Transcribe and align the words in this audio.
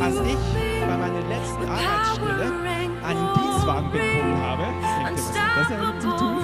als 0.00 0.16
ich 0.16 0.80
bei 0.80 0.96
meiner 0.96 1.26
letzten 1.26 1.64
Arbeitsstelle 1.64 2.52
einen 3.02 3.34
Dienstwagen 3.34 3.90
bekommen 3.90 4.36
habe, 4.36 4.64
das 5.56 5.68
damit 5.68 6.02
zu 6.02 6.08
tun? 6.16 6.36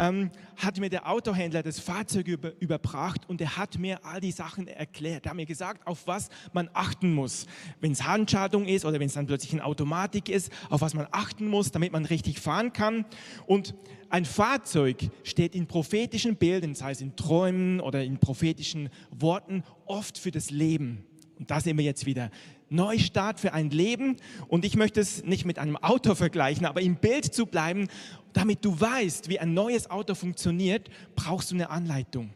Ähm, 0.00 0.30
hat 0.56 0.78
mir 0.80 0.88
der 0.88 1.08
Autohändler 1.08 1.62
das 1.62 1.78
Fahrzeug 1.78 2.26
über, 2.26 2.52
überbracht 2.58 3.28
und 3.28 3.40
er 3.42 3.58
hat 3.58 3.78
mir 3.78 4.02
all 4.04 4.20
die 4.20 4.32
Sachen 4.32 4.66
erklärt. 4.66 5.26
Er 5.26 5.30
hat 5.30 5.36
mir 5.36 5.44
gesagt, 5.44 5.86
auf 5.86 6.06
was 6.06 6.30
man 6.54 6.70
achten 6.72 7.14
muss, 7.14 7.46
wenn 7.80 7.92
es 7.92 8.06
Handschaltung 8.06 8.66
ist 8.66 8.86
oder 8.86 8.98
wenn 8.98 9.08
es 9.08 9.14
dann 9.14 9.26
plötzlich 9.26 9.52
in 9.52 9.60
Automatik 9.60 10.30
ist, 10.30 10.50
auf 10.70 10.80
was 10.80 10.94
man 10.94 11.06
achten 11.10 11.48
muss, 11.48 11.70
damit 11.70 11.92
man 11.92 12.06
richtig 12.06 12.40
fahren 12.40 12.72
kann. 12.72 13.04
Und 13.46 13.74
ein 14.08 14.24
Fahrzeug 14.24 15.10
steht 15.22 15.54
in 15.54 15.66
prophetischen 15.66 16.36
Bildern, 16.36 16.74
sei 16.74 16.92
es 16.92 17.02
in 17.02 17.14
Träumen 17.14 17.80
oder 17.80 18.02
in 18.02 18.18
prophetischen 18.18 18.88
Worten, 19.10 19.62
oft 19.84 20.16
für 20.16 20.30
das 20.30 20.50
Leben. 20.50 21.04
Und 21.38 21.50
da 21.50 21.60
sehen 21.60 21.76
wir 21.76 21.84
jetzt 21.84 22.06
wieder. 22.06 22.30
Neustart 22.70 23.38
für 23.38 23.52
ein 23.52 23.70
Leben. 23.70 24.16
Und 24.48 24.64
ich 24.64 24.76
möchte 24.76 25.00
es 25.00 25.24
nicht 25.24 25.44
mit 25.44 25.58
einem 25.58 25.76
Auto 25.76 26.14
vergleichen, 26.14 26.64
aber 26.66 26.80
im 26.80 26.96
Bild 26.96 27.34
zu 27.34 27.46
bleiben, 27.46 27.88
damit 28.32 28.64
du 28.64 28.80
weißt, 28.80 29.28
wie 29.28 29.38
ein 29.38 29.52
neues 29.52 29.90
Auto 29.90 30.14
funktioniert, 30.14 30.88
brauchst 31.16 31.50
du 31.50 31.56
eine 31.56 31.70
Anleitung. 31.70 32.30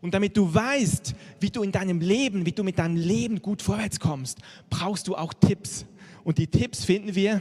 Und 0.00 0.14
damit 0.14 0.36
du 0.36 0.52
weißt, 0.52 1.14
wie 1.40 1.50
du 1.50 1.62
in 1.62 1.72
deinem 1.72 2.00
Leben, 2.00 2.46
wie 2.46 2.52
du 2.52 2.64
mit 2.64 2.78
deinem 2.78 2.96
Leben 2.96 3.40
gut 3.40 3.62
vorwärts 3.62 4.00
kommst, 4.00 4.38
brauchst 4.70 5.06
du 5.08 5.16
auch 5.16 5.32
Tipps. 5.32 5.86
Und 6.24 6.38
die 6.38 6.46
Tipps 6.46 6.84
finden 6.84 7.14
wir 7.14 7.40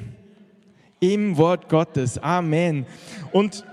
im 1.00 1.38
Wort 1.38 1.70
Gottes. 1.70 2.18
Amen. 2.20 2.86
Und 3.32 3.66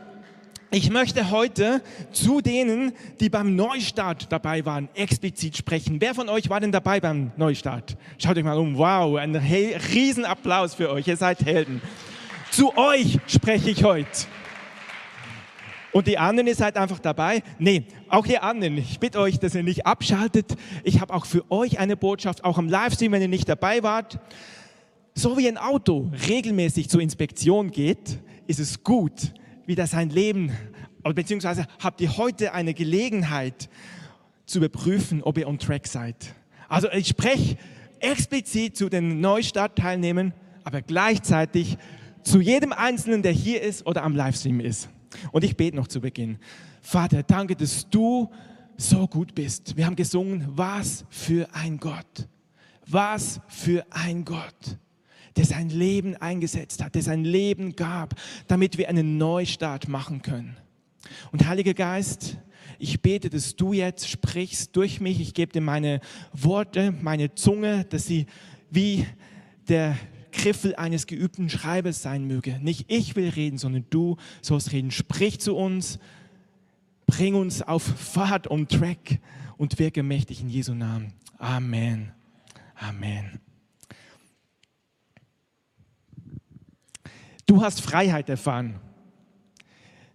ich 0.70 0.90
möchte 0.90 1.30
heute 1.30 1.82
zu 2.12 2.42
denen, 2.42 2.92
die 3.20 3.30
beim 3.30 3.56
Neustart 3.56 4.30
dabei 4.30 4.66
waren, 4.66 4.90
explizit 4.94 5.56
sprechen. 5.56 5.98
Wer 6.00 6.14
von 6.14 6.28
euch 6.28 6.50
war 6.50 6.60
denn 6.60 6.72
dabei 6.72 7.00
beim 7.00 7.32
Neustart? 7.38 7.96
Schaut 8.18 8.36
euch 8.36 8.44
mal 8.44 8.58
um. 8.58 8.76
Wow, 8.76 9.16
ein 9.16 9.34
Riesenapplaus 9.34 10.74
für 10.74 10.90
euch. 10.90 11.08
Ihr 11.08 11.16
seid 11.16 11.44
Helden. 11.44 11.80
Zu 12.50 12.76
euch 12.76 13.18
spreche 13.26 13.70
ich 13.70 13.82
heute. 13.82 14.10
Und 15.92 16.06
die 16.06 16.18
anderen, 16.18 16.46
ihr 16.46 16.54
seid 16.54 16.76
einfach 16.76 16.98
dabei. 16.98 17.42
Nee, 17.58 17.84
auch 18.10 18.26
ihr 18.26 18.42
anderen, 18.42 18.76
ich 18.76 19.00
bitte 19.00 19.20
euch, 19.20 19.38
dass 19.38 19.54
ihr 19.54 19.62
nicht 19.62 19.86
abschaltet. 19.86 20.54
Ich 20.84 21.00
habe 21.00 21.14
auch 21.14 21.24
für 21.24 21.50
euch 21.50 21.78
eine 21.78 21.96
Botschaft, 21.96 22.44
auch 22.44 22.58
am 22.58 22.68
Livestream, 22.68 23.12
wenn 23.12 23.22
ihr 23.22 23.28
nicht 23.28 23.48
dabei 23.48 23.82
wart. 23.82 24.18
So 25.14 25.38
wie 25.38 25.48
ein 25.48 25.56
Auto 25.56 26.10
regelmäßig 26.28 26.90
zur 26.90 27.00
Inspektion 27.00 27.70
geht, 27.70 28.18
ist 28.46 28.60
es 28.60 28.84
gut, 28.84 29.32
wieder 29.68 29.86
sein 29.86 30.08
Leben, 30.08 30.50
beziehungsweise 31.14 31.66
habt 31.78 32.00
ihr 32.00 32.16
heute 32.16 32.54
eine 32.54 32.72
Gelegenheit 32.72 33.68
zu 34.46 34.58
überprüfen, 34.58 35.22
ob 35.22 35.36
ihr 35.36 35.46
on 35.46 35.58
track 35.58 35.86
seid. 35.86 36.34
Also 36.68 36.90
ich 36.90 37.08
spreche 37.08 37.58
explizit 38.00 38.76
zu 38.76 38.88
den 38.88 39.20
Neustart-Teilnehmern, 39.20 40.32
aber 40.64 40.80
gleichzeitig 40.80 41.76
zu 42.22 42.40
jedem 42.40 42.72
Einzelnen, 42.72 43.22
der 43.22 43.32
hier 43.32 43.62
ist 43.62 43.86
oder 43.86 44.02
am 44.02 44.16
Livestream 44.16 44.60
ist. 44.60 44.88
Und 45.32 45.44
ich 45.44 45.56
bete 45.56 45.76
noch 45.76 45.86
zu 45.86 46.00
Beginn. 46.00 46.38
Vater, 46.80 47.22
danke, 47.22 47.54
dass 47.54 47.88
du 47.90 48.30
so 48.76 49.06
gut 49.06 49.34
bist. 49.34 49.76
Wir 49.76 49.84
haben 49.84 49.96
gesungen, 49.96 50.46
was 50.48 51.04
für 51.10 51.46
ein 51.52 51.78
Gott. 51.78 52.28
Was 52.86 53.40
für 53.48 53.84
ein 53.90 54.24
Gott 54.24 54.78
der 55.38 55.46
sein 55.46 55.70
Leben 55.70 56.16
eingesetzt 56.16 56.82
hat, 56.82 56.94
der 56.94 57.02
sein 57.02 57.24
Leben 57.24 57.76
gab, 57.76 58.14
damit 58.48 58.76
wir 58.76 58.88
einen 58.88 59.18
Neustart 59.18 59.88
machen 59.88 60.20
können. 60.20 60.56
Und 61.32 61.46
Heiliger 61.46 61.74
Geist, 61.74 62.36
ich 62.78 63.00
bete, 63.00 63.30
dass 63.30 63.56
du 63.56 63.72
jetzt 63.72 64.08
sprichst 64.08 64.76
durch 64.76 65.00
mich. 65.00 65.20
Ich 65.20 65.34
gebe 65.34 65.52
dir 65.52 65.60
meine 65.60 66.00
Worte, 66.32 66.92
meine 67.00 67.34
Zunge, 67.34 67.84
dass 67.84 68.06
sie 68.06 68.26
wie 68.70 69.06
der 69.68 69.96
Griffel 70.32 70.74
eines 70.74 71.06
geübten 71.06 71.48
Schreibers 71.48 72.02
sein 72.02 72.26
möge. 72.26 72.58
Nicht 72.60 72.86
ich 72.88 73.16
will 73.16 73.28
reden, 73.28 73.58
sondern 73.58 73.86
du 73.90 74.16
sollst 74.42 74.72
reden. 74.72 74.90
Sprich 74.90 75.40
zu 75.40 75.56
uns, 75.56 75.98
bring 77.06 77.34
uns 77.34 77.62
auf 77.62 77.82
Fahrt 77.82 78.46
und 78.46 78.70
Track 78.70 79.20
und 79.56 79.78
wirke 79.78 80.02
mächtig 80.02 80.40
in 80.40 80.48
Jesu 80.48 80.74
Namen. 80.74 81.12
Amen. 81.38 82.12
Amen. 82.74 83.40
Du 87.48 87.62
hast 87.62 87.80
Freiheit 87.80 88.28
erfahren. 88.28 88.78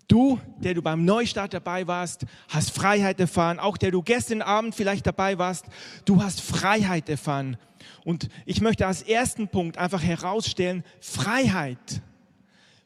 Du, 0.08 0.40
der 0.60 0.76
du 0.76 0.84
beim 0.84 1.04
Neustart 1.04 1.56
dabei 1.56 1.88
warst, 1.88 2.28
hast 2.48 2.70
Freiheit 2.70 3.20
erfahren. 3.20 3.58
Auch 3.58 3.76
der 3.76 3.90
du 3.90 4.04
gestern 4.04 4.44
Abend 4.44 4.76
vielleicht 4.76 5.08
dabei 5.08 5.40
warst, 5.40 5.66
du 6.06 6.22
hast 6.22 6.42
Freiheit 6.42 7.10
erfahren. 7.10 7.58
Und 8.06 8.30
ich 8.46 8.62
möchte 8.62 8.86
als 8.86 9.02
ersten 9.02 9.48
Punkt 9.48 9.80
einfach 9.80 10.04
herausstellen, 10.04 10.84
Freiheit 11.00 12.04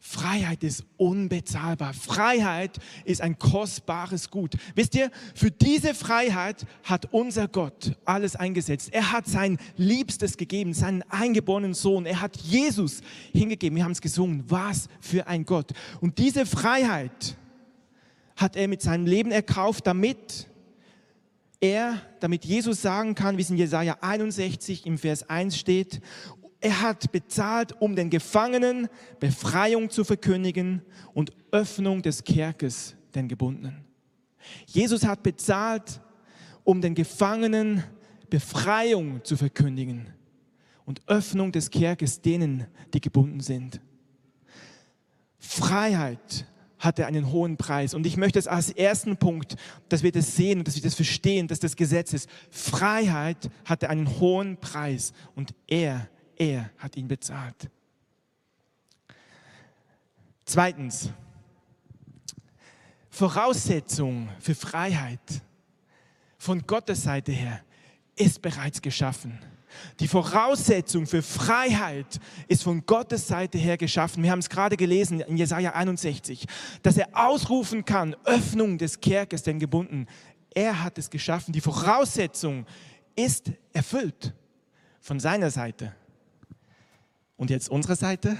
Freiheit 0.09 0.63
ist 0.63 0.85
unbezahlbar. 0.95 1.93
Freiheit 1.93 2.77
ist 3.03 3.19
ein 3.19 3.37
kostbares 3.37 4.31
Gut. 4.31 4.55
Wisst 4.73 4.95
ihr, 4.95 5.11
für 5.35 5.51
diese 5.51 5.93
Freiheit 5.93 6.65
hat 6.85 7.11
unser 7.11 7.49
Gott 7.49 7.97
alles 8.05 8.37
eingesetzt. 8.37 8.93
Er 8.93 9.11
hat 9.11 9.27
sein 9.27 9.57
Liebstes 9.75 10.37
gegeben, 10.37 10.73
seinen 10.73 11.03
eingeborenen 11.09 11.73
Sohn. 11.73 12.05
Er 12.05 12.21
hat 12.21 12.37
Jesus 12.37 13.01
hingegeben. 13.33 13.75
Wir 13.75 13.83
haben 13.83 13.91
es 13.91 13.99
gesungen. 13.99 14.45
Was 14.47 14.87
für 15.01 15.27
ein 15.27 15.45
Gott. 15.45 15.73
Und 15.99 16.19
diese 16.19 16.45
Freiheit 16.45 17.35
hat 18.37 18.55
er 18.55 18.69
mit 18.69 18.81
seinem 18.81 19.07
Leben 19.07 19.31
erkauft, 19.31 19.87
damit 19.87 20.47
er, 21.59 22.01
damit 22.19 22.45
Jesus 22.45 22.81
sagen 22.81 23.15
kann, 23.15 23.37
wie 23.37 23.41
es 23.41 23.49
in 23.49 23.57
Jesaja 23.57 23.97
61 24.01 24.85
im 24.85 24.97
Vers 24.97 25.29
1 25.29 25.57
steht, 25.57 26.01
er 26.59 26.81
hat 26.81 27.11
bezahlt, 27.11 27.79
um 27.79 27.95
den 27.95 28.09
Gefangenen 28.09 28.87
Befreiung 29.19 29.89
zu 29.89 30.03
verkündigen 30.03 30.81
und 31.13 31.31
Öffnung 31.51 32.01
des 32.01 32.23
Kerkes 32.23 32.95
den 33.13 33.27
Gebundenen. 33.27 33.85
Jesus 34.65 35.05
hat 35.05 35.23
bezahlt, 35.23 36.01
um 36.63 36.81
den 36.81 36.95
Gefangenen 36.95 37.83
Befreiung 38.29 39.23
zu 39.23 39.37
verkündigen 39.37 40.07
und 40.85 41.01
Öffnung 41.07 41.51
des 41.51 41.69
Kerkes 41.69 42.21
denen, 42.21 42.65
die 42.93 43.01
gebunden 43.01 43.39
sind. 43.39 43.81
Freiheit 45.37 46.45
hatte 46.79 47.05
einen 47.05 47.31
hohen 47.31 47.57
Preis. 47.57 47.93
Und 47.93 48.05
ich 48.05 48.17
möchte 48.17 48.37
es 48.37 48.47
als 48.47 48.69
ersten 48.69 49.17
Punkt, 49.17 49.55
dass 49.89 50.03
wir 50.03 50.11
das 50.11 50.35
sehen 50.35 50.59
und 50.59 50.67
dass 50.67 50.75
wir 50.75 50.83
das 50.83 50.95
verstehen, 50.95 51.47
dass 51.47 51.59
das 51.59 51.75
Gesetz 51.75 52.13
ist. 52.13 52.29
Freiheit 52.49 53.49
hatte 53.65 53.89
einen 53.89 54.19
hohen 54.19 54.57
Preis 54.57 55.13
und 55.35 55.53
er 55.67 56.09
er 56.37 56.71
hat 56.77 56.95
ihn 56.95 57.07
bezahlt. 57.07 57.69
Zweitens, 60.45 61.11
Voraussetzung 63.09 64.29
für 64.39 64.55
Freiheit 64.55 65.41
von 66.37 66.65
Gottes 66.65 67.03
Seite 67.03 67.31
her 67.31 67.61
ist 68.15 68.41
bereits 68.41 68.81
geschaffen. 68.81 69.39
Die 69.99 70.07
Voraussetzung 70.07 71.05
für 71.05 71.21
Freiheit 71.21 72.19
ist 72.47 72.63
von 72.63 72.85
Gottes 72.85 73.27
Seite 73.27 73.57
her 73.57 73.77
geschaffen. 73.77 74.23
Wir 74.23 74.31
haben 74.31 74.39
es 74.39 74.49
gerade 74.49 74.77
gelesen 74.77 75.19
in 75.21 75.37
Jesaja 75.37 75.73
61, 75.73 76.45
dass 76.81 76.97
er 76.97 77.09
ausrufen 77.13 77.85
kann, 77.85 78.15
Öffnung 78.23 78.77
des 78.77 79.01
Kerkes, 79.01 79.43
den 79.43 79.59
gebunden. 79.59 80.07
Er 80.53 80.83
hat 80.83 80.97
es 80.97 81.09
geschaffen. 81.09 81.51
Die 81.51 81.61
Voraussetzung 81.61 82.65
ist 83.15 83.51
erfüllt 83.73 84.33
von 85.01 85.19
seiner 85.19 85.51
Seite. 85.51 85.93
Und 87.37 87.51
jetzt 87.51 87.69
unsere 87.69 87.95
Seite. 87.95 88.35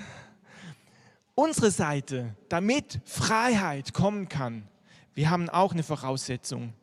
Unsere 1.36 1.70
Seite, 1.70 2.36
damit 2.50 3.00
Freiheit 3.06 3.94
kommen 3.94 4.28
kann. 4.28 4.68
Wir 5.14 5.30
haben 5.30 5.50
auch 5.50 5.72
eine 5.72 5.84
Voraussetzung. 5.84 6.74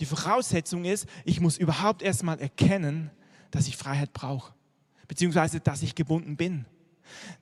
Die 0.00 0.04
Voraussetzung 0.04 0.84
ist, 0.84 1.06
ich 1.24 1.40
muss 1.40 1.56
überhaupt 1.56 2.02
erstmal 2.02 2.40
erkennen, 2.40 3.12
dass 3.52 3.68
ich 3.68 3.76
Freiheit 3.76 4.12
brauche, 4.12 4.52
beziehungsweise 5.06 5.60
dass 5.60 5.82
ich 5.82 5.94
gebunden 5.94 6.36
bin. 6.36 6.66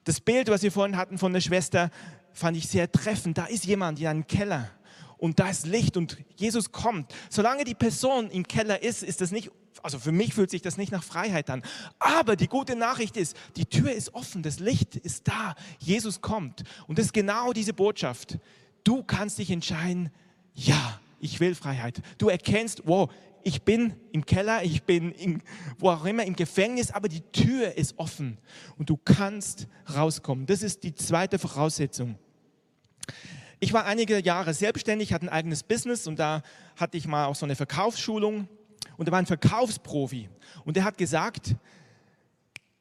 Das 0.05 0.21
Bild, 0.21 0.49
was 0.49 0.63
wir 0.63 0.71
vorhin 0.71 0.99
hatten 0.99 1.17
von 1.17 1.33
der 1.33 1.41
Schwester, 1.41 1.91
fand 2.35 2.59
ich 2.59 2.69
sehr 2.69 2.93
treffend. 2.93 3.39
Da 3.39 3.47
ist 3.47 3.65
jemand 3.65 3.99
in 3.99 4.07
einem 4.07 4.27
Keller 4.27 4.69
und 5.17 5.39
da 5.39 5.49
ist 5.49 5.67
Licht 5.67 5.97
und 5.97 6.19
Jesus 6.37 6.71
kommt. 6.71 7.15
Solange 7.31 7.65
die 7.65 7.75
Person 7.75 8.31
im 8.31 8.47
Keller 8.47 8.83
ist, 8.83 9.03
ist 9.03 9.23
das 9.23 9.31
nicht 9.31 9.51
also 9.83 9.99
für 9.99 10.13
mich 10.13 10.35
fühlt 10.35 10.51
sich 10.51 10.63
das 10.63 10.77
nicht 10.77 10.93
nach 10.93 11.05
Freiheit 11.05 11.51
an. 11.51 11.63
Aber 11.99 12.37
die 12.37 12.49
gute 12.49 12.77
Nachricht 12.77 13.17
ist, 13.17 13.37
die 13.57 13.67
Tür 13.67 13.93
ist 13.93 14.15
offen, 14.15 14.43
das 14.43 14.59
Licht 14.61 14.97
ist 14.97 15.29
da, 15.29 15.55
Jesus 15.79 16.21
kommt. 16.21 16.63
Und 16.87 16.99
das 16.99 17.07
ist 17.07 17.13
genau 17.13 17.53
diese 17.53 17.73
Botschaft. 17.73 18.39
Du 18.85 19.03
kannst 19.03 19.39
dich 19.39 19.51
entscheiden, 19.51 20.11
ja, 20.55 21.01
ich 21.21 21.41
will 21.41 21.55
Freiheit. 21.55 22.01
Du 22.19 22.29
erkennst, 22.29 22.83
wow, 22.85 23.11
ich 23.45 23.63
bin 23.63 23.95
im 24.13 24.25
Keller, 24.25 24.63
ich 24.63 24.85
bin 24.85 25.13
in, 25.13 25.43
wo 25.79 25.91
auch 25.91 26.05
immer 26.05 26.25
im 26.25 26.37
Gefängnis, 26.37 26.91
aber 26.91 27.09
die 27.09 27.23
Tür 27.33 27.77
ist 27.77 27.99
offen 27.99 28.39
und 28.79 28.89
du 28.89 28.97
kannst 28.97 29.67
rauskommen. 29.95 30.47
Das 30.47 30.63
ist 30.63 30.85
die 30.85 30.95
zweite 30.95 31.39
Voraussetzung. 31.39 32.19
Ich 33.61 33.73
war 33.73 33.85
einige 33.85 34.21
Jahre 34.21 34.55
selbstständig, 34.55 35.13
hatte 35.13 35.27
ein 35.27 35.29
eigenes 35.29 35.63
Business 35.63 36.07
und 36.07 36.19
da 36.19 36.43
hatte 36.77 36.97
ich 36.97 37.07
mal 37.07 37.27
auch 37.27 37.37
so 37.37 37.47
eine 37.47 37.57
Verkaufsschulung 37.57 38.49
und 38.97 39.09
er 39.09 39.13
war 39.13 39.19
ein 39.19 39.27
Verkaufsprofi. 39.27 40.29
Und 40.65 40.77
er 40.77 40.85
hat 40.85 40.99
gesagt, 40.99 41.57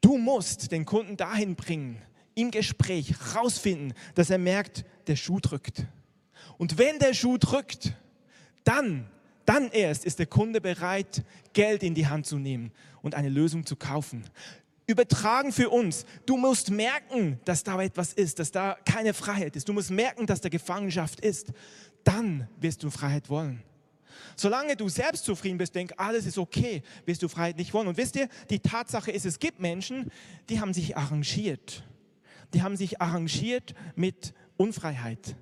Du 0.02 0.18
musst 0.18 0.72
den 0.72 0.84
Kunden 0.84 1.16
dahin 1.16 1.56
bringen, 1.56 2.02
im 2.34 2.50
Gespräch 2.50 3.14
rausfinden, 3.36 3.94
dass 4.16 4.32
er 4.32 4.40
merkt, 4.40 4.84
der 5.08 5.16
Schuh 5.16 5.40
drückt. 5.40 5.86
Und 6.58 6.78
wenn 6.78 6.98
der 7.00 7.14
Schuh 7.14 7.38
drückt, 7.38 7.94
dann, 8.64 9.08
dann 9.46 9.70
erst 9.70 10.06
ist 10.06 10.20
der 10.20 10.26
Kunde 10.26 10.60
bereit, 10.60 11.24
Geld 11.54 11.84
in 11.84 11.94
die 11.94 12.08
Hand 12.08 12.26
zu 12.26 12.38
nehmen 12.38 12.72
und 13.04 13.16
eine 13.16 13.30
Lösung 13.30 13.66
zu 13.66 13.76
kaufen. 13.76 14.24
Übertragen 14.88 15.52
für 15.52 15.70
uns. 15.70 16.06
Du 16.26 16.36
musst 16.36 16.72
merken, 16.72 17.40
dass 17.46 17.64
da 17.64 17.82
etwas 17.82 18.14
ist, 18.14 18.40
dass 18.40 18.52
da 18.52 18.78
keine 18.86 19.14
Freiheit 19.14 19.56
ist. 19.56 19.70
Du 19.70 19.74
musst 19.74 19.92
merken, 19.92 20.26
dass 20.26 20.42
da 20.42 20.50
Gefangenschaft 20.50 21.20
ist. 21.20 21.54
Dann 22.04 22.48
wirst 22.60 22.84
du 22.84 22.90
Freiheit 22.90 23.30
wollen. 23.30 23.64
Solange 24.36 24.76
du 24.76 24.90
selbst 24.90 25.26
zufrieden 25.26 25.58
bist, 25.58 25.76
denk, 25.76 25.94
alles 25.98 26.26
ist 26.26 26.38
okay, 26.38 26.84
wirst 27.06 27.24
du 27.24 27.28
Freiheit 27.28 27.58
nicht 27.58 27.74
wollen. 27.74 27.88
Und 27.88 27.98
wisst 27.98 28.16
ihr, 28.16 28.28
die 28.50 28.60
Tatsache 28.60 29.12
ist, 29.12 29.26
es 29.26 29.40
gibt 29.40 29.60
Menschen, 29.60 30.12
die 30.50 30.60
haben 30.60 30.74
sich 30.74 30.98
arrangiert. 30.98 31.84
Die 32.54 32.62
haben 32.62 32.76
sich 32.76 33.02
arrangiert 33.02 33.74
mit 33.96 34.34
Unfreiheit. 34.58 35.36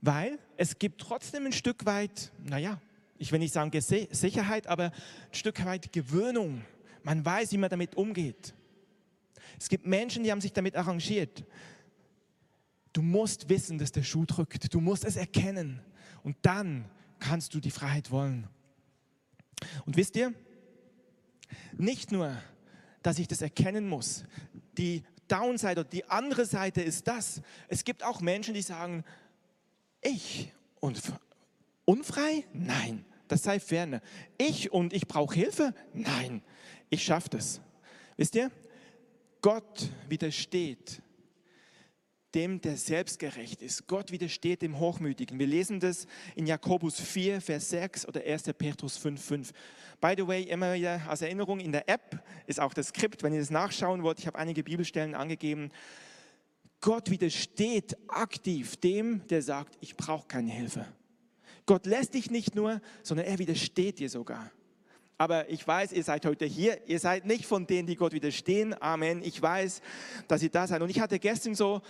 Weil 0.00 0.38
es 0.56 0.78
gibt 0.78 1.00
trotzdem 1.00 1.46
ein 1.46 1.52
Stück 1.52 1.86
weit, 1.86 2.32
naja, 2.44 2.80
ich 3.18 3.32
will 3.32 3.38
nicht 3.38 3.52
sagen 3.52 3.70
Sicherheit, 3.80 4.66
aber 4.66 4.84
ein 4.84 4.92
Stück 5.34 5.64
weit 5.64 5.92
Gewöhnung. 5.92 6.62
Man 7.02 7.24
weiß, 7.24 7.52
wie 7.52 7.58
man 7.58 7.70
damit 7.70 7.96
umgeht. 7.96 8.54
Es 9.58 9.68
gibt 9.68 9.86
Menschen, 9.86 10.22
die 10.22 10.30
haben 10.30 10.40
sich 10.40 10.52
damit 10.52 10.76
arrangiert. 10.76 11.44
Du 12.92 13.02
musst 13.02 13.48
wissen, 13.48 13.78
dass 13.78 13.92
der 13.92 14.02
Schuh 14.02 14.24
drückt. 14.24 14.72
Du 14.72 14.80
musst 14.80 15.04
es 15.04 15.16
erkennen. 15.16 15.80
Und 16.22 16.36
dann 16.42 16.86
kannst 17.28 17.54
du 17.54 17.60
die 17.60 17.70
Freiheit 17.70 18.10
wollen. 18.10 18.46
Und 19.84 19.96
wisst 19.96 20.16
ihr, 20.16 20.32
nicht 21.76 22.12
nur, 22.12 22.36
dass 23.02 23.18
ich 23.18 23.26
das 23.26 23.42
erkennen 23.42 23.88
muss, 23.88 24.24
die 24.78 25.02
Downside 25.28 25.80
oder 25.80 25.84
die 25.84 26.04
andere 26.08 26.44
Seite 26.46 26.82
ist 26.82 27.08
das. 27.08 27.42
Es 27.68 27.84
gibt 27.84 28.04
auch 28.04 28.20
Menschen, 28.20 28.54
die 28.54 28.62
sagen, 28.62 29.04
ich 30.02 30.52
und 30.78 31.00
unfrei? 31.84 32.44
Nein, 32.52 33.04
das 33.26 33.42
sei 33.42 33.58
ferne. 33.58 34.02
Ich 34.38 34.70
und 34.72 34.92
ich 34.92 35.08
brauche 35.08 35.34
Hilfe? 35.34 35.74
Nein, 35.94 36.42
ich 36.90 37.02
schaffe 37.02 37.30
das. 37.30 37.60
Wisst 38.16 38.36
ihr, 38.36 38.52
Gott 39.40 39.90
widersteht 40.08 41.02
dem, 42.36 42.60
der 42.60 42.76
selbstgerecht 42.76 43.62
ist. 43.62 43.86
Gott 43.86 44.12
widersteht 44.12 44.60
dem 44.60 44.78
Hochmütigen. 44.78 45.38
Wir 45.38 45.46
lesen 45.46 45.80
das 45.80 46.06
in 46.34 46.46
Jakobus 46.46 47.00
4, 47.00 47.40
Vers 47.40 47.70
6 47.70 48.06
oder 48.06 48.20
1. 48.20 48.42
Petrus 48.58 48.98
5, 48.98 49.24
5. 49.24 49.52
By 50.02 50.14
the 50.16 50.26
way, 50.26 50.42
immer 50.42 50.74
wieder 50.74 51.00
als 51.08 51.22
Erinnerung, 51.22 51.60
in 51.60 51.72
der 51.72 51.88
App 51.88 52.22
ist 52.46 52.60
auch 52.60 52.74
das 52.74 52.88
Skript, 52.88 53.22
wenn 53.22 53.32
ihr 53.32 53.40
das 53.40 53.50
nachschauen 53.50 54.02
wollt. 54.02 54.18
Ich 54.18 54.26
habe 54.26 54.38
einige 54.38 54.62
Bibelstellen 54.62 55.14
angegeben. 55.14 55.70
Gott 56.82 57.10
widersteht 57.10 57.96
aktiv 58.06 58.76
dem, 58.76 59.26
der 59.28 59.40
sagt, 59.40 59.78
ich 59.80 59.96
brauche 59.96 60.28
keine 60.28 60.50
Hilfe. 60.50 60.86
Gott 61.64 61.86
lässt 61.86 62.12
dich 62.12 62.30
nicht 62.30 62.54
nur, 62.54 62.82
sondern 63.02 63.26
er 63.26 63.38
widersteht 63.38 63.98
dir 63.98 64.10
sogar. 64.10 64.52
Aber 65.18 65.48
ich 65.48 65.66
weiß, 65.66 65.92
ihr 65.92 66.04
seid 66.04 66.26
heute 66.26 66.44
hier. 66.44 66.78
Ihr 66.86 67.00
seid 67.00 67.24
nicht 67.24 67.46
von 67.46 67.66
denen, 67.66 67.86
die 67.86 67.96
Gott 67.96 68.12
widerstehen. 68.12 68.74
Amen. 68.82 69.22
Ich 69.24 69.40
weiß, 69.40 69.80
dass 70.28 70.42
ihr 70.42 70.50
da 70.50 70.66
seid. 70.66 70.82
Und 70.82 70.90
ich 70.90 71.00
hatte 71.00 71.18
gestern 71.18 71.54
so 71.54 71.80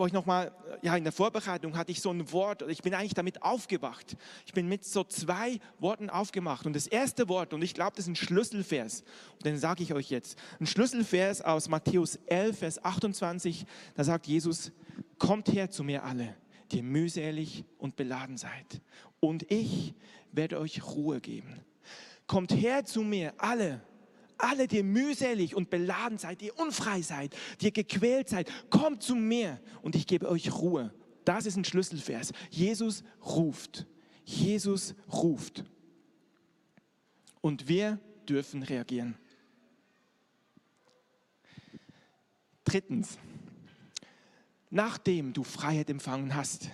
wo 0.00 0.06
ich 0.06 0.14
nochmal, 0.14 0.50
ja, 0.80 0.96
in 0.96 1.04
der 1.04 1.12
Vorbereitung 1.12 1.76
hatte 1.76 1.92
ich 1.92 2.00
so 2.00 2.10
ein 2.10 2.32
Wort, 2.32 2.62
ich 2.62 2.80
bin 2.80 2.94
eigentlich 2.94 3.12
damit 3.12 3.42
aufgewacht. 3.42 4.16
Ich 4.46 4.54
bin 4.54 4.66
mit 4.66 4.82
so 4.82 5.04
zwei 5.04 5.60
Worten 5.78 6.08
aufgemacht. 6.08 6.64
Und 6.64 6.74
das 6.74 6.86
erste 6.86 7.28
Wort, 7.28 7.52
und 7.52 7.60
ich 7.60 7.74
glaube, 7.74 7.92
das 7.96 8.06
ist 8.06 8.12
ein 8.12 8.16
Schlüsselvers, 8.16 9.04
und 9.34 9.44
den 9.44 9.58
sage 9.58 9.82
ich 9.82 9.92
euch 9.92 10.08
jetzt. 10.08 10.38
Ein 10.58 10.66
Schlüsselvers 10.66 11.42
aus 11.42 11.68
Matthäus 11.68 12.18
11, 12.24 12.58
Vers 12.58 12.82
28, 12.82 13.66
da 13.94 14.02
sagt 14.02 14.26
Jesus, 14.26 14.72
kommt 15.18 15.52
her 15.52 15.70
zu 15.70 15.84
mir 15.84 16.02
alle, 16.02 16.34
die 16.72 16.80
mühselig 16.80 17.66
und 17.76 17.96
beladen 17.96 18.38
seid. 18.38 18.80
Und 19.20 19.52
ich 19.52 19.92
werde 20.32 20.60
euch 20.60 20.82
Ruhe 20.82 21.20
geben. 21.20 21.60
Kommt 22.26 22.52
her 22.54 22.86
zu 22.86 23.02
mir 23.02 23.34
alle, 23.36 23.82
alle, 24.42 24.66
die 24.66 24.82
mühselig 24.82 25.54
und 25.54 25.70
beladen 25.70 26.18
seid, 26.18 26.40
die 26.40 26.50
unfrei 26.50 27.02
seid, 27.02 27.34
die 27.60 27.72
gequält 27.72 28.28
seid, 28.28 28.50
kommt 28.70 29.02
zu 29.02 29.14
mir 29.14 29.60
und 29.82 29.94
ich 29.94 30.06
gebe 30.06 30.28
euch 30.28 30.52
Ruhe. 30.52 30.92
Das 31.24 31.46
ist 31.46 31.56
ein 31.56 31.64
Schlüsselvers. 31.64 32.32
Jesus 32.50 33.04
ruft. 33.24 33.86
Jesus 34.24 34.94
ruft. 35.12 35.64
Und 37.40 37.68
wir 37.68 37.98
dürfen 38.28 38.62
reagieren. 38.62 39.16
Drittens, 42.64 43.18
nachdem 44.70 45.32
du 45.32 45.42
Freiheit 45.42 45.90
empfangen 45.90 46.34
hast, 46.34 46.70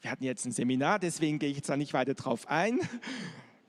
wir 0.00 0.10
hatten 0.10 0.24
jetzt 0.24 0.46
ein 0.46 0.52
Seminar, 0.52 0.98
deswegen 0.98 1.38
gehe 1.38 1.50
ich 1.50 1.56
jetzt 1.56 1.68
da 1.68 1.76
nicht 1.76 1.92
weiter 1.92 2.14
drauf 2.14 2.48
ein, 2.48 2.80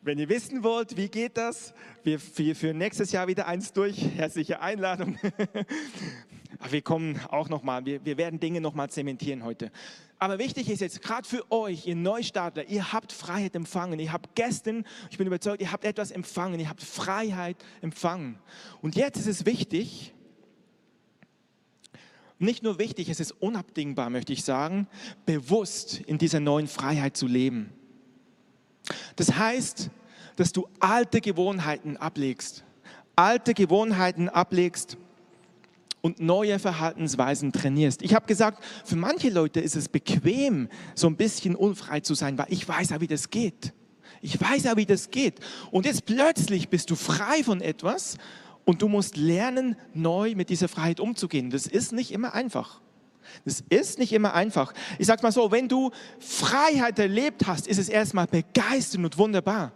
wenn 0.01 0.18
ihr 0.18 0.30
wissen 0.30 0.63
wollt, 0.63 0.98
wie 0.98 1.09
geht 1.09 1.38
das, 1.38 1.74
wir, 2.03 2.19
wir 2.36 2.56
führen 2.56 2.77
nächstes 2.77 3.12
Jahr 3.12 3.27
wieder 3.27 3.48
eins 3.48 3.71
durch. 3.74 4.03
Herzliche 4.15 4.59
Einladung. 4.62 5.18
Aber 6.59 6.71
wir 6.71 6.81
kommen 6.81 7.19
auch 7.30 7.50
nochmal, 7.50 7.86
wir, 7.86 8.03
wir 8.06 8.18
werden 8.18 8.39
Dinge 8.39 8.62
nochmal 8.62 8.89
zementieren 8.89 9.44
heute. 9.44 9.71
Aber 10.19 10.38
wichtig 10.38 10.69
ist 10.69 10.81
jetzt, 10.81 11.01
gerade 11.01 11.27
für 11.27 11.51
euch, 11.51 11.88
ihr 11.88 11.95
Neustartler, 11.95 12.65
ihr 12.65 12.94
habt 12.94 13.12
Freiheit 13.12 13.56
empfangen. 13.56 14.00
Ihr 14.00 14.13
habt 14.13 14.36
gestern, 14.36 14.86
ich 15.09 15.18
bin 15.18 15.25
überzeugt, 15.25 15.62
ihr 15.62 15.71
habt 15.71 15.86
etwas 15.86 16.12
empfangen. 16.12 16.59
Ihr 16.59 16.69
habt 16.69 16.83
Freiheit 16.83 17.57
empfangen. 17.81 18.38
Und 18.81 18.95
jetzt 18.95 19.18
ist 19.18 19.27
es 19.27 19.45
wichtig, 19.45 20.13
nicht 22.38 22.63
nur 22.63 22.80
wichtig, 22.80 23.09
es 23.09 23.19
ist 23.19 23.31
unabdingbar, 23.33 24.09
möchte 24.09 24.33
ich 24.33 24.44
sagen, 24.44 24.88
bewusst 25.25 26.00
in 26.01 26.18
dieser 26.18 26.39
neuen 26.39 26.68
Freiheit 26.68 27.15
zu 27.15 27.27
leben. 27.27 27.71
Das 29.15 29.38
heißt, 29.38 29.89
dass 30.35 30.51
du 30.51 30.67
alte 30.79 31.21
Gewohnheiten 31.21 31.97
ablegst, 31.97 32.63
alte 33.15 33.53
Gewohnheiten 33.53 34.29
ablegst 34.29 34.97
und 36.01 36.19
neue 36.19 36.59
Verhaltensweisen 36.59 37.51
trainierst. 37.51 38.01
Ich 38.01 38.15
habe 38.15 38.25
gesagt, 38.25 38.63
für 38.85 38.95
manche 38.95 39.29
Leute 39.29 39.59
ist 39.59 39.75
es 39.75 39.88
bequem, 39.88 40.67
so 40.95 41.07
ein 41.07 41.15
bisschen 41.15 41.55
unfrei 41.55 41.99
zu 41.99 42.15
sein, 42.15 42.38
weil 42.38 42.47
ich 42.49 42.67
weiß 42.67 42.89
ja, 42.89 43.01
wie 43.01 43.07
das 43.07 43.29
geht. 43.29 43.73
Ich 44.21 44.39
weiß 44.39 44.63
ja, 44.63 44.77
wie 44.77 44.85
das 44.85 45.09
geht. 45.09 45.39
Und 45.71 45.85
jetzt 45.85 46.05
plötzlich 46.05 46.69
bist 46.69 46.89
du 46.89 46.95
frei 46.95 47.43
von 47.43 47.61
etwas 47.61 48.17
und 48.65 48.81
du 48.81 48.88
musst 48.88 49.17
lernen, 49.17 49.75
neu 49.93 50.35
mit 50.35 50.49
dieser 50.49 50.67
Freiheit 50.67 50.99
umzugehen. 50.99 51.49
Das 51.49 51.65
ist 51.65 51.91
nicht 51.91 52.12
immer 52.12 52.33
einfach. 52.33 52.81
Das 53.45 53.63
ist 53.69 53.99
nicht 53.99 54.13
immer 54.13 54.33
einfach. 54.33 54.73
Ich 54.99 55.07
sage 55.07 55.23
mal 55.23 55.31
so, 55.31 55.51
wenn 55.51 55.67
du 55.67 55.91
Freiheit 56.19 56.99
erlebt 56.99 57.47
hast, 57.47 57.67
ist 57.67 57.77
es 57.77 57.89
erstmal 57.89 58.27
begeisternd 58.27 59.05
und 59.05 59.17
wunderbar. 59.17 59.71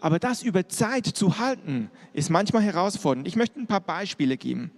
Aber 0.00 0.18
das 0.18 0.42
über 0.42 0.68
Zeit 0.68 1.06
zu 1.06 1.38
halten, 1.38 1.90
ist 2.12 2.30
manchmal 2.30 2.62
herausfordernd. 2.62 3.26
Ich 3.26 3.36
möchte 3.36 3.60
ein 3.60 3.66
paar 3.66 3.80
Beispiele 3.80 4.36
geben. 4.36 4.70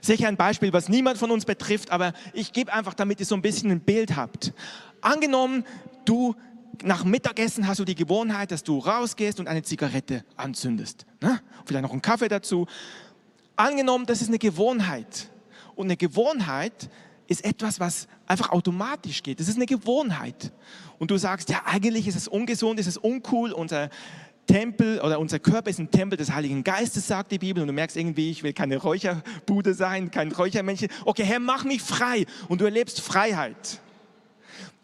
Sicher 0.00 0.28
ein 0.28 0.36
Beispiel, 0.36 0.72
was 0.72 0.88
niemand 0.88 1.18
von 1.18 1.30
uns 1.30 1.44
betrifft, 1.44 1.90
aber 1.90 2.12
ich 2.32 2.52
gebe 2.52 2.72
einfach, 2.72 2.94
damit 2.94 3.20
ihr 3.20 3.26
so 3.26 3.34
ein 3.34 3.42
bisschen 3.42 3.70
ein 3.70 3.80
Bild 3.80 4.16
habt. 4.16 4.52
Angenommen, 5.00 5.64
du 6.04 6.34
nach 6.82 7.04
Mittagessen 7.04 7.66
hast 7.66 7.80
du 7.80 7.84
die 7.84 7.94
Gewohnheit, 7.94 8.52
dass 8.52 8.62
du 8.62 8.78
rausgehst 8.78 9.40
und 9.40 9.48
eine 9.48 9.62
Zigarette 9.62 10.24
anzündest. 10.36 11.06
Ne? 11.20 11.40
Vielleicht 11.64 11.82
noch 11.82 11.92
einen 11.92 12.02
Kaffee 12.02 12.28
dazu. 12.28 12.66
Angenommen, 13.56 14.06
das 14.06 14.22
ist 14.22 14.28
eine 14.28 14.38
Gewohnheit. 14.38 15.28
Und 15.78 15.86
eine 15.86 15.96
Gewohnheit 15.96 16.90
ist 17.28 17.44
etwas, 17.44 17.78
was 17.78 18.08
einfach 18.26 18.50
automatisch 18.50 19.22
geht. 19.22 19.38
Das 19.38 19.46
ist 19.46 19.54
eine 19.54 19.66
Gewohnheit. 19.66 20.50
Und 20.98 21.12
du 21.12 21.16
sagst, 21.16 21.50
ja, 21.50 21.62
eigentlich 21.66 22.08
ist 22.08 22.16
es 22.16 22.26
ungesund, 22.26 22.80
ist 22.80 22.88
es 22.88 22.96
uncool, 22.96 23.52
unser 23.52 23.88
Tempel 24.48 25.00
oder 25.00 25.20
unser 25.20 25.38
Körper 25.38 25.70
ist 25.70 25.78
ein 25.78 25.92
Tempel 25.92 26.16
des 26.16 26.32
Heiligen 26.32 26.64
Geistes, 26.64 27.06
sagt 27.06 27.30
die 27.30 27.38
Bibel. 27.38 27.62
Und 27.62 27.68
du 27.68 27.72
merkst 27.72 27.96
irgendwie, 27.96 28.28
ich 28.28 28.42
will 28.42 28.52
keine 28.52 28.78
Räucherbude 28.78 29.72
sein, 29.72 30.10
kein 30.10 30.32
Räuchermännchen. 30.32 30.88
Okay, 31.04 31.22
Herr, 31.22 31.38
mach 31.38 31.62
mich 31.62 31.80
frei. 31.80 32.26
Und 32.48 32.60
du 32.60 32.64
erlebst 32.64 33.00
Freiheit. 33.00 33.80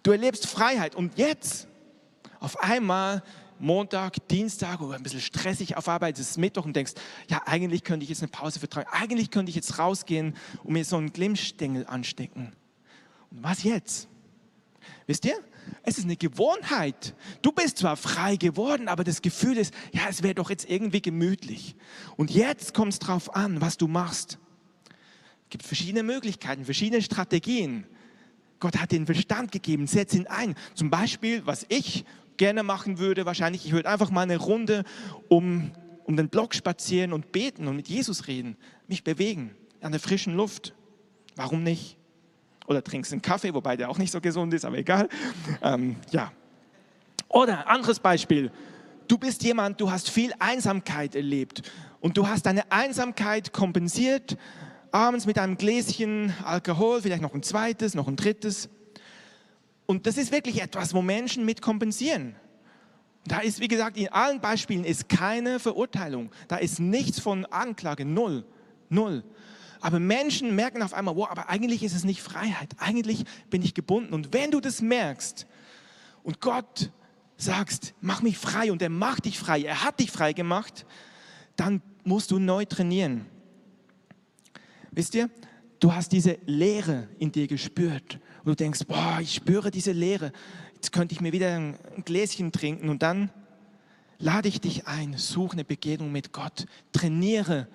Du 0.04 0.12
erlebst 0.12 0.46
Freiheit. 0.46 0.94
Und 0.94 1.18
jetzt, 1.18 1.66
auf 2.38 2.62
einmal, 2.62 3.24
Montag, 3.58 4.28
Dienstag 4.28 4.80
oder 4.80 4.96
ein 4.96 5.02
bisschen 5.02 5.20
stressig 5.20 5.76
auf 5.76 5.88
Arbeit, 5.88 6.18
es 6.18 6.30
ist 6.30 6.38
Mittwoch 6.38 6.64
und 6.64 6.74
denkst, 6.74 6.92
ja, 7.28 7.42
eigentlich 7.46 7.84
könnte 7.84 8.04
ich 8.04 8.10
jetzt 8.10 8.22
eine 8.22 8.28
Pause 8.28 8.58
vertragen, 8.58 8.88
eigentlich 8.90 9.30
könnte 9.30 9.50
ich 9.50 9.56
jetzt 9.56 9.78
rausgehen 9.78 10.36
und 10.62 10.72
mir 10.72 10.84
so 10.84 10.96
einen 10.96 11.12
Glimmstängel 11.12 11.86
anstecken. 11.86 12.52
Und 13.30 13.42
was 13.42 13.62
jetzt? 13.62 14.08
Wisst 15.06 15.24
ihr? 15.24 15.36
Es 15.82 15.98
ist 15.98 16.04
eine 16.04 16.16
Gewohnheit. 16.16 17.14
Du 17.42 17.52
bist 17.52 17.78
zwar 17.78 17.96
frei 17.96 18.36
geworden, 18.36 18.88
aber 18.88 19.04
das 19.04 19.22
Gefühl 19.22 19.56
ist, 19.56 19.72
ja, 19.92 20.02
es 20.08 20.22
wäre 20.22 20.34
doch 20.34 20.50
jetzt 20.50 20.68
irgendwie 20.68 21.00
gemütlich. 21.00 21.74
Und 22.16 22.30
jetzt 22.30 22.74
kommt 22.74 22.92
es 22.92 22.98
drauf 22.98 23.34
an, 23.34 23.60
was 23.60 23.76
du 23.76 23.86
machst. 23.86 24.38
Es 25.44 25.50
gibt 25.50 25.64
verschiedene 25.64 26.02
Möglichkeiten, 26.02 26.64
verschiedene 26.64 27.02
Strategien. 27.02 27.86
Gott 28.60 28.78
hat 28.78 28.92
den 28.92 29.06
Verstand 29.06 29.52
gegeben, 29.52 29.86
setz 29.86 30.14
ihn 30.14 30.26
ein. 30.26 30.54
Zum 30.74 30.90
Beispiel, 30.90 31.46
was 31.46 31.66
ich 31.68 32.04
gerne 32.36 32.62
machen 32.62 32.98
würde, 32.98 33.26
wahrscheinlich, 33.26 33.66
ich 33.66 33.72
würde 33.72 33.88
einfach 33.88 34.10
mal 34.10 34.22
eine 34.22 34.36
Runde 34.36 34.84
um 35.28 35.72
um 36.04 36.16
den 36.16 36.28
Block 36.28 36.54
spazieren 36.54 37.12
und 37.12 37.32
beten 37.32 37.66
und 37.66 37.76
mit 37.76 37.88
Jesus 37.88 38.26
reden, 38.26 38.56
mich 38.86 39.04
bewegen 39.04 39.54
an 39.80 39.92
der 39.92 40.00
frischen 40.00 40.34
Luft. 40.34 40.74
Warum 41.36 41.62
nicht? 41.62 41.96
Oder 42.66 42.82
trinkst 42.82 43.12
einen 43.12 43.22
Kaffee, 43.22 43.52
wobei 43.52 43.76
der 43.76 43.90
auch 43.90 43.98
nicht 43.98 44.10
so 44.10 44.20
gesund 44.20 44.54
ist, 44.54 44.64
aber 44.64 44.78
egal. 44.78 45.08
Ähm, 45.62 45.96
ja. 46.10 46.32
Oder 47.28 47.68
anderes 47.68 47.98
Beispiel. 47.98 48.50
Du 49.08 49.18
bist 49.18 49.42
jemand, 49.42 49.80
du 49.80 49.90
hast 49.90 50.08
viel 50.08 50.32
Einsamkeit 50.38 51.14
erlebt 51.14 51.62
und 52.00 52.16
du 52.16 52.26
hast 52.28 52.46
deine 52.46 52.70
Einsamkeit 52.72 53.52
kompensiert, 53.52 54.38
abends 54.92 55.26
mit 55.26 55.38
einem 55.38 55.58
Gläschen 55.58 56.32
Alkohol, 56.44 57.02
vielleicht 57.02 57.20
noch 57.20 57.34
ein 57.34 57.42
zweites, 57.42 57.94
noch 57.94 58.08
ein 58.08 58.16
drittes. 58.16 58.70
Und 59.86 60.06
das 60.06 60.16
ist 60.16 60.32
wirklich 60.32 60.62
etwas, 60.62 60.94
wo 60.94 61.02
Menschen 61.02 61.44
mit 61.44 61.60
kompensieren. 61.60 62.36
Da 63.26 63.40
ist, 63.40 63.60
wie 63.60 63.68
gesagt, 63.68 63.96
in 63.96 64.08
allen 64.08 64.40
Beispielen 64.40 64.84
ist 64.84 65.08
keine 65.08 65.58
Verurteilung. 65.58 66.30
Da 66.48 66.56
ist 66.56 66.78
nichts 66.78 67.20
von 67.20 67.46
Anklage, 67.46 68.04
null, 68.04 68.44
null. 68.88 69.24
Aber 69.80 69.98
Menschen 69.98 70.54
merken 70.54 70.82
auf 70.82 70.94
einmal, 70.94 71.16
wow, 71.16 71.30
aber 71.30 71.48
eigentlich 71.48 71.82
ist 71.82 71.94
es 71.94 72.04
nicht 72.04 72.22
Freiheit. 72.22 72.70
Eigentlich 72.78 73.24
bin 73.50 73.62
ich 73.62 73.74
gebunden. 73.74 74.14
Und 74.14 74.32
wenn 74.32 74.50
du 74.50 74.60
das 74.60 74.80
merkst 74.80 75.46
und 76.22 76.40
Gott 76.40 76.90
sagst, 77.36 77.94
mach 78.00 78.22
mich 78.22 78.38
frei 78.38 78.72
und 78.72 78.80
er 78.80 78.90
macht 78.90 79.26
dich 79.26 79.38
frei, 79.38 79.62
er 79.62 79.84
hat 79.84 80.00
dich 80.00 80.10
frei 80.10 80.32
gemacht, 80.32 80.86
dann 81.56 81.82
musst 82.04 82.30
du 82.30 82.38
neu 82.38 82.64
trainieren. 82.64 83.26
Wisst 84.90 85.14
ihr, 85.14 85.28
du 85.80 85.94
hast 85.94 86.12
diese 86.12 86.38
Leere 86.46 87.08
in 87.18 87.32
dir 87.32 87.46
gespürt 87.46 88.20
und 88.44 88.50
du 88.50 88.54
denkst, 88.56 88.80
boah, 88.86 89.18
ich 89.22 89.34
spüre 89.34 89.70
diese 89.70 89.92
Leere. 89.92 90.32
Jetzt 90.74 90.92
könnte 90.92 91.14
ich 91.14 91.20
mir 91.22 91.32
wieder 91.32 91.54
ein 91.54 91.78
Gläschen 92.04 92.52
trinken 92.52 92.90
und 92.90 93.02
dann 93.02 93.30
lade 94.18 94.48
ich 94.48 94.60
dich 94.60 94.86
ein, 94.86 95.16
suche 95.16 95.54
eine 95.54 95.64
Begegnung 95.64 96.12
mit 96.12 96.32
Gott, 96.32 96.66
trainiere 96.92 97.68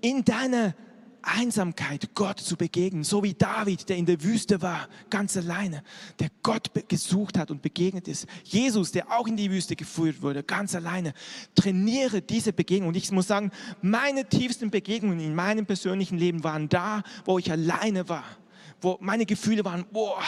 in 0.00 0.24
deiner 0.24 0.74
Einsamkeit 1.20 2.14
Gott 2.14 2.40
zu 2.40 2.56
begegnen, 2.56 3.04
so 3.04 3.22
wie 3.22 3.34
David, 3.34 3.88
der 3.88 3.96
in 3.96 4.06
der 4.06 4.22
Wüste 4.22 4.62
war, 4.62 4.88
ganz 5.10 5.36
alleine, 5.36 5.82
der 6.20 6.30
Gott 6.42 6.70
gesucht 6.88 7.36
hat 7.36 7.50
und 7.50 7.62
begegnet 7.62 8.08
ist. 8.08 8.26
Jesus, 8.44 8.92
der 8.92 9.10
auch 9.10 9.26
in 9.26 9.36
die 9.36 9.50
Wüste 9.50 9.74
geführt 9.74 10.22
wurde, 10.22 10.44
ganz 10.44 10.74
alleine. 10.74 11.12
Trainiere 11.56 12.22
diese 12.22 12.52
Begegnung. 12.52 12.88
Und 12.88 12.96
ich 12.96 13.10
muss 13.10 13.26
sagen, 13.26 13.50
meine 13.82 14.28
tiefsten 14.28 14.70
Begegnungen 14.70 15.18
in 15.20 15.34
meinem 15.34 15.66
persönlichen 15.66 16.16
Leben 16.16 16.44
waren 16.44 16.68
da, 16.68 17.02
wo 17.24 17.38
ich 17.38 17.50
alleine 17.50 18.08
war, 18.08 18.24
wo 18.80 18.98
meine 19.00 19.26
Gefühle 19.26 19.64
waren, 19.64 19.86
boah, 19.92 20.22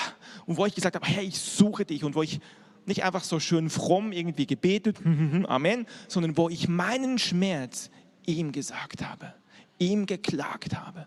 und 0.47 0.57
wo 0.57 0.67
ich 0.67 0.75
gesagt 0.75 0.95
habe, 0.97 1.07
Herr, 1.07 1.23
ich 1.23 1.39
suche 1.39 1.85
dich 1.85 2.05
und 2.05 2.15
wo 2.15 2.23
ich 2.23 2.41
nicht 2.87 3.05
einfach 3.05 3.25
so 3.25 3.39
schön 3.39 3.69
fromm 3.71 4.13
irgendwie 4.13 4.47
gebetet, 4.47 4.99
Amen, 5.49 5.87
sondern 6.09 6.37
wo 6.37 6.49
ich 6.49 6.69
meinen 6.69 7.19
Schmerz 7.19 7.91
ihm 8.27 8.53
gesagt 8.53 9.05
habe 9.05 9.35
ihm 9.79 10.07
geklagt 10.07 10.77
habe. 10.77 11.07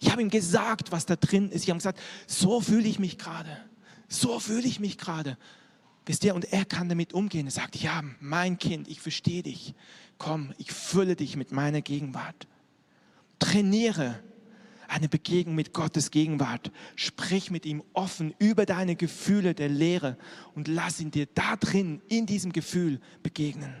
Ich 0.00 0.10
habe 0.10 0.22
ihm 0.22 0.30
gesagt, 0.30 0.92
was 0.92 1.06
da 1.06 1.16
drin 1.16 1.50
ist. 1.50 1.64
Ich 1.64 1.70
habe 1.70 1.78
gesagt, 1.78 2.00
so 2.26 2.60
fühle 2.60 2.88
ich 2.88 2.98
mich 2.98 3.18
gerade. 3.18 3.56
So 4.08 4.38
fühle 4.40 4.66
ich 4.66 4.80
mich 4.80 4.98
gerade. 4.98 5.36
Wisst 6.06 6.24
ihr, 6.24 6.34
und 6.34 6.52
er 6.52 6.64
kann 6.64 6.88
damit 6.88 7.12
umgehen. 7.12 7.46
Er 7.46 7.52
sagt, 7.52 7.76
ja, 7.76 8.02
mein 8.20 8.58
Kind, 8.58 8.88
ich 8.88 9.00
verstehe 9.00 9.42
dich. 9.42 9.74
Komm, 10.16 10.52
ich 10.58 10.72
fülle 10.72 11.16
dich 11.16 11.36
mit 11.36 11.52
meiner 11.52 11.80
Gegenwart. 11.80 12.46
Trainiere 13.38 14.20
eine 14.88 15.08
Begegnung 15.08 15.54
mit 15.54 15.72
Gottes 15.72 16.10
Gegenwart. 16.10 16.72
Sprich 16.96 17.50
mit 17.50 17.64
ihm 17.66 17.82
offen 17.92 18.34
über 18.38 18.66
deine 18.66 18.96
Gefühle 18.96 19.54
der 19.54 19.68
Lehre 19.68 20.16
und 20.54 20.66
lass 20.66 21.00
ihn 21.00 21.10
dir 21.10 21.26
da 21.26 21.56
drin, 21.56 22.02
in 22.08 22.26
diesem 22.26 22.52
Gefühl 22.52 23.00
begegnen. 23.22 23.72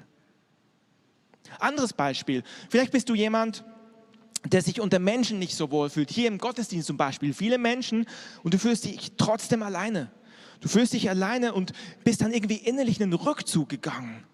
Anderes 1.58 1.92
Beispiel. 1.92 2.44
Vielleicht 2.68 2.92
bist 2.92 3.08
du 3.08 3.14
jemand, 3.14 3.64
der 4.44 4.62
sich 4.62 4.80
unter 4.80 4.98
Menschen 4.98 5.38
nicht 5.38 5.56
so 5.56 5.70
wohl 5.70 5.90
fühlt. 5.90 6.10
Hier 6.10 6.28
im 6.28 6.38
Gottesdienst 6.38 6.86
zum 6.86 6.96
Beispiel, 6.96 7.34
viele 7.34 7.58
Menschen 7.58 8.06
und 8.42 8.54
du 8.54 8.58
fühlst 8.58 8.84
dich 8.84 9.12
trotzdem 9.16 9.62
alleine. 9.62 10.10
Du 10.60 10.68
fühlst 10.68 10.92
dich 10.92 11.08
alleine 11.08 11.54
und 11.54 11.72
bist 12.04 12.20
dann 12.20 12.32
irgendwie 12.32 12.56
innerlich 12.56 13.00
in 13.00 13.10
den 13.10 13.18
Rückzug 13.18 13.68
gegangen. 13.68 14.24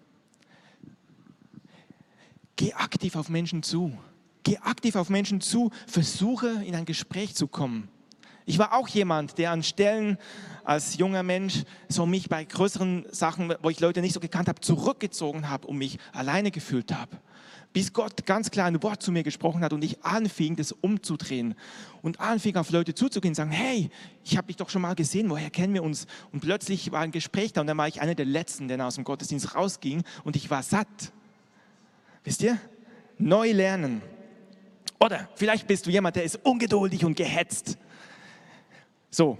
Geh 2.55 2.73
aktiv 2.73 3.15
auf 3.15 3.29
Menschen 3.29 3.63
zu. 3.63 3.97
Geh 4.45 4.59
aktiv 4.59 4.95
auf 4.95 5.09
Menschen 5.09 5.41
zu. 5.41 5.71
Versuche 5.87 6.63
in 6.65 6.75
ein 6.75 6.85
Gespräch 6.85 7.35
zu 7.35 7.47
kommen. 7.47 7.89
Ich 8.45 8.59
war 8.59 8.73
auch 8.73 8.87
jemand, 8.87 9.37
der 9.39 9.51
an 9.51 9.63
Stellen 9.63 10.17
als 10.63 10.97
junger 10.97 11.23
Mensch 11.23 11.63
so 11.89 12.05
mich 12.05 12.29
bei 12.29 12.45
größeren 12.45 13.07
Sachen, 13.11 13.53
wo 13.61 13.69
ich 13.69 13.79
Leute 13.81 14.01
nicht 14.01 14.13
so 14.13 14.19
gekannt 14.19 14.47
habe, 14.47 14.61
zurückgezogen 14.61 15.49
habe 15.49 15.67
und 15.67 15.77
mich 15.77 15.97
alleine 16.13 16.51
gefühlt 16.51 16.93
habe 16.93 17.19
bis 17.75 17.91
Gott 17.91 18.25
ganz 18.25 18.51
klar 18.51 18.67
ein 18.67 18.81
Wort 18.83 19.03
zu 19.03 19.11
mir 19.11 19.23
gesprochen 19.23 19.61
hat 19.61 19.73
und 19.73 19.83
ich 19.83 20.01
anfing, 20.01 20.55
das 20.55 20.71
umzudrehen 20.71 21.55
und 22.01 22.21
anfing, 22.21 22.55
auf 22.55 22.69
Leute 22.69 22.95
zuzugehen 22.95 23.31
und 23.31 23.35
sagen, 23.35 23.51
hey, 23.51 23.89
ich 24.23 24.37
habe 24.37 24.47
dich 24.47 24.55
doch 24.55 24.69
schon 24.69 24.81
mal 24.81 24.95
gesehen, 24.95 25.29
woher 25.29 25.49
kennen 25.49 25.73
wir 25.73 25.83
uns? 25.83 26.07
Und 26.31 26.39
plötzlich 26.39 26.93
war 26.93 27.01
ein 27.01 27.11
Gespräch 27.11 27.51
da 27.51 27.59
und 27.59 27.67
dann 27.67 27.77
war 27.77 27.89
ich 27.89 27.99
einer 27.99 28.15
der 28.15 28.25
Letzten, 28.25 28.69
der 28.69 28.87
aus 28.87 28.95
dem 28.95 29.03
Gottesdienst 29.03 29.55
rausging 29.55 30.05
und 30.23 30.37
ich 30.37 30.49
war 30.49 30.63
satt. 30.63 30.87
Wisst 32.23 32.43
ihr? 32.43 32.57
Neu 33.17 33.51
lernen. 33.51 34.01
Oder 35.05 35.29
vielleicht 35.35 35.67
bist 35.67 35.85
du 35.85 35.91
jemand, 35.91 36.15
der 36.15 36.23
ist 36.23 36.39
ungeduldig 36.43 37.05
und 37.05 37.15
gehetzt. 37.15 37.77
So, 39.11 39.37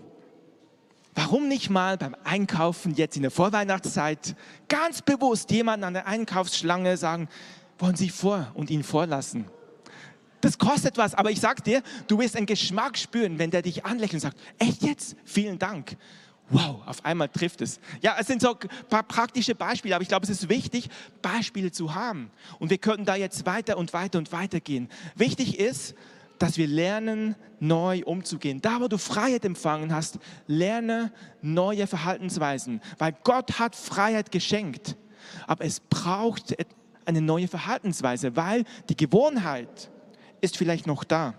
Warum 1.17 1.47
nicht 1.47 1.69
mal 1.69 1.97
beim 1.97 2.13
Einkaufen 2.25 2.93
jetzt 2.93 3.15
in 3.15 3.21
der 3.21 3.31
Vorweihnachtszeit 3.31 4.35
ganz 4.67 5.01
bewusst 5.01 5.49
jemanden 5.49 5.85
an 5.85 5.93
der 5.93 6.07
Einkaufsschlange 6.07 6.97
sagen, 6.97 7.29
wollen 7.79 7.95
Sie 7.95 8.09
vor 8.09 8.51
und 8.53 8.69
ihn 8.69 8.83
vorlassen. 8.83 9.45
Das 10.41 10.57
kostet 10.57 10.97
was, 10.97 11.15
aber 11.15 11.31
ich 11.31 11.39
sag 11.39 11.63
dir, 11.63 11.81
du 12.07 12.19
wirst 12.19 12.35
einen 12.35 12.45
Geschmack 12.45 12.97
spüren, 12.97 13.39
wenn 13.39 13.49
der 13.49 13.61
dich 13.61 13.85
anlächelt 13.85 14.15
und 14.15 14.19
sagt, 14.19 14.37
echt 14.59 14.83
jetzt? 14.83 15.15
Vielen 15.23 15.57
Dank. 15.57 15.95
Wow, 16.49 16.81
auf 16.85 17.03
einmal 17.03 17.27
trifft 17.29 17.61
es. 17.61 17.79
Ja, 18.01 18.15
es 18.19 18.27
sind 18.27 18.41
so 18.41 18.51
ein 18.51 18.69
paar 18.87 19.03
praktische 19.03 19.55
Beispiele, 19.55 19.95
aber 19.95 20.03
ich 20.03 20.07
glaube, 20.07 20.25
es 20.25 20.29
ist 20.29 20.47
wichtig, 20.47 20.89
Beispiele 21.21 21.71
zu 21.71 21.95
haben. 21.95 22.29
Und 22.59 22.69
wir 22.69 22.77
könnten 22.77 23.05
da 23.05 23.15
jetzt 23.15 23.45
weiter 23.45 23.77
und 23.77 23.93
weiter 23.93 24.19
und 24.19 24.31
weiter 24.31 24.59
gehen. 24.59 24.89
Wichtig 25.15 25.59
ist, 25.59 25.95
dass 26.37 26.57
wir 26.57 26.67
lernen, 26.67 27.35
neu 27.59 28.03
umzugehen. 28.05 28.61
Da, 28.61 28.79
wo 28.79 28.87
du 28.87 28.97
Freiheit 28.97 29.45
empfangen 29.45 29.93
hast, 29.93 30.19
lerne 30.45 31.11
neue 31.41 31.87
Verhaltensweisen, 31.87 32.81
weil 32.97 33.15
Gott 33.23 33.57
hat 33.57 33.75
Freiheit 33.75 34.31
geschenkt. 34.31 34.95
Aber 35.47 35.65
es 35.65 35.79
braucht 35.79 36.55
eine 37.05 37.21
neue 37.21 37.47
Verhaltensweise, 37.47 38.35
weil 38.35 38.65
die 38.89 38.97
Gewohnheit 38.97 39.89
ist 40.41 40.57
vielleicht 40.57 40.85
noch 40.85 41.03
da. 41.03 41.33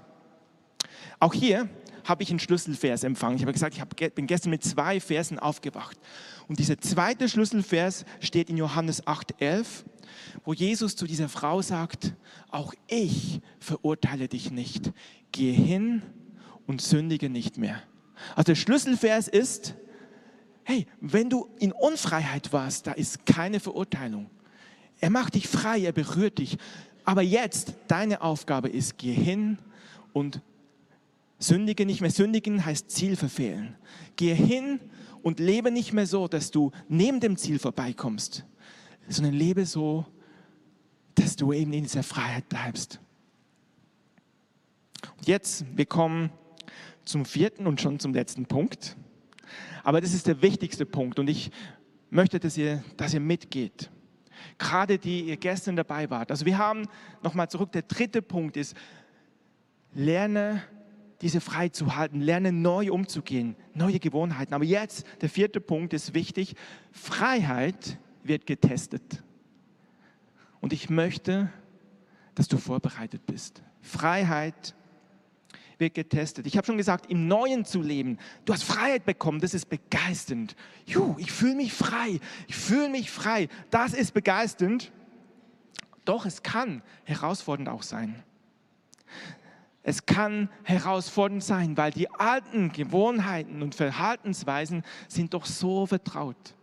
Auch 1.20 1.34
hier 1.34 1.68
habe 2.06 2.22
ich 2.22 2.30
einen 2.30 2.38
Schlüsselvers 2.38 3.02
empfangen. 3.04 3.36
Ich 3.36 3.42
habe 3.42 3.52
gesagt, 3.52 3.76
ich 3.76 4.14
bin 4.14 4.26
gestern 4.26 4.50
mit 4.50 4.62
zwei 4.62 5.00
Versen 5.00 5.38
aufgewacht. 5.38 5.98
Und 6.48 6.58
dieser 6.58 6.78
zweite 6.78 7.28
Schlüsselvers 7.28 8.04
steht 8.20 8.48
in 8.48 8.56
Johannes 8.56 9.04
8,11, 9.06 9.84
wo 10.44 10.52
Jesus 10.52 10.94
zu 10.96 11.06
dieser 11.06 11.28
Frau 11.28 11.62
sagt, 11.62 12.14
auch 12.50 12.72
ich 12.86 13.40
verurteile 13.58 14.28
dich 14.28 14.50
nicht. 14.50 14.92
Gehe 15.32 15.52
hin 15.52 16.02
und 16.66 16.80
sündige 16.80 17.28
nicht 17.28 17.58
mehr. 17.58 17.82
Also 18.34 18.46
der 18.46 18.54
Schlüsselvers 18.54 19.28
ist, 19.28 19.74
hey, 20.62 20.86
wenn 21.00 21.28
du 21.28 21.48
in 21.58 21.72
Unfreiheit 21.72 22.52
warst, 22.52 22.86
da 22.86 22.92
ist 22.92 23.26
keine 23.26 23.60
Verurteilung. 23.60 24.30
Er 25.00 25.10
macht 25.10 25.34
dich 25.34 25.48
frei, 25.48 25.80
er 25.80 25.92
berührt 25.92 26.38
dich. 26.38 26.56
Aber 27.04 27.22
jetzt, 27.22 27.74
deine 27.88 28.22
Aufgabe 28.22 28.68
ist, 28.68 28.96
geh 28.96 29.12
hin 29.12 29.58
und 30.12 30.40
sündige 31.38 31.86
nicht 31.86 32.00
mehr. 32.00 32.10
Sündigen 32.10 32.64
heißt 32.64 32.90
Ziel 32.90 33.16
verfehlen. 33.16 33.76
Geh 34.16 34.34
hin 34.34 34.80
und 35.22 35.40
lebe 35.40 35.70
nicht 35.70 35.92
mehr 35.92 36.06
so, 36.06 36.28
dass 36.28 36.50
du 36.50 36.72
neben 36.88 37.20
dem 37.20 37.36
Ziel 37.36 37.58
vorbeikommst, 37.58 38.44
sondern 39.08 39.34
lebe 39.34 39.66
so, 39.66 40.06
dass 41.14 41.36
du 41.36 41.52
eben 41.52 41.72
in 41.72 41.84
dieser 41.84 42.02
Freiheit 42.02 42.48
bleibst. 42.48 43.00
Und 45.16 45.26
jetzt, 45.26 45.64
wir 45.74 45.86
kommen 45.86 46.30
zum 47.04 47.24
vierten 47.24 47.66
und 47.66 47.80
schon 47.80 47.98
zum 47.98 48.12
letzten 48.12 48.46
Punkt. 48.46 48.96
Aber 49.84 50.00
das 50.00 50.12
ist 50.12 50.26
der 50.26 50.42
wichtigste 50.42 50.84
Punkt 50.84 51.18
und 51.18 51.28
ich 51.28 51.50
möchte, 52.10 52.40
dass 52.40 52.56
ihr, 52.56 52.82
dass 52.96 53.14
ihr 53.14 53.20
mitgeht 53.20 53.90
gerade 54.58 54.98
die 54.98 55.22
ihr 55.22 55.36
gestern 55.36 55.76
dabei 55.76 56.10
wart. 56.10 56.30
Also 56.30 56.46
wir 56.46 56.58
haben, 56.58 56.88
nochmal 57.22 57.48
zurück, 57.48 57.72
der 57.72 57.82
dritte 57.82 58.22
Punkt 58.22 58.56
ist, 58.56 58.76
lerne 59.92 60.62
diese 61.22 61.40
frei 61.40 61.68
zu 61.68 61.96
halten, 61.96 62.20
lerne 62.20 62.52
neu 62.52 62.92
umzugehen, 62.92 63.56
neue 63.74 63.98
Gewohnheiten. 63.98 64.54
Aber 64.54 64.64
jetzt, 64.64 65.06
der 65.20 65.28
vierte 65.28 65.60
Punkt 65.60 65.94
ist 65.94 66.14
wichtig, 66.14 66.54
Freiheit 66.92 67.98
wird 68.22 68.46
getestet. 68.46 69.22
Und 70.60 70.72
ich 70.72 70.90
möchte, 70.90 71.50
dass 72.34 72.48
du 72.48 72.58
vorbereitet 72.58 73.24
bist. 73.26 73.62
Freiheit 73.80 74.74
wird 75.78 75.94
getestet. 75.94 76.46
Ich 76.46 76.56
habe 76.56 76.66
schon 76.66 76.76
gesagt, 76.76 77.10
im 77.10 77.28
Neuen 77.28 77.64
zu 77.64 77.82
leben. 77.82 78.18
Du 78.44 78.52
hast 78.52 78.64
Freiheit 78.64 79.04
bekommen, 79.04 79.40
das 79.40 79.54
ist 79.54 79.66
begeisternd. 79.66 80.56
Juh, 80.86 81.16
ich 81.18 81.32
fühle 81.32 81.54
mich 81.54 81.72
frei, 81.72 82.20
ich 82.46 82.56
fühle 82.56 82.88
mich 82.88 83.10
frei. 83.10 83.48
Das 83.70 83.92
ist 83.92 84.12
begeisternd. 84.12 84.92
Doch 86.04 86.24
es 86.24 86.42
kann 86.42 86.82
herausfordernd 87.04 87.68
auch 87.68 87.82
sein. 87.82 88.22
Es 89.88 90.04
kann 90.04 90.50
herausfordernd 90.64 91.44
sein, 91.44 91.76
weil 91.76 91.92
die 91.92 92.10
alten 92.10 92.72
Gewohnheiten 92.72 93.62
und 93.62 93.76
Verhaltensweisen 93.76 94.82
sind 95.06 95.32
doch 95.32 95.46
so 95.46 95.86
vertraut. 95.86 96.56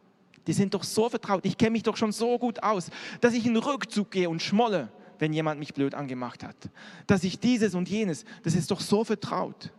Die 0.46 0.51
sind 0.51 0.74
doch 0.74 0.84
so 0.84 1.08
vertraut. 1.08 1.46
Ich 1.46 1.58
kenne 1.58 1.72
mich 1.72 1.84
doch 1.84 1.96
schon 1.96 2.12
so 2.12 2.38
gut 2.38 2.62
aus, 2.62 2.89
dass 3.22 3.34
ich 3.34 3.46
in 3.46 3.56
Rückzug 3.56 4.12
gehe 4.12 4.30
und 4.30 4.42
schmolle, 4.42 4.92
wenn 5.20 5.32
jemand 5.32 5.58
mich 5.58 5.74
blöd 5.74 5.96
angemacht 5.96 6.44
hat. 6.44 6.70
Dass 7.08 7.24
ich 7.24 7.39
dieses 7.39 7.75
und 7.75 7.88
jenes, 7.88 8.25
das 8.44 8.56
ist 8.56 8.70
doch 8.72 8.82
so 8.82 9.06
vertraut. 9.06 9.72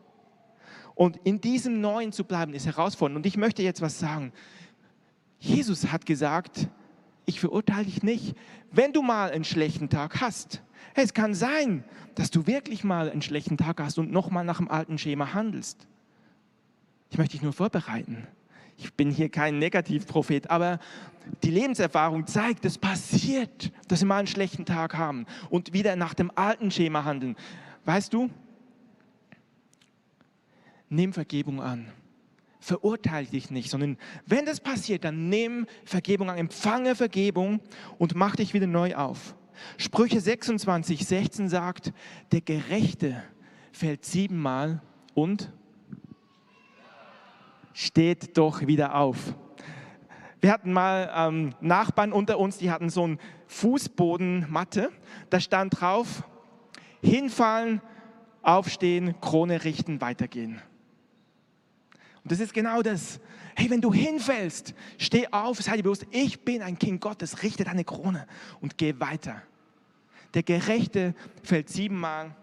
Und 0.94 1.18
in 1.24 1.38
diesem 1.38 1.82
Neuen 1.82 2.12
zu 2.12 2.24
bleiben, 2.24 2.54
ist 2.54 2.64
herausfordernd. 2.64 3.18
Und 3.18 3.26
ich 3.26 3.36
möchte 3.36 3.62
jetzt 3.62 3.82
was 3.82 3.98
sagen. 3.98 4.32
Jesus 5.38 5.92
hat 5.92 6.06
gesagt, 6.06 6.66
ich 7.26 7.40
verurteile 7.40 7.84
dich 7.84 8.02
nicht, 8.02 8.34
wenn 8.72 8.94
du 8.94 9.02
mal 9.02 9.32
einen 9.32 9.44
schlechten 9.44 9.90
Tag 9.90 10.22
hast. 10.22 10.62
Es 10.94 11.12
kann 11.12 11.34
sein, 11.34 11.84
dass 12.14 12.30
du 12.30 12.46
wirklich 12.46 12.84
mal 12.84 13.10
einen 13.10 13.22
schlechten 13.22 13.56
Tag 13.56 13.80
hast 13.80 13.98
und 13.98 14.12
nochmal 14.12 14.44
nach 14.44 14.58
dem 14.58 14.70
alten 14.70 14.96
Schema 14.96 15.34
handelst. 15.34 15.86
Ich 17.10 17.18
möchte 17.18 17.32
dich 17.32 17.42
nur 17.42 17.52
vorbereiten. 17.52 18.26
Ich 18.76 18.92
bin 18.94 19.10
hier 19.10 19.28
kein 19.28 19.58
Negativprophet, 19.58 20.50
aber 20.50 20.78
die 21.42 21.50
Lebenserfahrung 21.50 22.26
zeigt, 22.26 22.64
es 22.64 22.78
passiert, 22.78 23.72
dass 23.88 24.00
wir 24.00 24.06
mal 24.06 24.18
einen 24.18 24.26
schlechten 24.26 24.64
Tag 24.64 24.94
haben 24.94 25.26
und 25.50 25.72
wieder 25.72 25.96
nach 25.96 26.14
dem 26.14 26.30
alten 26.34 26.70
Schema 26.70 27.04
handeln. 27.04 27.36
Weißt 27.84 28.12
du, 28.12 28.30
nimm 30.88 31.12
Vergebung 31.12 31.60
an. 31.60 31.86
Verurteile 32.60 33.26
dich 33.26 33.50
nicht, 33.50 33.70
sondern 33.70 33.98
wenn 34.26 34.46
das 34.46 34.58
passiert, 34.60 35.04
dann 35.04 35.28
nimm 35.28 35.66
Vergebung 35.84 36.30
an, 36.30 36.38
empfange 36.38 36.94
Vergebung 36.94 37.60
und 37.98 38.14
mach 38.14 38.36
dich 38.36 38.54
wieder 38.54 38.66
neu 38.66 38.94
auf. 38.94 39.34
Sprüche 39.76 40.20
26, 40.20 41.06
16 41.06 41.48
sagt, 41.48 41.92
der 42.32 42.40
Gerechte 42.40 43.22
fällt 43.72 44.04
siebenmal 44.04 44.80
und 45.14 45.52
steht 47.72 48.36
doch 48.36 48.66
wieder 48.66 48.94
auf. 48.94 49.34
Wir 50.40 50.52
hatten 50.52 50.72
mal 50.72 51.10
ähm, 51.14 51.54
Nachbarn 51.60 52.12
unter 52.12 52.38
uns, 52.38 52.58
die 52.58 52.70
hatten 52.70 52.90
so 52.90 53.04
eine 53.04 53.18
Fußbodenmatte. 53.46 54.90
Da 55.30 55.40
stand 55.40 55.80
drauf, 55.80 56.22
hinfallen, 57.02 57.80
aufstehen, 58.42 59.14
Krone 59.20 59.64
richten, 59.64 60.00
weitergehen. 60.00 60.60
Und 62.24 62.32
das 62.32 62.40
ist 62.40 62.54
genau 62.54 62.82
das. 62.82 63.20
Hey, 63.54 63.70
wenn 63.70 63.82
du 63.82 63.92
hinfällst, 63.92 64.74
steh 64.98 65.28
auf, 65.30 65.60
sei 65.60 65.76
dir 65.76 65.82
bewusst, 65.82 66.06
ich 66.10 66.40
bin 66.40 66.62
ein 66.62 66.78
Kind 66.78 67.00
Gottes, 67.00 67.42
richte 67.42 67.64
deine 67.64 67.84
Krone 67.84 68.26
und 68.60 68.78
geh 68.78 68.98
weiter. 68.98 69.42
Der 70.32 70.42
Gerechte 70.42 71.14
fällt 71.42 71.68
siebenmal 71.68 72.34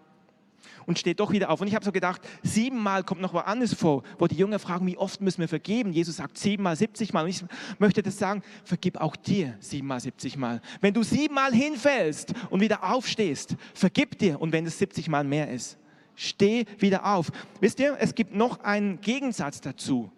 und 0.85 0.99
steht 0.99 1.19
doch 1.19 1.31
wieder 1.31 1.49
auf. 1.49 1.61
Und 1.61 1.67
ich 1.67 1.75
habe 1.75 1.83
so 1.83 1.91
gedacht, 1.91 2.21
siebenmal 2.43 3.03
kommt 3.03 3.21
noch 3.21 3.33
was 3.33 3.45
anderes 3.45 3.73
vor, 3.73 4.03
wo 4.19 4.27
die 4.27 4.35
Jünger 4.35 4.59
fragen, 4.59 4.85
wie 4.85 4.97
oft 4.97 5.19
müssen 5.19 5.41
wir 5.41 5.47
vergeben? 5.47 5.91
Jesus 5.91 6.17
sagt 6.17 6.37
siebenmal, 6.37 6.75
siebzigmal. 6.75 7.23
Und 7.23 7.31
ich 7.31 7.43
möchte 7.79 8.03
das 8.03 8.17
sagen, 8.17 8.43
vergib 8.63 8.97
auch 8.97 9.15
dir 9.15 9.57
siebenmal, 9.59 9.99
siebzigmal. 9.99 10.61
Wenn 10.79 10.93
du 10.93 11.01
siebenmal 11.01 11.53
hinfällst 11.53 12.33
und 12.51 12.61
wieder 12.61 12.83
aufstehst, 12.83 13.55
vergib 13.73 14.17
dir. 14.19 14.39
Und 14.39 14.53
wenn 14.53 14.65
es 14.65 14.77
siebzigmal 14.77 15.23
mehr 15.23 15.51
ist, 15.51 15.77
steh 16.15 16.65
wieder 16.79 17.05
auf. 17.05 17.31
Wisst 17.59 17.79
ihr, 17.79 17.97
es 17.99 18.15
gibt 18.15 18.35
noch 18.35 18.63
einen 18.63 19.01
Gegensatz 19.01 19.61
dazu 19.61 20.11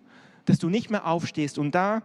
dass 0.46 0.60
du 0.60 0.70
nicht 0.70 0.90
mehr 0.90 1.08
aufstehst. 1.08 1.58
Und 1.58 1.74
da 1.76 2.04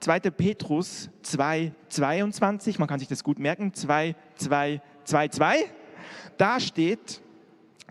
2. 0.00 0.20
Petrus 0.30 1.10
2, 1.22 1.72
22, 1.88 2.78
man 2.78 2.88
kann 2.88 2.98
sich 2.98 3.08
das 3.08 3.24
gut 3.24 3.38
merken, 3.38 3.74
2, 3.74 4.14
2, 4.36 4.80
2, 5.04 5.28
2, 5.28 5.56
da 6.36 6.60
steht, 6.60 7.20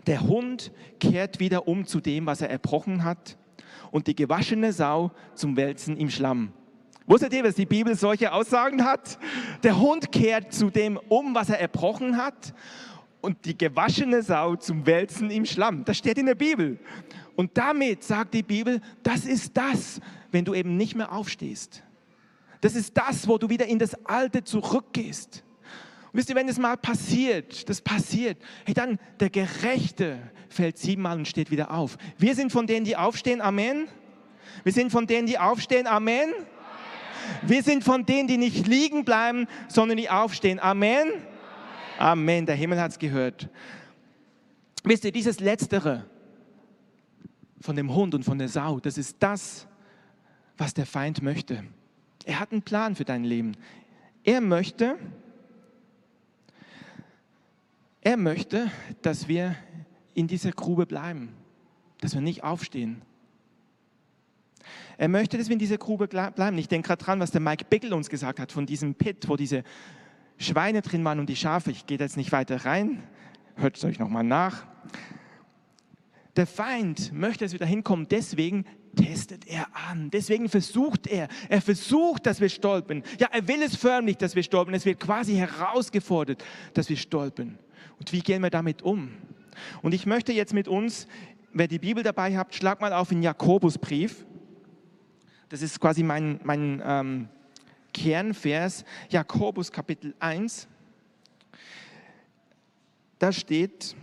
der 0.06 0.22
Hund 0.22 0.72
kehrt 0.98 1.38
wieder 1.40 1.68
um 1.68 1.86
zu 1.86 2.00
dem, 2.00 2.26
was 2.26 2.40
er 2.40 2.50
erbrochen 2.50 3.04
hat 3.04 3.36
und 3.90 4.06
die 4.06 4.16
gewaschene 4.16 4.72
Sau 4.72 5.12
zum 5.34 5.56
Wälzen 5.56 5.96
im 5.96 6.10
Schlamm. 6.10 6.52
Wusstet 7.06 7.32
ihr, 7.32 7.42
dass 7.42 7.54
die 7.54 7.66
Bibel 7.66 7.94
solche 7.96 8.32
Aussagen 8.32 8.84
hat? 8.84 9.18
Der 9.62 9.78
Hund 9.78 10.10
kehrt 10.10 10.52
zu 10.52 10.70
dem 10.70 10.98
um, 11.08 11.34
was 11.34 11.50
er 11.50 11.60
erbrochen 11.60 12.16
hat 12.16 12.54
und 13.20 13.44
die 13.44 13.56
gewaschene 13.56 14.22
Sau 14.22 14.56
zum 14.56 14.86
Wälzen 14.86 15.30
im 15.30 15.44
Schlamm. 15.44 15.84
Das 15.84 15.98
steht 15.98 16.18
in 16.18 16.26
der 16.26 16.34
Bibel. 16.34 16.78
Und 17.36 17.56
damit 17.56 18.02
sagt 18.02 18.34
die 18.34 18.42
Bibel, 18.42 18.80
das 19.02 19.24
ist 19.24 19.56
das, 19.56 20.00
wenn 20.30 20.44
du 20.44 20.54
eben 20.54 20.76
nicht 20.76 20.94
mehr 20.94 21.12
aufstehst. 21.12 21.82
Das 22.60 22.74
ist 22.74 22.96
das, 22.96 23.26
wo 23.26 23.38
du 23.38 23.48
wieder 23.48 23.66
in 23.66 23.78
das 23.78 23.94
Alte 24.04 24.44
zurückgehst. 24.44 25.42
Und 26.12 26.18
wisst 26.18 26.28
ihr, 26.28 26.36
wenn 26.36 26.48
es 26.48 26.58
mal 26.58 26.76
passiert, 26.76 27.68
das 27.68 27.80
passiert, 27.80 28.36
hey, 28.64 28.74
dann 28.74 28.98
der 29.20 29.30
Gerechte 29.30 30.18
fällt 30.48 30.76
siebenmal 30.76 31.16
und 31.16 31.28
steht 31.28 31.50
wieder 31.50 31.70
auf. 31.70 31.96
Wir 32.18 32.34
sind 32.34 32.52
von 32.52 32.66
denen, 32.66 32.84
die 32.84 32.96
aufstehen, 32.96 33.40
Amen. 33.40 33.86
Wir 34.64 34.72
sind 34.72 34.90
von 34.90 35.06
denen, 35.06 35.26
die 35.26 35.38
aufstehen, 35.38 35.86
Amen. 35.86 36.30
Wir 37.42 37.62
sind 37.62 37.84
von 37.84 38.04
denen, 38.04 38.26
die 38.28 38.38
nicht 38.38 38.66
liegen 38.66 39.04
bleiben, 39.04 39.46
sondern 39.68 39.96
die 39.96 40.10
aufstehen, 40.10 40.58
Amen. 40.58 41.08
Amen. 42.00 42.46
Der 42.46 42.56
Himmel 42.56 42.80
hat 42.80 42.92
es 42.92 42.98
gehört. 42.98 43.48
Wisst 44.84 45.04
ihr, 45.04 45.12
dieses 45.12 45.38
Letztere, 45.40 46.06
von 47.60 47.76
dem 47.76 47.94
Hund 47.94 48.14
und 48.14 48.24
von 48.24 48.38
der 48.38 48.48
Sau. 48.48 48.80
Das 48.80 48.96
ist 48.98 49.16
das, 49.20 49.66
was 50.56 50.74
der 50.74 50.86
Feind 50.86 51.22
möchte. 51.22 51.64
Er 52.24 52.40
hat 52.40 52.52
einen 52.52 52.62
Plan 52.62 52.96
für 52.96 53.04
dein 53.04 53.24
Leben. 53.24 53.52
Er 54.24 54.40
möchte, 54.40 54.98
er 58.00 58.16
möchte, 58.16 58.70
dass 59.02 59.28
wir 59.28 59.56
in 60.14 60.26
dieser 60.26 60.52
Grube 60.52 60.86
bleiben, 60.86 61.34
dass 62.00 62.14
wir 62.14 62.20
nicht 62.20 62.42
aufstehen. 62.42 63.02
Er 64.96 65.08
möchte, 65.08 65.38
dass 65.38 65.48
wir 65.48 65.54
in 65.54 65.58
dieser 65.58 65.78
Grube 65.78 66.08
bleiben. 66.08 66.58
Ich 66.58 66.68
denke 66.68 66.88
gerade 66.88 67.04
dran, 67.04 67.20
was 67.20 67.30
der 67.30 67.40
Mike 67.40 67.64
Bickel 67.68 67.92
uns 67.94 68.10
gesagt 68.10 68.38
hat 68.38 68.52
von 68.52 68.66
diesem 68.66 68.94
Pit, 68.94 69.28
wo 69.28 69.36
diese 69.36 69.64
Schweine 70.40 70.80
drin 70.80 71.04
waren 71.04 71.20
und 71.20 71.28
die 71.28 71.36
Schafe. 71.36 71.70
Ich 71.70 71.86
gehe 71.86 71.98
jetzt 71.98 72.16
nicht 72.16 72.32
weiter 72.32 72.64
rein. 72.64 73.02
Hört 73.56 73.76
es 73.76 73.84
euch 73.84 73.98
nochmal 73.98 74.24
nach. 74.24 74.64
Der 76.36 76.46
Feind 76.46 77.12
möchte, 77.12 77.44
dass 77.44 77.52
wir 77.52 77.58
da 77.58 77.66
hinkommen, 77.66 78.06
deswegen 78.08 78.64
testet 78.96 79.46
er 79.46 79.66
an. 79.90 80.10
Deswegen 80.10 80.48
versucht 80.48 81.06
er. 81.06 81.28
Er 81.50 81.60
versucht, 81.60 82.24
dass 82.24 82.40
wir 82.40 82.48
stolpern. 82.48 83.02
Ja, 83.18 83.28
er 83.30 83.46
will 83.46 83.62
es 83.62 83.76
förmlich, 83.76 84.16
dass 84.16 84.34
wir 84.34 84.42
stolpern. 84.42 84.74
Es 84.74 84.86
wird 84.86 84.98
quasi 84.98 85.34
herausgefordert, 85.34 86.42
dass 86.72 86.88
wir 86.88 86.96
stolpern. 86.96 87.58
Und 87.98 88.12
wie 88.12 88.20
gehen 88.20 88.42
wir 88.42 88.50
damit 88.50 88.80
um? 88.80 89.10
Und 89.82 89.92
ich 89.92 90.06
möchte 90.06 90.32
jetzt 90.32 90.54
mit 90.54 90.68
uns, 90.68 91.06
wer 91.52 91.68
die 91.68 91.78
Bibel 91.78 92.02
dabei 92.02 92.36
hat, 92.38 92.54
schlag 92.54 92.80
mal 92.80 92.94
auf 92.94 93.10
den 93.10 93.22
Jakobusbrief. 93.22 94.24
Das 95.50 95.60
ist 95.60 95.80
quasi 95.80 96.02
mein, 96.02 96.40
mein 96.44 96.82
ähm, 96.82 97.28
Kernvers. 97.92 98.84
Jakobus 99.08 99.70
Kapitel 99.72 100.14
1. 100.18 100.68
Da 103.18 103.32
steht, 103.32 103.94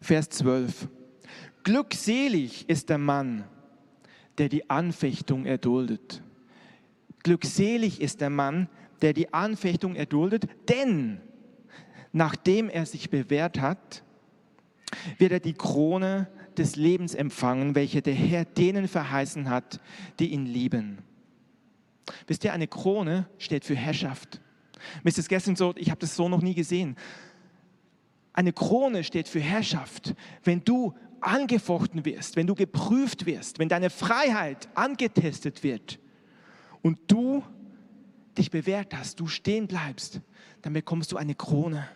Vers 0.00 0.28
12. 0.30 0.88
Glückselig 1.62 2.68
ist 2.68 2.88
der 2.90 2.98
Mann, 2.98 3.44
der 4.38 4.48
die 4.48 4.68
Anfechtung 4.68 5.46
erduldet. 5.46 6.22
Glückselig 7.22 8.00
ist 8.00 8.20
der 8.20 8.30
Mann, 8.30 8.68
der 9.00 9.12
die 9.12 9.32
Anfechtung 9.32 9.96
erduldet, 9.96 10.46
denn 10.68 11.20
nachdem 12.12 12.68
er 12.68 12.86
sich 12.86 13.10
bewährt 13.10 13.60
hat, 13.60 14.02
wird 15.18 15.32
er 15.32 15.40
die 15.40 15.54
Krone 15.54 16.28
des 16.56 16.76
Lebens 16.76 17.14
empfangen, 17.14 17.74
welche 17.74 18.02
der 18.02 18.14
Herr 18.14 18.44
denen 18.44 18.88
verheißen 18.88 19.48
hat, 19.50 19.80
die 20.18 20.32
ihn 20.32 20.46
lieben. 20.46 20.98
Wisst 22.26 22.44
ihr, 22.44 22.52
eine 22.52 22.66
Krone 22.66 23.28
steht 23.38 23.64
für 23.64 23.74
Herrschaft. 23.74 24.40
Mir 25.02 25.10
ist 25.10 25.56
so, 25.56 25.74
ich 25.76 25.90
habe 25.90 26.00
das 26.00 26.16
so 26.16 26.28
noch 26.28 26.42
nie 26.42 26.54
gesehen. 26.54 26.96
Eine 28.32 28.52
Krone 28.52 29.04
steht 29.04 29.28
für 29.28 29.40
Herrschaft. 29.40 30.14
Wenn 30.42 30.64
du 30.64 30.94
angefochten 31.20 32.04
wirst, 32.04 32.36
wenn 32.36 32.46
du 32.46 32.54
geprüft 32.54 33.26
wirst, 33.26 33.58
wenn 33.58 33.68
deine 33.68 33.90
Freiheit 33.90 34.68
angetestet 34.74 35.62
wird 35.62 35.98
und 36.82 36.98
du 37.06 37.42
dich 38.36 38.50
bewährt 38.50 38.94
hast, 38.94 39.20
du 39.20 39.26
stehen 39.26 39.66
bleibst, 39.66 40.20
dann 40.62 40.72
bekommst 40.72 41.12
du 41.12 41.16
eine 41.16 41.34
Krone. 41.34 41.88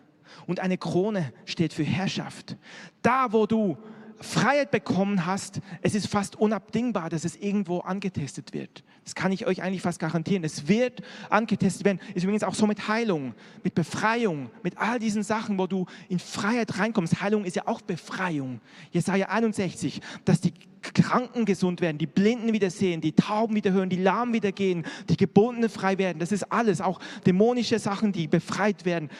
Und 0.47 0.61
eine 0.61 0.79
Krone 0.79 1.33
steht 1.45 1.73
für 1.73 1.85
Herrschaft. 1.85 2.57
Da, 3.03 3.33
wo 3.33 3.47
du 3.47 3.77
Freiheit 4.21 4.71
bekommen 4.71 5.27
hast, 5.27 5.61
es 5.83 5.95
ist 5.95 6.09
fast 6.09 6.37
unabdingbar, 6.37 7.09
dass 7.09 7.25
es 7.25 7.37
irgendwo 7.37 7.81
angetestet 7.81 8.53
wird. 8.53 8.83
Das 9.05 9.15
kann 9.15 9.33
ich 9.33 9.47
euch 9.47 9.63
eigentlich 9.63 9.83
fast 9.83 10.01
garantieren. 10.01 10.45
Es 10.45 10.69
wird 10.69 11.03
angetestet 11.31 11.85
werden. 11.85 12.01
Ist 12.15 12.25
übrigens 12.25 12.43
auch 12.43 12.55
so 12.55 12.67
mit 12.67 12.89
Heilung, 12.89 13.35
mit 13.63 13.75
Befreiung, 13.75 14.51
mit 14.63 14.77
all 14.77 14.99
diesen 14.99 15.23
Sachen, 15.23 15.59
wo 15.59 15.67
du 15.67 15.87
in 16.09 16.19
Freiheit 16.19 16.79
reinkommst. 16.79 17.23
Heilung 17.23 17.45
ist 17.45 17.57
ja 17.57 17.67
auch 17.67 17.81
Befreiung. 17.81 18.61
Jesaja 18.91 19.29
61, 19.29 20.01
dass 20.25 20.41
die 20.41 20.53
Kranken 20.83 21.45
gesund 21.45 21.81
werden, 21.81 21.99
die 21.99 22.07
Blinden 22.07 22.53
wieder 22.53 22.71
sehen, 22.71 23.01
die 23.01 23.13
Tauben 23.13 23.55
wieder 23.55 23.73
hören, 23.73 23.89
die 23.89 23.97
Lahmen 23.97 24.33
wieder 24.33 24.53
gehen, 24.53 24.85
die 25.09 25.17
Gebundene 25.17 25.69
frei 25.69 25.99
werden. 25.99 26.19
Das 26.19 26.33
ist 26.33 26.53
alles, 26.53 26.81
auch 26.81 27.01
dämonische 27.27 27.79
Sachen, 27.79 28.13
die 28.13 28.27
befreit 28.29 28.85
werden. 28.85 29.11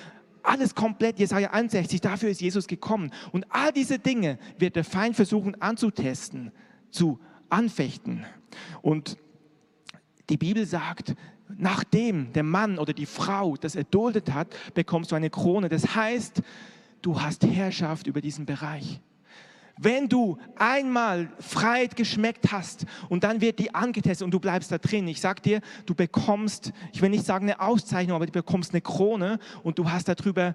Alles 0.49 0.75
komplett, 0.75 1.19
Jesaja 1.19 1.51
61, 1.51 2.01
dafür 2.01 2.31
ist 2.31 2.41
Jesus 2.41 2.67
gekommen. 2.67 3.11
Und 3.33 3.45
all 3.51 3.71
diese 3.71 3.99
Dinge 3.99 4.39
wird 4.57 4.77
der 4.77 4.85
Feind 4.85 5.15
versuchen 5.15 5.61
anzutesten, 5.61 6.53
zu 6.91 7.21
anfechten. 7.51 8.25
Und 8.81 9.19
die 10.31 10.39
Bibel 10.39 10.65
sagt, 10.65 11.15
nachdem 11.55 12.33
der 12.33 12.45
Mann 12.45 12.79
oder 12.79 12.95
die 12.95 13.05
Frau 13.05 13.59
das 13.59 13.77
erduldet 13.77 14.33
hat, 14.33 14.57
bekommst 14.73 15.13
du 15.13 15.17
eine 15.17 15.29
Krone. 15.29 15.69
Das 15.69 15.95
heißt, 15.95 16.41
du 17.03 17.21
hast 17.21 17.45
Herrschaft 17.45 18.07
über 18.07 18.23
diesen 18.23 18.47
Bereich. 18.47 19.03
Wenn 19.81 20.09
du 20.09 20.39
einmal 20.57 21.31
Freiheit 21.39 21.95
geschmeckt 21.95 22.51
hast 22.51 22.85
und 23.09 23.25
dann 23.25 23.41
wird 23.41 23.59
die 23.59 23.75
angetestet 23.75 24.25
und 24.25 24.33
du 24.33 24.41
bleibst 24.41 24.73
da 24.73 24.79
drin, 24.79 25.07
ich 25.07 25.21
sag 25.21 25.43
dir, 25.43 25.61
du 25.87 25.95
bekommst, 25.95 26.73
ich 26.93 27.01
will 27.01 27.11
nicht 27.11 27.25
sagen 27.25 27.45
eine 27.45 27.61
Auszeichnung, 27.61 28.17
aber 28.17 28.27
du 28.27 28.33
bekommst 28.33 28.73
eine 28.73 28.81
Krone 28.81 29.39
und 29.63 29.79
du 29.79 29.91
hast 29.91 30.09
darüber 30.09 30.55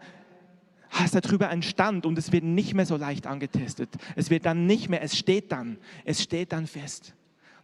hast 0.90 1.16
darüber 1.16 1.50
einen 1.50 1.64
Stand 1.64 2.06
und 2.06 2.18
es 2.20 2.32
wird 2.32 2.44
nicht 2.44 2.76
mehr 2.76 2.86
so 2.86 2.98
leicht 2.98 3.26
angetestet. 3.26 3.90
Es 4.16 4.30
wird 4.30 4.46
dann 4.46 4.68
nicht 4.68 4.90
mehr, 4.90 5.02
es 5.02 5.18
steht 5.18 5.52
dann, 5.52 5.78
es 6.06 6.22
steht 6.22 6.52
dann 6.52 6.68
fest. 6.68 7.16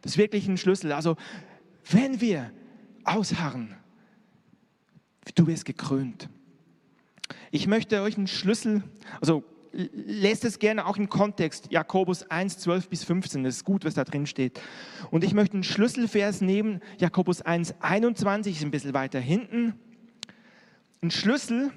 Das 0.02 0.14
ist 0.14 0.18
wirklich 0.18 0.48
ein 0.48 0.58
Schlüssel. 0.58 0.92
Also, 0.92 1.16
wenn 1.92 2.22
wir 2.22 2.52
ausharren, 3.04 3.76
du 5.36 5.46
wirst 5.46 5.66
gekrönt. 5.66 6.28
Ich 7.52 7.68
möchte 7.68 8.02
euch 8.02 8.18
einen 8.18 8.28
Schlüssel, 8.28 8.84
also 9.22 9.44
lest 9.72 10.46
es 10.46 10.60
gerne 10.60 10.86
auch 10.86 10.98
im 10.98 11.10
Kontext, 11.10 11.68
Jakobus 11.72 12.24
1, 12.30 12.58
12 12.60 12.90
bis 12.90 13.04
15, 13.04 13.44
das 13.44 13.58
ist 13.58 13.66
gut, 13.66 13.86
was 13.86 13.94
da 13.94 14.04
drin 14.04 14.26
steht. 14.26 14.60
Und 15.12 15.24
ich 15.24 15.34
möchte 15.34 15.54
einen 15.54 15.64
Schlüsselvers 15.64 16.42
nehmen, 16.42 16.82
Jakobus 16.98 17.42
1, 17.42 17.76
21, 17.80 18.58
ist 18.58 18.64
ein 18.64 18.72
bisschen 18.72 18.94
weiter 18.94 19.20
hinten. 19.20 19.74
Ein 21.02 21.12
Schlüssel, 21.12 21.72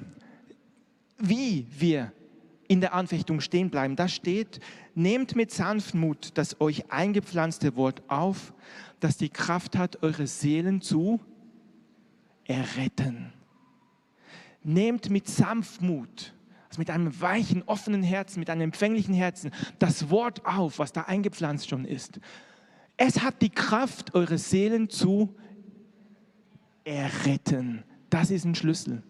wie 1.18 1.66
wir 1.78 2.12
in 2.68 2.80
der 2.80 2.94
Anfechtung 2.94 3.40
stehen 3.40 3.70
bleiben. 3.70 3.96
Da 3.96 4.08
steht, 4.08 4.60
nehmt 4.94 5.36
mit 5.36 5.50
Sanftmut 5.50 6.30
das 6.34 6.60
euch 6.60 6.90
eingepflanzte 6.90 7.76
Wort 7.76 8.02
auf, 8.08 8.54
das 9.00 9.16
die 9.18 9.28
Kraft 9.28 9.76
hat, 9.76 10.02
eure 10.02 10.26
Seelen 10.26 10.80
zu 10.80 11.20
erretten. 12.44 13.32
Nehmt 14.62 15.10
mit 15.10 15.28
Sanftmut 15.28 16.32
mit 16.78 16.90
einem 16.90 17.20
weichen, 17.20 17.62
offenen 17.64 18.02
Herzen, 18.02 18.40
mit 18.40 18.50
einem 18.50 18.62
empfänglichen 18.62 19.14
Herzen 19.14 19.50
das 19.78 20.10
Wort 20.10 20.44
auf, 20.46 20.78
was 20.78 20.92
da 20.92 21.02
eingepflanzt 21.02 21.68
schon 21.68 21.84
ist. 21.84 22.20
Es 22.96 23.22
hat 23.22 23.42
die 23.42 23.50
Kraft, 23.50 24.14
eure 24.14 24.38
Seelen 24.38 24.88
zu 24.88 25.34
erretten. 26.84 27.84
Das 28.10 28.30
ist 28.30 28.44
ein 28.44 28.54
Schlüssel. 28.54 29.02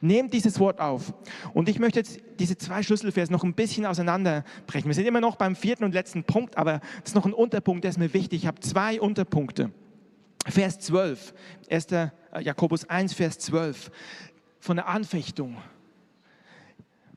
Nehmt 0.00 0.34
dieses 0.34 0.60
Wort 0.60 0.80
auf. 0.80 1.14
Und 1.54 1.68
ich 1.68 1.78
möchte 1.78 1.98
jetzt 1.98 2.20
diese 2.38 2.58
zwei 2.58 2.82
Schlüsselvers 2.82 3.30
noch 3.30 3.42
ein 3.42 3.54
bisschen 3.54 3.86
auseinanderbrechen. 3.86 4.86
Wir 4.86 4.94
sind 4.94 5.06
immer 5.06 5.20
noch 5.20 5.36
beim 5.36 5.56
vierten 5.56 5.84
und 5.84 5.94
letzten 5.94 6.24
Punkt, 6.24 6.58
aber 6.58 6.80
das 7.00 7.10
ist 7.10 7.14
noch 7.14 7.24
ein 7.24 7.32
Unterpunkt, 7.32 7.84
der 7.84 7.90
ist 7.90 7.98
mir 7.98 8.12
wichtig. 8.12 8.42
Ich 8.42 8.46
habe 8.46 8.60
zwei 8.60 9.00
Unterpunkte. 9.00 9.70
Vers 10.46 10.78
12, 10.80 11.32
1. 11.70 11.86
Jakobus 12.40 12.88
1, 12.88 13.14
Vers 13.14 13.38
12, 13.38 13.90
von 14.58 14.76
der 14.76 14.88
Anfechtung. 14.88 15.56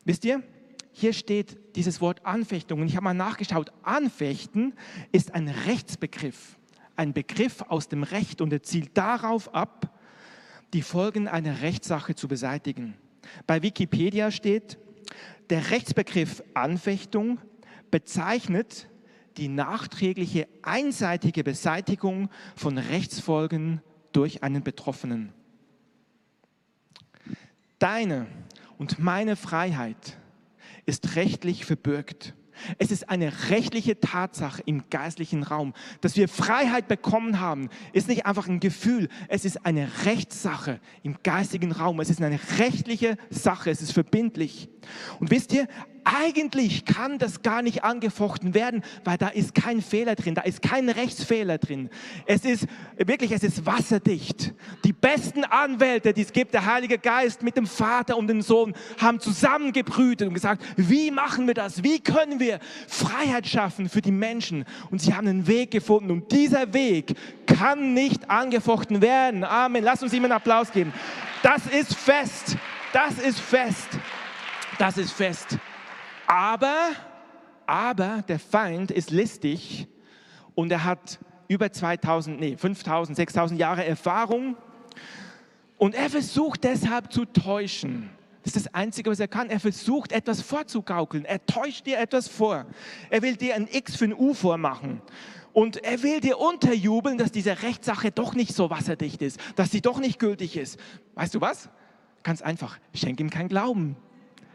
Wisst 0.08 0.24
ihr, 0.24 0.42
hier 0.94 1.12
steht 1.12 1.58
dieses 1.76 2.00
Wort 2.00 2.26
Anfechtung 2.26 2.80
und 2.80 2.88
ich 2.88 2.96
habe 2.96 3.04
mal 3.04 3.14
nachgeschaut. 3.14 3.74
Anfechten 3.84 4.74
ist 5.12 5.34
ein 5.34 5.50
Rechtsbegriff, 5.50 6.58
ein 6.96 7.12
Begriff 7.12 7.62
aus 7.64 7.90
dem 7.90 8.04
Recht 8.04 8.40
und 8.40 8.54
er 8.54 8.64
zielt 8.64 8.98
darauf 8.98 9.54
ab, 9.54 10.00
die 10.72 10.82
Folgen 10.82 11.28
einer 11.28 11.62
Rechtssache 11.62 12.16
zu 12.16 12.30
beseitigen. 12.30 12.94
Bei 13.48 13.62
Wikipedia 13.62 14.32
steht, 14.32 14.78
der 15.50 15.72
Rechtsbegriff 15.72 16.42
Anfechtung 16.54 17.42
bezeichnet 17.92 18.88
die 19.36 19.50
nachträgliche 19.50 20.48
einseitige 20.62 21.44
Beseitigung 21.44 22.30
von 22.56 22.78
Rechtsfolgen 22.78 23.82
durch 24.14 24.42
einen 24.42 24.64
Betroffenen. 24.64 25.34
Deine 27.78 28.28
und 28.78 29.00
meine 29.00 29.36
Freiheit 29.36 30.18
ist 30.86 31.16
rechtlich 31.16 31.66
verbürgt. 31.66 32.34
Es 32.78 32.92
ist 32.92 33.10
eine 33.10 33.50
rechtliche 33.50 34.00
Tatsache 34.00 34.64
im 34.66 34.84
geistlichen 34.90 35.44
Raum. 35.44 35.74
Dass 36.02 36.16
wir 36.16 36.28
Freiheit 36.28 36.88
bekommen 36.88 37.40
haben, 37.40 37.70
ist 37.94 38.08
nicht 38.08 38.26
einfach 38.26 38.48
ein 38.48 38.60
Gefühl, 38.60 39.10
es 39.28 39.46
ist 39.46 39.66
eine 39.66 39.88
Rechtssache 40.06 40.80
im 41.04 41.18
geistigen 41.24 41.72
Raum. 41.72 42.00
Es 42.00 42.10
ist 42.10 42.22
eine 42.22 42.40
rechtliche 42.58 43.18
Sache, 43.30 43.70
es 43.70 43.82
ist 43.82 43.94
verbindlich. 43.94 44.70
Und 45.20 45.30
wisst 45.30 45.54
ihr, 45.54 45.68
eigentlich 46.08 46.86
kann 46.86 47.20
das 47.20 47.42
gar 47.42 47.62
nicht 47.62 47.84
angefochten 47.84 48.54
werden, 48.54 48.84
weil 49.04 49.18
da 49.18 49.28
ist 49.28 49.54
kein 49.54 49.82
Fehler 49.82 50.16
drin, 50.16 50.36
da 50.36 50.42
ist 50.44 50.62
kein 50.62 50.90
Rechtsfehler 50.90 51.58
drin. 51.58 51.90
Es 52.26 52.46
ist 52.46 52.66
wirklich, 52.98 53.32
es 53.32 53.44
ist 53.44 53.66
wasserdicht. 53.66 54.54
Die 54.86 54.94
besten 54.94 55.44
Anwälte, 55.44 56.14
die 56.14 56.22
es 56.22 56.32
gibt, 56.32 56.54
der 56.54 56.66
Heilige 56.66 56.98
Geist 56.98 57.44
mit 57.44 57.58
dem 57.58 57.68
Vater 57.68 58.18
und 58.18 58.28
dem 58.28 58.42
Sohn, 58.42 58.74
haben 59.00 59.20
zusammengebrütet 59.20 60.28
und 60.28 60.34
gesagt, 60.34 60.64
wie 60.78 61.12
machen 61.12 61.46
wir 61.48 61.54
das? 61.54 61.84
Wie 61.84 62.00
können 62.00 62.40
wir 62.40 62.60
Freiheit 62.88 63.48
schaffen 63.48 63.90
für 63.90 64.02
die 64.02 64.12
Menschen? 64.12 64.66
Und 64.90 65.02
sie 65.02 65.14
haben 65.14 65.28
einen 65.28 65.48
Weg 65.48 65.72
gefunden 65.72 66.12
und 66.12 66.32
dieser 66.32 66.74
Weg 66.74 67.16
kann 67.46 67.94
nicht 67.94 68.30
angefochten 68.30 69.02
werden. 69.02 69.44
Amen. 69.44 69.84
Lass 69.84 70.04
uns 70.04 70.14
ihm 70.14 70.24
einen 70.24 70.34
Applaus 70.34 70.72
geben. 70.72 70.94
Das 71.44 71.66
ist 71.68 71.96
fest. 71.96 72.56
Das 72.94 73.20
ist 73.20 73.40
fest. 73.40 73.90
Das 74.80 74.98
ist 74.98 75.12
fest. 75.12 75.58
Aber, 76.28 76.90
aber 77.66 78.24
der 78.28 78.38
Feind 78.38 78.92
ist 78.92 79.12
listig 79.12 79.88
und 80.56 80.72
er 80.72 80.84
hat 80.84 81.20
über 81.48 81.72
2000, 81.72 82.40
nee, 82.40 82.58
5000, 82.58 83.16
6000 83.16 83.60
Jahre 83.60 83.86
Erfahrung 83.86 84.58
und 85.78 85.96
er 85.96 86.10
versucht 86.10 86.66
deshalb 86.66 87.14
zu 87.14 87.26
täuschen. 87.26 88.10
Das 88.44 88.56
ist 88.56 88.66
das 88.66 88.74
Einzige, 88.74 89.10
was 89.10 89.20
er 89.20 89.28
kann. 89.28 89.50
Er 89.50 89.60
versucht 89.60 90.12
etwas 90.12 90.42
vorzugaukeln. 90.42 91.26
Er 91.26 91.46
täuscht 91.46 91.86
dir 91.86 92.00
etwas 92.00 92.28
vor. 92.28 92.66
Er 93.10 93.22
will 93.22 93.36
dir 93.36 93.56
ein 93.56 93.68
X 93.70 93.96
für 93.96 94.06
ein 94.06 94.14
U 94.14 94.34
vormachen. 94.34 95.02
Und 95.54 95.84
er 95.84 96.02
will 96.04 96.22
dir 96.22 96.38
unterjubeln, 96.38 97.18
dass 97.18 97.32
diese 97.32 97.62
Rechtssache 97.62 98.12
doch 98.12 98.36
nicht 98.36 98.54
so 98.54 98.70
wasserdicht 98.70 99.22
ist, 99.22 99.40
dass 99.56 99.72
sie 99.72 99.82
doch 99.82 100.00
nicht 100.00 100.20
gültig 100.20 100.56
ist. 100.56 100.80
Weißt 101.16 101.36
du 101.36 101.42
was? 101.42 101.70
Ganz 102.24 102.42
einfach, 102.42 102.80
schenk 102.94 103.20
ihm 103.20 103.30
kein 103.30 103.48
Glauben. 103.48 103.98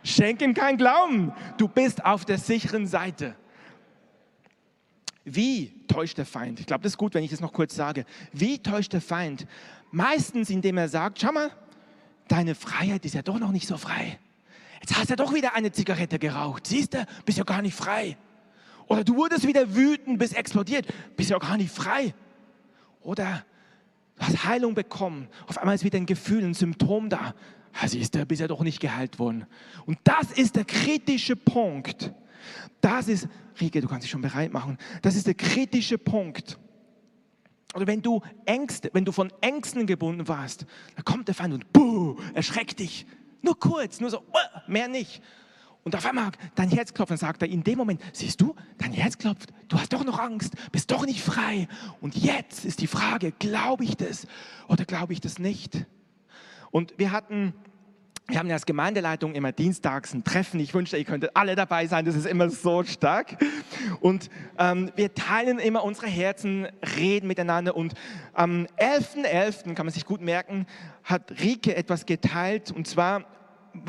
Schenk 0.04 0.42
ihm 0.42 0.54
keinen 0.54 0.78
Glauben. 0.78 1.32
Du 1.58 1.68
bist 1.68 2.04
auf 2.04 2.24
der 2.24 2.38
sicheren 2.38 2.86
Seite. 2.86 3.36
Wie 5.24 5.72
täuscht 5.86 6.18
der 6.18 6.26
Feind? 6.26 6.58
Ich 6.58 6.66
glaube, 6.66 6.82
das 6.82 6.92
ist 6.92 6.98
gut, 6.98 7.14
wenn 7.14 7.22
ich 7.22 7.30
das 7.30 7.40
noch 7.40 7.52
kurz 7.52 7.74
sage. 7.74 8.04
Wie 8.32 8.58
täuscht 8.58 8.92
der 8.92 9.00
Feind? 9.00 9.46
Meistens, 9.92 10.50
indem 10.50 10.78
er 10.78 10.88
sagt, 10.88 11.20
schau 11.20 11.32
mal, 11.32 11.50
deine 12.28 12.54
Freiheit 12.54 13.04
ist 13.04 13.14
ja 13.14 13.22
doch 13.22 13.38
noch 13.38 13.52
nicht 13.52 13.68
so 13.68 13.76
frei. 13.76 14.18
Jetzt 14.80 14.96
hast 14.96 15.10
du 15.10 15.12
ja 15.12 15.16
doch 15.16 15.32
wieder 15.32 15.54
eine 15.54 15.70
Zigarette 15.70 16.18
geraucht. 16.18 16.66
Siehst 16.66 16.94
du, 16.94 17.06
bist 17.24 17.38
ja 17.38 17.44
gar 17.44 17.62
nicht 17.62 17.76
frei. 17.76 18.16
Oder 18.88 19.04
du 19.04 19.14
wurdest 19.14 19.46
wieder 19.46 19.76
wütend, 19.76 20.18
bist 20.18 20.34
explodiert, 20.36 20.86
bist 21.16 21.30
ja 21.30 21.38
gar 21.38 21.56
nicht 21.56 21.72
frei. 21.72 22.14
Oder 23.00 23.44
du 24.16 24.26
hast 24.26 24.44
Heilung 24.44 24.74
bekommen. 24.74 25.28
Auf 25.46 25.58
einmal 25.58 25.76
ist 25.76 25.84
wieder 25.84 25.98
ein 25.98 26.06
Gefühl, 26.06 26.42
ein 26.42 26.54
Symptom 26.54 27.08
da. 27.08 27.34
Siehst 27.86 28.14
du, 28.14 28.24
bist 28.26 28.40
ja 28.40 28.48
doch 28.48 28.62
nicht 28.62 28.80
geheilt 28.80 29.18
worden. 29.18 29.46
Und 29.86 29.98
das 30.04 30.30
ist 30.32 30.56
der 30.56 30.64
kritische 30.64 31.36
Punkt. 31.36 32.12
Das 32.80 33.08
ist, 33.08 33.28
Rieke, 33.60 33.80
du 33.80 33.88
kannst 33.88 34.04
dich 34.04 34.10
schon 34.10 34.22
bereit 34.22 34.52
machen. 34.52 34.78
Das 35.02 35.16
ist 35.16 35.26
der 35.26 35.34
kritische 35.34 35.98
Punkt. 35.98 36.58
Oder 37.74 37.86
wenn 37.86 38.02
du 38.02 38.20
Ängste, 38.44 38.90
wenn 38.92 39.04
du 39.04 39.12
von 39.12 39.32
Ängsten 39.40 39.86
gebunden 39.86 40.28
warst, 40.28 40.66
dann 40.96 41.04
kommt 41.04 41.28
der 41.28 41.34
Feind 41.34 41.54
und 41.54 41.72
buh, 41.72 42.16
erschreckt 42.34 42.78
dich. 42.78 43.06
Nur 43.40 43.58
kurz, 43.58 44.00
nur 44.00 44.10
so, 44.10 44.22
mehr 44.66 44.88
nicht. 44.88 45.22
Und 45.84 45.96
auf 45.96 46.06
einmal 46.06 46.30
dein 46.54 46.70
Herz 46.70 46.94
klopft 46.94 47.10
und 47.10 47.16
sagt 47.16 47.42
er 47.42 47.48
in 47.48 47.64
dem 47.64 47.76
Moment, 47.78 48.00
siehst 48.12 48.40
du, 48.40 48.54
dein 48.78 48.92
Herz 48.92 49.18
klopft, 49.18 49.52
du 49.68 49.78
hast 49.78 49.92
doch 49.92 50.04
noch 50.04 50.18
Angst, 50.18 50.54
bist 50.70 50.90
doch 50.90 51.04
nicht 51.06 51.22
frei. 51.22 51.66
Und 52.00 52.16
jetzt 52.16 52.64
ist 52.64 52.80
die 52.80 52.86
Frage, 52.86 53.32
glaube 53.32 53.84
ich 53.84 53.96
das 53.96 54.26
oder 54.68 54.84
glaube 54.84 55.12
ich 55.12 55.20
das 55.20 55.38
nicht? 55.38 55.86
Und 56.72 56.94
wir 56.98 57.12
hatten 57.12 57.54
wir 58.28 58.38
haben 58.38 58.48
ja 58.48 58.54
als 58.54 58.66
Gemeindeleitung 58.66 59.34
immer 59.34 59.52
dienstags 59.52 60.14
ein 60.14 60.24
Treffen. 60.24 60.60
Ich 60.60 60.72
wünschte, 60.72 60.96
ihr 60.96 61.04
könntet 61.04 61.32
alle 61.34 61.56
dabei 61.56 61.86
sein. 61.86 62.04
Das 62.04 62.14
ist 62.14 62.24
immer 62.24 62.48
so 62.50 62.82
stark. 62.84 63.36
Und 64.00 64.30
ähm, 64.58 64.90
wir 64.94 65.12
teilen 65.12 65.58
immer 65.58 65.84
unsere 65.84 66.06
Herzen, 66.06 66.68
reden 66.96 67.26
miteinander. 67.26 67.76
Und 67.76 67.94
am 68.32 68.66
11.11., 68.78 69.26
.11., 69.26 69.74
kann 69.74 69.86
man 69.86 69.92
sich 69.92 70.06
gut 70.06 70.20
merken, 70.20 70.66
hat 71.04 71.32
Rike 71.42 71.74
etwas 71.74 72.06
geteilt. 72.06 72.70
Und 72.70 72.86
zwar 72.86 73.26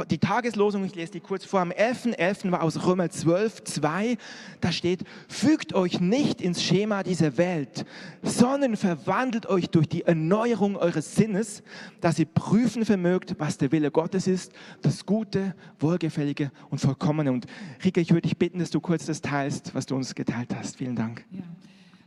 die 0.10 0.18
Tageslosung, 0.18 0.86
ich 0.86 0.96
lese 0.96 1.14
die 1.14 1.20
kurz 1.20 1.46
vor, 1.46 1.60
am 1.60 1.72
11.11. 1.72 2.16
.11. 2.16 2.52
war 2.52 2.64
aus 2.64 2.86
Römer 2.86 3.10
12, 3.10 3.64
2, 3.64 4.18
da 4.62 4.72
steht, 4.72 5.04
fügt 5.28 5.74
euch 5.74 6.00
nicht 6.00 6.42
ins 6.42 6.64
Schema 6.64 7.04
dieser 7.04 7.38
Welt, 7.38 7.86
sondern 8.22 8.76
verwandelt 8.78 9.46
euch 9.46 9.70
durch 9.70 9.88
die 9.88 10.04
Erneuerung 10.04 10.76
eures 10.78 11.16
Sinnes, 11.16 11.64
dass 12.02 12.20
ihr 12.20 12.26
prüfen 12.26 12.86
vermögt, 12.86 13.36
was 13.40 13.58
der 13.58 13.72
Wille 13.72 13.92
Gottes 13.92 14.28
ist, 14.28 14.54
das 14.82 15.06
Gute, 15.06 15.56
Wohlgefällige 15.80 16.52
und 16.70 16.80
Vollkommene. 16.80 17.32
Und 17.32 17.46
Rika, 17.84 18.02
ich 18.02 18.12
würde 18.12 18.22
dich 18.22 18.38
bitten, 18.38 18.60
dass 18.60 18.70
du 18.70 18.80
kurz 18.80 19.06
das 19.06 19.22
teilst, 19.22 19.76
was 19.76 19.86
du 19.86 19.96
uns 19.96 20.16
geteilt 20.16 20.56
hast. 20.56 20.78
Vielen 20.78 20.96
Dank. 20.96 21.26
Ja. 21.32 21.44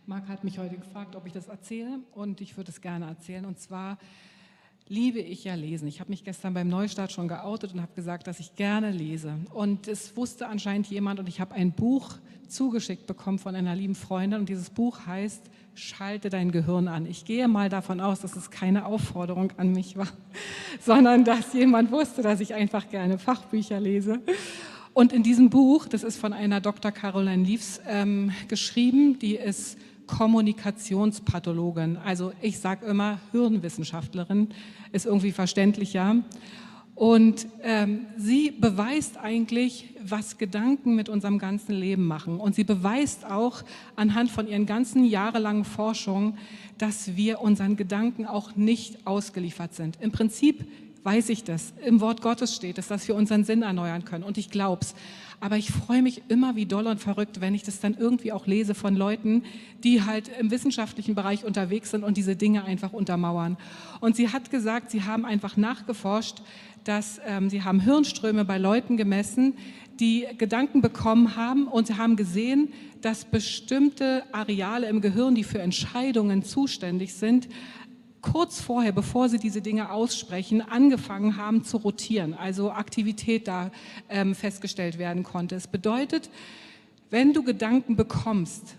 Marc 0.07 0.29
hat 0.29 0.45
mich 0.45 0.59
heute 0.59 0.77
gefragt, 0.77 1.17
ob 1.17 1.27
ich 1.27 1.33
das 1.33 1.49
erzähle 1.49 1.99
und 2.13 2.41
ich 2.41 2.57
würde 2.57 2.71
es 2.71 2.81
gerne 2.81 3.07
erzählen. 3.07 3.45
Und 3.45 3.59
zwar 3.59 3.99
liebe 4.89 5.19
ich 5.19 5.45
ja 5.45 5.55
lesen. 5.55 5.89
Ich 5.89 6.01
habe 6.01 6.11
mich 6.11 6.25
gestern 6.25 6.55
beim 6.55 6.69
Neustart 6.69 7.11
schon 7.11 7.29
geoutet 7.29 7.75
und 7.75 7.83
habe 7.83 7.93
gesagt, 7.95 8.27
dass 8.27 8.39
ich 8.39 8.55
gerne 8.55 8.91
lese. 8.91 9.35
Und 9.53 9.89
es 9.89 10.17
wusste 10.17 10.47
anscheinend 10.47 10.87
jemand 10.89 11.19
und 11.19 11.29
ich 11.29 11.41
habe 11.41 11.55
ein 11.55 11.73
Buch 11.73 12.15
zugeschickt 12.49 13.07
bekommen 13.07 13.41
von 13.41 13.57
einer 13.57 13.75
lieben 13.75 13.97
Freundin 13.97 14.41
und 14.41 14.49
dieses 14.49 14.71
Buch 14.71 15.07
heißt 15.07 15.43
Schalte 15.75 16.31
dein 16.31 16.53
Gehirn 16.53 16.89
an. 16.89 17.05
Ich 17.05 17.27
gehe 17.27 17.49
mal 17.49 17.69
davon 17.69 18.01
aus, 18.01 18.21
dass 18.21 18.35
es 18.35 18.51
keine 18.51 18.87
Aufforderung 18.87 19.53
an 19.59 19.73
mich 19.73 19.97
war, 19.97 20.09
sondern 20.81 21.25
dass 21.25 21.53
jemand 21.53 21.91
wusste, 21.91 22.23
dass 22.23 22.41
ich 22.41 22.55
einfach 22.55 22.89
gerne 22.89 23.19
Fachbücher 23.19 23.79
lese. 23.79 24.21
Und 24.95 25.13
in 25.13 25.23
diesem 25.23 25.51
Buch, 25.51 25.87
das 25.87 26.03
ist 26.03 26.17
von 26.17 26.33
einer 26.33 26.63
Dr. 26.63 26.93
Caroline 26.93 27.43
Leaves 27.43 27.83
ähm, 27.87 28.33
geschrieben, 28.49 29.19
die 29.19 29.35
ist 29.35 29.77
Kommunikationspathologin. 30.07 31.97
Also 31.97 32.33
ich 32.41 32.59
sage 32.59 32.87
immer 32.87 33.19
Hirnwissenschaftlerin, 33.33 34.49
ist 34.93 35.07
irgendwie 35.07 35.33
verständlicher. 35.33 36.17
Und 36.97 37.47
ähm, 37.63 38.07
sie 38.17 38.51
beweist 38.51 39.19
eigentlich, 39.19 39.91
was 40.03 40.39
Gedanken 40.39 40.95
mit 40.97 41.11
unserem 41.11 41.39
ganzen 41.39 41.75
Leben 41.75 42.07
machen. 42.07 42.41
Und 42.41 42.55
sie 42.55 42.65
beweist 42.65 43.27
auch 43.27 43.63
anhand 43.97 44.31
von 44.31 44.49
ihren 44.49 44.65
ganzen 44.65 45.05
jahrelangen 45.05 45.67
Forschungen, 45.67 46.39
dass 46.79 47.15
wir 47.15 47.43
unseren 47.43 47.77
Gedanken 47.77 48.25
auch 48.25 48.57
nicht 48.57 49.07
ausgeliefert 49.07 49.75
sind. 49.75 49.99
Im 50.01 50.11
Prinzip 50.11 50.67
weiß 51.05 51.29
ich 51.29 51.45
das. 51.45 51.75
Im 51.85 52.01
Wort 52.01 52.23
Gottes 52.23 52.57
steht 52.57 52.79
es, 52.79 52.89
dass 52.89 53.07
wir 53.07 53.15
unseren 53.15 53.45
Sinn 53.45 53.61
erneuern 53.61 54.07
können. 54.07 54.25
Und 54.25 54.39
ich 54.39 54.51
glaube 54.51 54.81
es. 54.83 54.95
Aber 55.41 55.57
ich 55.57 55.71
freue 55.71 56.03
mich 56.03 56.23
immer 56.29 56.57
wie 56.57 56.67
doll 56.67 56.87
und 56.87 56.99
verrückt, 56.99 57.41
wenn 57.41 57.55
ich 57.55 57.63
das 57.63 57.81
dann 57.81 57.95
irgendwie 57.99 58.33
auch 58.33 58.47
lese 58.47 58.75
von 58.75 58.97
Leuten, 58.97 59.43
die 59.85 60.03
halt 60.03 60.31
im 60.41 60.51
wissenschaftlichen 60.51 61.15
Bereich 61.15 61.45
unterwegs 61.45 61.91
sind 61.91 62.05
und 62.05 62.17
diese 62.17 62.37
Dinge 62.37 62.65
einfach 62.65 62.93
untermauern. 62.93 63.57
Und 64.01 64.17
sie 64.17 64.31
hat 64.31 64.51
gesagt, 64.51 64.91
sie 64.91 65.03
haben 65.03 65.25
einfach 65.25 65.57
nachgeforscht, 65.57 66.43
dass 66.85 67.21
ähm, 67.27 67.51
sie 67.51 67.63
haben 67.63 67.81
Hirnströme 67.81 68.45
bei 68.45 68.59
Leuten 68.59 68.97
gemessen, 68.97 69.55
die 70.01 70.27
Gedanken 70.39 70.83
bekommen 70.83 71.37
haben 71.37 71.67
und 71.67 71.87
sie 71.87 71.97
haben 71.97 72.17
gesehen, 72.17 72.73
dass 73.01 73.25
bestimmte 73.25 74.23
Areale 74.33 74.89
im 74.89 75.01
Gehirn, 75.01 75.35
die 75.35 75.45
für 75.45 75.61
Entscheidungen 75.61 76.43
zuständig 76.43 77.15
sind, 77.15 77.49
kurz 78.33 78.61
vorher, 78.61 78.93
bevor 78.93 79.29
sie 79.29 79.39
diese 79.39 79.63
Dinge 79.63 79.91
aussprechen, 79.91 80.61
angefangen 80.61 81.37
haben 81.37 81.65
zu 81.65 81.77
rotieren, 81.77 82.35
also 82.35 82.73
Aktivität 82.73 83.47
da 83.47 83.71
ähm, 84.09 84.35
festgestellt 84.35 84.99
werden 84.99 85.23
konnte. 85.23 85.55
Es 85.55 85.67
bedeutet, 85.69 86.31
wenn 87.11 87.33
du 87.33 87.43
Gedanken 87.43 87.95
bekommst, 87.95 88.77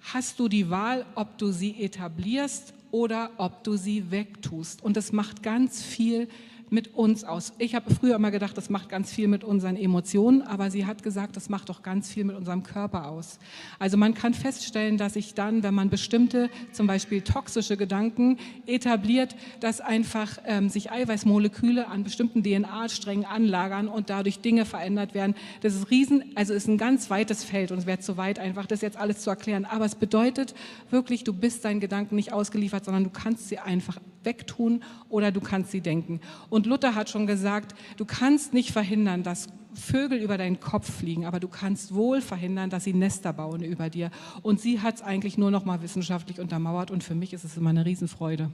hast 0.00 0.38
du 0.38 0.48
die 0.48 0.70
Wahl, 0.70 1.04
ob 1.16 1.38
du 1.38 1.50
sie 1.50 1.82
etablierst 1.82 2.72
oder 2.90 3.30
ob 3.36 3.64
du 3.64 3.76
sie 3.76 4.10
wegtust. 4.10 4.82
Und 4.82 4.96
das 4.96 5.12
macht 5.12 5.42
ganz 5.42 5.82
viel 5.82 6.28
mit 6.70 6.94
uns 6.94 7.24
aus. 7.24 7.52
Ich 7.58 7.74
habe 7.74 7.92
früher 7.92 8.16
immer 8.16 8.30
gedacht, 8.30 8.56
das 8.56 8.70
macht 8.70 8.88
ganz 8.88 9.12
viel 9.12 9.28
mit 9.28 9.44
unseren 9.44 9.76
Emotionen, 9.76 10.42
aber 10.42 10.70
sie 10.70 10.86
hat 10.86 11.02
gesagt, 11.02 11.36
das 11.36 11.48
macht 11.48 11.68
doch 11.68 11.82
ganz 11.82 12.10
viel 12.10 12.24
mit 12.24 12.36
unserem 12.36 12.62
Körper 12.62 13.08
aus. 13.08 13.38
Also 13.78 13.96
man 13.96 14.14
kann 14.14 14.34
feststellen, 14.34 14.98
dass 14.98 15.14
sich 15.14 15.34
dann, 15.34 15.62
wenn 15.62 15.74
man 15.74 15.90
bestimmte, 15.90 16.50
zum 16.72 16.86
Beispiel 16.86 17.22
toxische 17.22 17.76
Gedanken 17.76 18.38
etabliert, 18.66 19.36
dass 19.60 19.80
einfach 19.80 20.38
ähm, 20.44 20.68
sich 20.68 20.90
Eiweißmoleküle 20.90 21.88
an 21.88 22.04
bestimmten 22.04 22.42
DNA-Strängen 22.42 23.24
anlagern 23.24 23.88
und 23.88 24.10
dadurch 24.10 24.40
Dinge 24.40 24.64
verändert 24.64 25.14
werden. 25.14 25.34
Das 25.62 25.74
ist 25.74 25.90
riesen, 25.90 26.24
also 26.34 26.54
ist 26.54 26.68
ein 26.68 26.78
ganz 26.78 27.10
weites 27.10 27.44
Feld 27.44 27.72
und 27.72 27.78
es 27.78 27.86
wäre 27.86 27.98
zu 27.98 28.16
weit 28.16 28.38
einfach, 28.38 28.66
das 28.66 28.80
jetzt 28.80 28.96
alles 28.96 29.20
zu 29.20 29.30
erklären. 29.30 29.64
Aber 29.64 29.84
es 29.84 29.94
bedeutet 29.94 30.54
wirklich, 30.90 31.24
du 31.24 31.32
bist 31.32 31.64
deinen 31.64 31.80
Gedanken 31.80 32.16
nicht 32.16 32.32
ausgeliefert, 32.32 32.84
sondern 32.84 33.04
du 33.04 33.10
kannst 33.10 33.48
sie 33.48 33.58
einfach 33.58 33.98
wegtun 34.24 34.82
oder 35.08 35.32
du 35.32 35.40
kannst 35.40 35.70
sie 35.70 35.80
denken. 35.80 36.20
Und 36.50 36.57
Luther 36.66 36.94
hat 36.94 37.10
schon 37.10 37.26
gesagt, 37.26 37.74
du 37.96 38.04
kannst 38.04 38.54
nicht 38.54 38.70
verhindern, 38.70 39.22
dass 39.22 39.48
Vögel 39.74 40.18
über 40.18 40.38
deinen 40.38 40.60
Kopf 40.60 40.90
fliegen, 40.90 41.26
aber 41.26 41.40
du 41.40 41.48
kannst 41.48 41.94
wohl 41.94 42.20
verhindern, 42.20 42.70
dass 42.70 42.84
sie 42.84 42.94
Nester 42.94 43.32
bauen 43.32 43.62
über 43.62 43.90
dir. 43.90 44.10
Und 44.42 44.60
sie 44.60 44.80
hat 44.80 44.96
es 44.96 45.02
eigentlich 45.02 45.38
nur 45.38 45.50
noch 45.50 45.64
mal 45.64 45.82
wissenschaftlich 45.82 46.40
untermauert 46.40 46.90
und 46.90 47.04
für 47.04 47.14
mich 47.14 47.32
ist 47.32 47.44
es 47.44 47.56
immer 47.56 47.70
eine 47.70 47.84
Riesenfreude. 47.84 48.50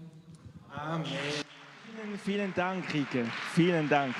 Amen. 0.70 1.04
Vielen, 1.04 2.18
vielen 2.18 2.54
Dank, 2.54 2.92
Rike. 2.92 3.24
Vielen 3.54 3.88
Dank. 3.88 4.14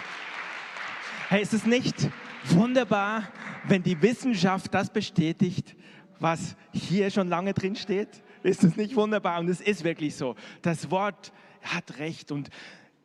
Hey, 1.29 1.43
ist 1.43 1.53
es 1.53 1.67
nicht 1.67 2.09
wunderbar, 2.45 3.29
wenn 3.67 3.83
die 3.83 4.01
Wissenschaft 4.01 4.73
das 4.73 4.91
bestätigt, 4.91 5.75
was 6.21 6.57
hier 6.73 7.11
schon 7.11 7.29
lange 7.29 7.55
drin 7.55 7.77
steht? 7.77 8.23
Ist 8.43 8.63
es 8.63 8.77
nicht 8.77 8.95
wunderbar? 8.95 9.41
Und 9.41 9.49
es 9.49 9.61
ist 9.61 9.85
wirklich 9.85 10.17
so. 10.17 10.37
Das 10.63 10.91
Wort 10.91 11.33
hat 11.63 11.99
recht. 11.99 12.31
Und 12.31 12.51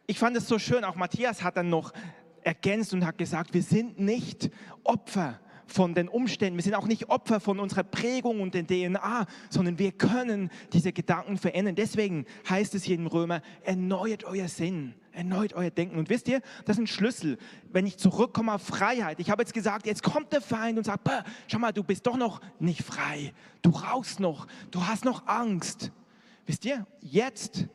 ich 0.10 0.18
fand 0.18 0.36
es 0.36 0.48
so 0.48 0.58
schön, 0.58 0.84
auch 0.84 0.96
Matthias 0.96 1.44
hat 1.44 1.56
dann 1.56 1.70
noch 1.70 1.94
ergänzt 2.42 2.96
und 2.96 3.06
hat 3.06 3.20
gesagt, 3.20 3.54
wir 3.54 3.62
sind 3.62 4.00
nicht 4.00 4.50
Opfer 4.84 5.40
von 5.68 5.94
den 5.94 6.08
Umständen, 6.08 6.58
wir 6.58 6.64
sind 6.64 6.74
auch 6.74 6.88
nicht 6.88 7.10
Opfer 7.10 7.40
von 7.40 7.60
unserer 7.60 7.84
Prägung 7.84 8.42
und 8.42 8.56
der 8.56 8.66
DNA, 8.66 9.28
sondern 9.52 9.78
wir 9.78 9.92
können 9.92 10.50
diese 10.74 10.94
Gedanken 10.94 11.38
verändern. 11.38 11.76
Deswegen 11.76 12.26
heißt 12.50 12.74
es 12.74 12.86
hier 12.86 12.96
im 12.96 13.06
Römer, 13.06 13.44
erneuert 13.64 14.24
euer 14.24 14.48
Sinn, 14.48 14.96
erneuert 15.12 15.54
euer 15.54 15.70
Denken. 15.70 16.00
Und 16.00 16.10
wisst 16.10 16.28
ihr, 16.28 16.42
das 16.66 16.78
ist 16.78 16.82
ein 16.82 16.88
Schlüssel, 16.88 17.38
wenn 17.72 17.86
ich 17.86 18.00
zurückkomme 18.00 18.52
auf 18.52 18.64
Freiheit. 18.64 19.20
Ich 19.20 19.30
habe 19.30 19.44
jetzt 19.44 19.54
gesagt, 19.54 19.86
jetzt 19.86 20.02
kommt 20.02 20.34
der 20.34 20.42
Feind 20.42 20.80
und 20.80 20.86
sagt, 20.86 21.08
schau 21.46 21.60
mal, 21.60 21.72
du 21.72 21.84
bist 21.84 22.08
doch 22.08 22.18
noch 22.18 22.42
nicht 22.58 22.82
frei, 22.82 23.32
du 23.62 23.70
rauchst 23.70 24.20
noch, 24.20 24.48
du 24.72 24.88
hast 24.88 25.06
noch 25.06 25.28
Angst. 25.28 25.92
Wisst 26.48 26.66
ihr, 26.66 26.88
jetzt 27.00 27.68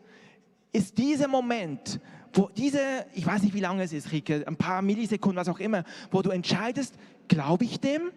ist 0.75 0.99
dieser 0.99 1.29
Moment, 1.29 2.01
wo 2.35 2.51
diese, 2.57 3.07
ich 3.15 3.25
weiß 3.25 3.43
nicht, 3.43 3.55
wie 3.55 3.61
lange 3.61 3.83
es 3.83 3.93
ist, 3.93 4.13
Rike, 4.13 4.45
ein 4.47 4.57
paar 4.57 4.83
Millisekunden, 4.83 5.39
was 5.39 5.49
auch 5.49 5.61
immer, 5.61 5.85
wo 6.11 6.21
du 6.21 6.31
entscheidest, 6.31 6.95
glaube 7.29 7.65
ich 7.65 7.81
dem 7.81 8.11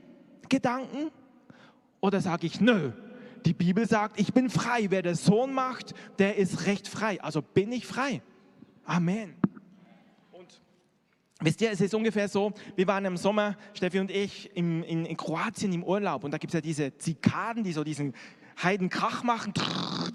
Gedanken 0.50 1.12
oder 2.02 2.20
sage 2.22 2.48
ich, 2.48 2.60
nö, 2.60 2.92
die 3.46 3.54
Bibel 3.54 3.88
sagt, 3.88 4.20
ich 4.20 4.34
bin 4.34 4.50
frei. 4.50 4.88
Wer 4.90 5.02
der 5.02 5.16
Sohn 5.16 5.54
macht, 5.54 5.94
der 6.20 6.36
ist 6.36 6.66
recht 6.66 6.88
frei. 6.88 7.22
Also 7.22 7.42
bin 7.42 7.72
ich 7.72 7.86
frei. 7.86 8.22
Amen. 8.84 9.36
Und 10.32 10.48
wisst 11.40 11.62
ihr, 11.62 11.72
es 11.72 11.80
ist 11.80 11.94
ungefähr 11.94 12.28
so, 12.28 12.54
wir 12.76 12.88
waren 12.88 13.06
im 13.06 13.18
Sommer, 13.18 13.56
Steffi 13.74 14.00
und 14.00 14.12
ich, 14.12 14.56
in, 14.56 14.84
in, 14.84 15.06
in 15.06 15.16
Kroatien 15.16 15.72
im 15.72 15.84
Urlaub 15.84 16.24
und 16.24 16.32
da 16.32 16.38
gibt 16.38 16.54
es 16.54 16.56
ja 16.56 16.62
diese 16.62 16.98
Zikaden, 16.98 17.64
die 17.64 17.74
so 17.74 17.84
diesen 17.84 18.14
Heidenkrach 18.62 19.24
machen, 19.24 19.54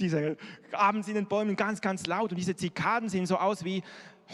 diese 0.01 0.37
abends 0.73 1.09
in 1.09 1.15
den 1.15 1.27
Bäumen 1.27 1.57
ganz, 1.57 1.81
ganz 1.81 2.07
laut. 2.07 2.31
Und 2.31 2.37
diese 2.37 2.57
Zikaden 2.57 3.09
sehen 3.09 3.27
so 3.27 3.39
aus 3.39 3.65
wie 3.65 3.83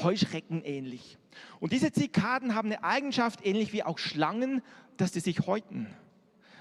Heuschrecken 0.02 0.62
ähnlich. 0.62 1.18
Und 1.60 1.72
diese 1.72 1.92
Zikaden 1.92 2.54
haben 2.54 2.70
eine 2.70 2.82
Eigenschaft, 2.84 3.44
ähnlich 3.44 3.72
wie 3.72 3.82
auch 3.82 3.98
Schlangen, 3.98 4.62
dass 4.96 5.12
sie 5.12 5.20
sich 5.20 5.46
häuten. 5.46 5.86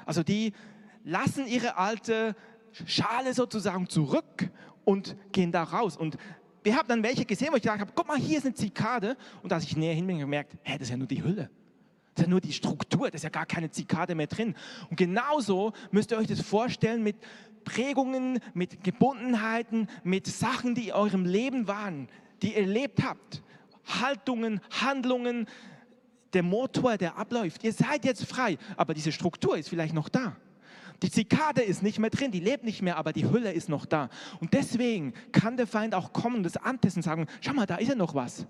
Also 0.06 0.24
die 0.24 0.54
lassen 1.04 1.48
ihre 1.48 1.78
alte 1.78 2.36
Schale 2.86 3.34
sozusagen 3.34 3.90
zurück 3.90 4.50
und 4.86 5.16
gehen 5.32 5.52
da 5.52 5.64
raus. 5.64 5.98
Und 5.98 6.18
wir 6.64 6.76
haben 6.76 6.88
dann 6.88 7.04
welche 7.04 7.26
gesehen, 7.26 7.50
wo 7.52 7.56
ich 7.56 7.64
gedacht 7.64 7.80
habe, 7.80 7.92
guck 7.96 8.08
mal, 8.08 8.18
hier 8.18 8.38
ist 8.38 8.46
eine 8.46 8.54
Zikade. 8.54 9.16
Und 9.42 9.54
als 9.54 9.64
ich 9.64 9.78
näher 9.78 9.94
hin 9.94 10.06
bin, 10.06 10.16
habe 10.16 10.22
ich 10.22 10.26
gemerkt, 10.26 10.58
hä, 10.64 10.74
das 10.74 10.84
ist 10.84 10.90
ja 10.92 10.98
nur 10.98 11.08
die 11.08 11.24
Hülle. 11.24 11.50
Ja 12.20 12.28
nur 12.28 12.42
die 12.42 12.54
Struktur, 12.54 13.10
da 13.10 13.16
ist 13.16 13.24
ja 13.24 13.30
gar 13.30 13.46
keine 13.46 13.70
Zikade 13.72 14.16
mehr 14.16 14.28
drin. 14.28 14.56
Und 14.90 14.98
genauso 14.98 15.74
müsst 15.92 16.12
ihr 16.12 16.18
euch 16.18 16.28
das 16.28 16.42
vorstellen 16.42 17.04
mit 17.04 17.16
Prägungen, 17.64 18.40
mit 18.54 18.84
Gebundenheiten, 18.84 19.88
mit 20.04 20.26
Sachen, 20.26 20.74
die 20.74 20.88
in 20.88 20.94
eurem 20.94 21.26
Leben 21.26 21.68
waren, 21.68 22.08
die 22.42 22.54
ihr 22.54 22.62
erlebt 22.62 23.04
habt. 23.04 23.44
Haltungen, 23.86 24.62
Handlungen, 24.72 25.48
der 26.34 26.44
Motor, 26.44 26.98
der 26.98 27.18
abläuft. 27.18 27.64
Ihr 27.64 27.74
seid 27.74 28.06
jetzt 28.06 28.26
frei, 28.26 28.58
aber 28.76 28.94
diese 28.94 29.12
Struktur 29.12 29.58
ist 29.58 29.70
vielleicht 29.70 29.94
noch 29.94 30.10
da. 30.10 30.36
Die 31.04 31.12
Zikade 31.12 31.62
ist 31.62 31.84
nicht 31.84 32.00
mehr 32.00 32.10
drin, 32.10 32.32
die 32.32 32.40
lebt 32.40 32.64
nicht 32.64 32.82
mehr, 32.82 32.98
aber 32.98 33.14
die 33.14 33.30
Hülle 33.30 33.52
ist 33.52 33.70
noch 33.70 33.86
da. 33.86 34.10
Und 34.40 34.54
deswegen 34.54 35.14
kann 35.32 35.58
der 35.58 35.68
Feind 35.68 35.94
auch 35.94 36.12
kommen 36.12 36.38
und 36.38 36.44
das 36.44 36.58
antesten 36.58 37.00
und 37.00 37.04
sagen, 37.04 37.28
schau 37.42 37.54
mal, 37.54 37.66
da 37.66 37.76
ist 37.76 37.90
ja 37.90 37.96
noch 37.96 38.16
was. 38.16 38.48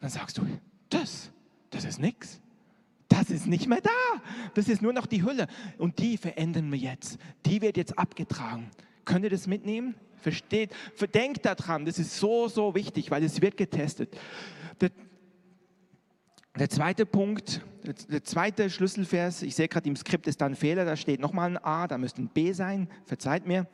Dann 0.00 0.10
sagst 0.10 0.36
du, 0.38 0.46
das, 0.90 1.30
das 1.70 1.84
ist 1.84 1.98
nichts. 1.98 2.40
Das 3.08 3.30
ist 3.30 3.46
nicht 3.46 3.68
mehr 3.68 3.80
da. 3.80 3.90
Das 4.54 4.68
ist 4.68 4.82
nur 4.82 4.92
noch 4.92 5.06
die 5.06 5.22
Hülle. 5.22 5.46
Und 5.78 5.98
die 5.98 6.16
verändern 6.16 6.70
wir 6.70 6.78
jetzt. 6.78 7.18
Die 7.44 7.62
wird 7.62 7.76
jetzt 7.76 7.98
abgetragen. 7.98 8.70
Könnt 9.04 9.24
ihr 9.24 9.30
das 9.30 9.46
mitnehmen? 9.46 9.94
Versteht, 10.20 10.70
denkt 11.14 11.46
daran, 11.46 11.84
das 11.84 11.98
ist 11.98 12.18
so, 12.18 12.48
so 12.48 12.74
wichtig, 12.74 13.10
weil 13.10 13.22
es 13.22 13.40
wird 13.40 13.56
getestet. 13.56 14.18
Der, 14.80 14.90
der 16.58 16.68
zweite 16.68 17.06
Punkt, 17.06 17.60
der 18.08 18.24
zweite 18.24 18.68
Schlüsselvers, 18.68 19.42
ich 19.42 19.54
sehe 19.54 19.68
gerade 19.68 19.88
im 19.88 19.94
Skript 19.94 20.26
ist 20.26 20.40
da 20.40 20.46
ein 20.46 20.56
Fehler, 20.56 20.84
da 20.84 20.96
steht 20.96 21.20
nochmal 21.20 21.50
ein 21.50 21.58
A, 21.58 21.86
da 21.86 21.98
müsste 21.98 22.22
ein 22.22 22.28
B 22.28 22.52
sein, 22.52 22.88
verzeiht 23.04 23.46
mir. 23.46 23.68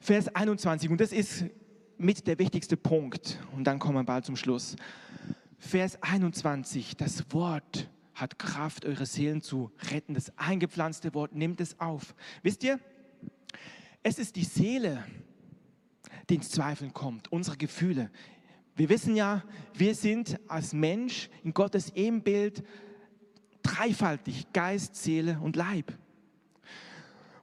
Vers 0.00 0.34
21, 0.34 0.88
und 0.88 1.00
das 1.00 1.12
ist 1.12 1.44
mit 1.98 2.26
der 2.26 2.38
wichtigste 2.38 2.76
Punkt, 2.76 3.38
und 3.54 3.64
dann 3.64 3.78
kommen 3.78 3.96
wir 3.96 4.04
bald 4.04 4.24
zum 4.24 4.36
Schluss. 4.36 4.76
Vers 5.58 5.98
21, 6.02 6.96
das 6.96 7.24
Wort 7.32 7.88
hat 8.16 8.38
Kraft, 8.38 8.84
eure 8.86 9.06
Seelen 9.06 9.42
zu 9.42 9.70
retten. 9.92 10.14
Das 10.14 10.36
eingepflanzte 10.38 11.14
Wort 11.14 11.34
nimmt 11.34 11.60
es 11.60 11.78
auf. 11.78 12.14
Wisst 12.42 12.64
ihr, 12.64 12.80
es 14.02 14.18
ist 14.18 14.36
die 14.36 14.44
Seele, 14.44 15.04
die 16.28 16.36
ins 16.36 16.50
Zweifeln 16.50 16.92
kommt, 16.92 17.30
unsere 17.30 17.56
Gefühle. 17.56 18.10
Wir 18.74 18.88
wissen 18.88 19.14
ja, 19.14 19.44
wir 19.74 19.94
sind 19.94 20.40
als 20.48 20.72
Mensch 20.72 21.28
in 21.44 21.52
Gottes 21.52 21.90
Ebenbild 21.94 22.64
dreifaltig, 23.62 24.52
Geist, 24.52 24.96
Seele 24.96 25.38
und 25.42 25.54
Leib. 25.54 25.92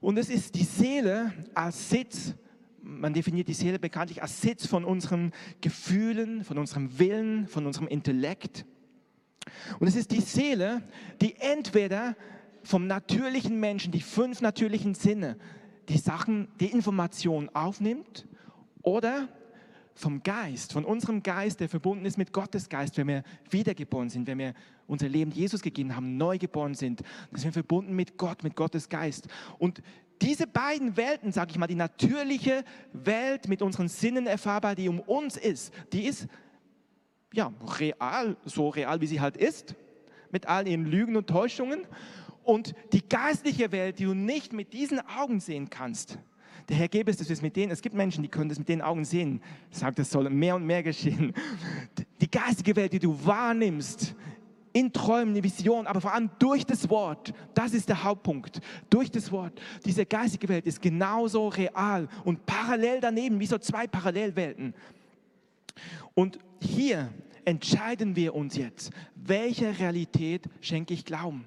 Und 0.01 0.17
es 0.17 0.29
ist 0.29 0.55
die 0.55 0.63
Seele 0.63 1.33
als 1.53 1.89
Sitz, 1.89 2.33
man 2.81 3.13
definiert 3.13 3.47
die 3.47 3.53
Seele 3.53 3.79
bekanntlich 3.79 4.21
als 4.21 4.41
Sitz 4.41 4.65
von 4.67 4.83
unseren 4.83 5.31
Gefühlen, 5.61 6.43
von 6.43 6.57
unserem 6.57 6.99
Willen, 6.99 7.47
von 7.47 7.65
unserem 7.65 7.87
Intellekt. 7.87 8.65
Und 9.79 9.87
es 9.87 9.95
ist 9.95 10.11
die 10.11 10.21
Seele, 10.21 10.81
die 11.21 11.35
entweder 11.39 12.15
vom 12.63 12.87
natürlichen 12.87 13.59
Menschen, 13.59 13.91
die 13.91 14.01
fünf 14.01 14.41
natürlichen 14.41 14.95
Sinne, 14.95 15.37
die 15.89 15.97
Sachen, 15.97 16.47
die 16.59 16.67
Informationen 16.67 17.49
aufnimmt 17.53 18.27
oder 18.81 19.27
vom 19.95 20.23
Geist, 20.23 20.73
von 20.73 20.85
unserem 20.85 21.21
Geist, 21.21 21.59
der 21.59 21.69
verbunden 21.69 22.05
ist 22.05 22.17
mit 22.17 22.33
Gottes 22.33 22.67
Geist, 22.69 22.97
wenn 22.97 23.07
wir 23.07 23.23
wiedergeboren 23.49 24.09
sind, 24.09 24.27
wenn 24.27 24.39
wir 24.39 24.53
unser 24.87 25.07
Leben 25.07 25.31
Jesus 25.31 25.61
gegeben 25.61 25.95
haben, 25.95 26.17
neu 26.17 26.37
geboren 26.37 26.73
sind, 26.73 27.01
sind 27.31 27.45
wir 27.45 27.53
verbunden 27.53 27.95
mit 27.95 28.17
Gott, 28.17 28.43
mit 28.43 28.55
Gottes 28.55 28.89
Geist. 28.89 29.27
Und 29.59 29.81
diese 30.21 30.47
beiden 30.47 30.97
Welten, 30.97 31.31
sage 31.31 31.51
ich 31.51 31.57
mal, 31.57 31.67
die 31.67 31.75
natürliche 31.75 32.63
Welt 32.93 33.47
mit 33.47 33.61
unseren 33.61 33.87
Sinnen 33.87 34.25
erfahrbar, 34.25 34.73
die 34.73 34.89
um 34.89 34.99
uns 34.99 35.37
ist, 35.37 35.73
die 35.91 36.05
ist 36.05 36.27
ja, 37.33 37.51
real, 37.79 38.37
so 38.45 38.69
real 38.69 39.01
wie 39.01 39.07
sie 39.07 39.19
halt 39.19 39.35
ist, 39.35 39.75
mit 40.31 40.47
all 40.47 40.67
ihren 40.67 40.85
Lügen 40.85 41.17
und 41.17 41.27
Täuschungen. 41.27 41.81
Und 42.43 42.75
die 42.93 43.07
geistliche 43.07 43.71
Welt, 43.71 43.99
die 43.99 44.05
du 44.05 44.13
nicht 44.13 44.53
mit 44.53 44.73
diesen 44.73 44.99
Augen 44.99 45.39
sehen 45.39 45.69
kannst, 45.69 46.19
der 46.69 46.77
Herr 46.77 46.87
gebe 46.87 47.11
es, 47.11 47.17
dass 47.17 47.27
wir 47.27 47.33
es 47.33 47.41
mit 47.41 47.55
denen, 47.55 47.71
es 47.71 47.81
gibt 47.81 47.95
Menschen, 47.95 48.23
die 48.23 48.29
können 48.29 48.47
das 48.47 48.57
mit 48.57 48.69
den 48.69 48.81
Augen 48.81 49.03
sehen, 49.03 49.41
sagt, 49.69 49.99
es 49.99 50.09
soll 50.09 50.29
mehr 50.29 50.55
und 50.55 50.65
mehr 50.65 50.81
geschehen. 50.81 51.33
Die 52.21 52.31
geistige 52.31 52.75
Welt, 52.75 52.93
die 52.93 52.99
du 52.99 53.17
wahrnimmst, 53.25 54.15
in 54.71 54.91
Träumen, 54.91 55.35
in 55.35 55.43
Visionen, 55.43 55.87
aber 55.87 56.01
vor 56.01 56.13
allem 56.13 56.29
durch 56.39 56.65
das 56.65 56.89
Wort. 56.89 57.33
Das 57.53 57.73
ist 57.73 57.89
der 57.89 58.03
Hauptpunkt. 58.03 58.59
Durch 58.89 59.11
das 59.11 59.31
Wort. 59.31 59.61
Diese 59.85 60.05
geistige 60.05 60.49
Welt 60.49 60.65
ist 60.65 60.81
genauso 60.81 61.49
real 61.49 62.07
und 62.23 62.45
parallel 62.45 62.99
daneben, 62.99 63.39
wie 63.39 63.45
so 63.45 63.57
zwei 63.59 63.85
Parallelwelten. 63.85 64.73
Und 66.13 66.39
hier 66.61 67.11
entscheiden 67.45 68.15
wir 68.15 68.35
uns 68.35 68.55
jetzt, 68.55 68.91
welche 69.15 69.77
Realität 69.79 70.45
schenke 70.61 70.93
ich 70.93 71.05
Glauben. 71.05 71.45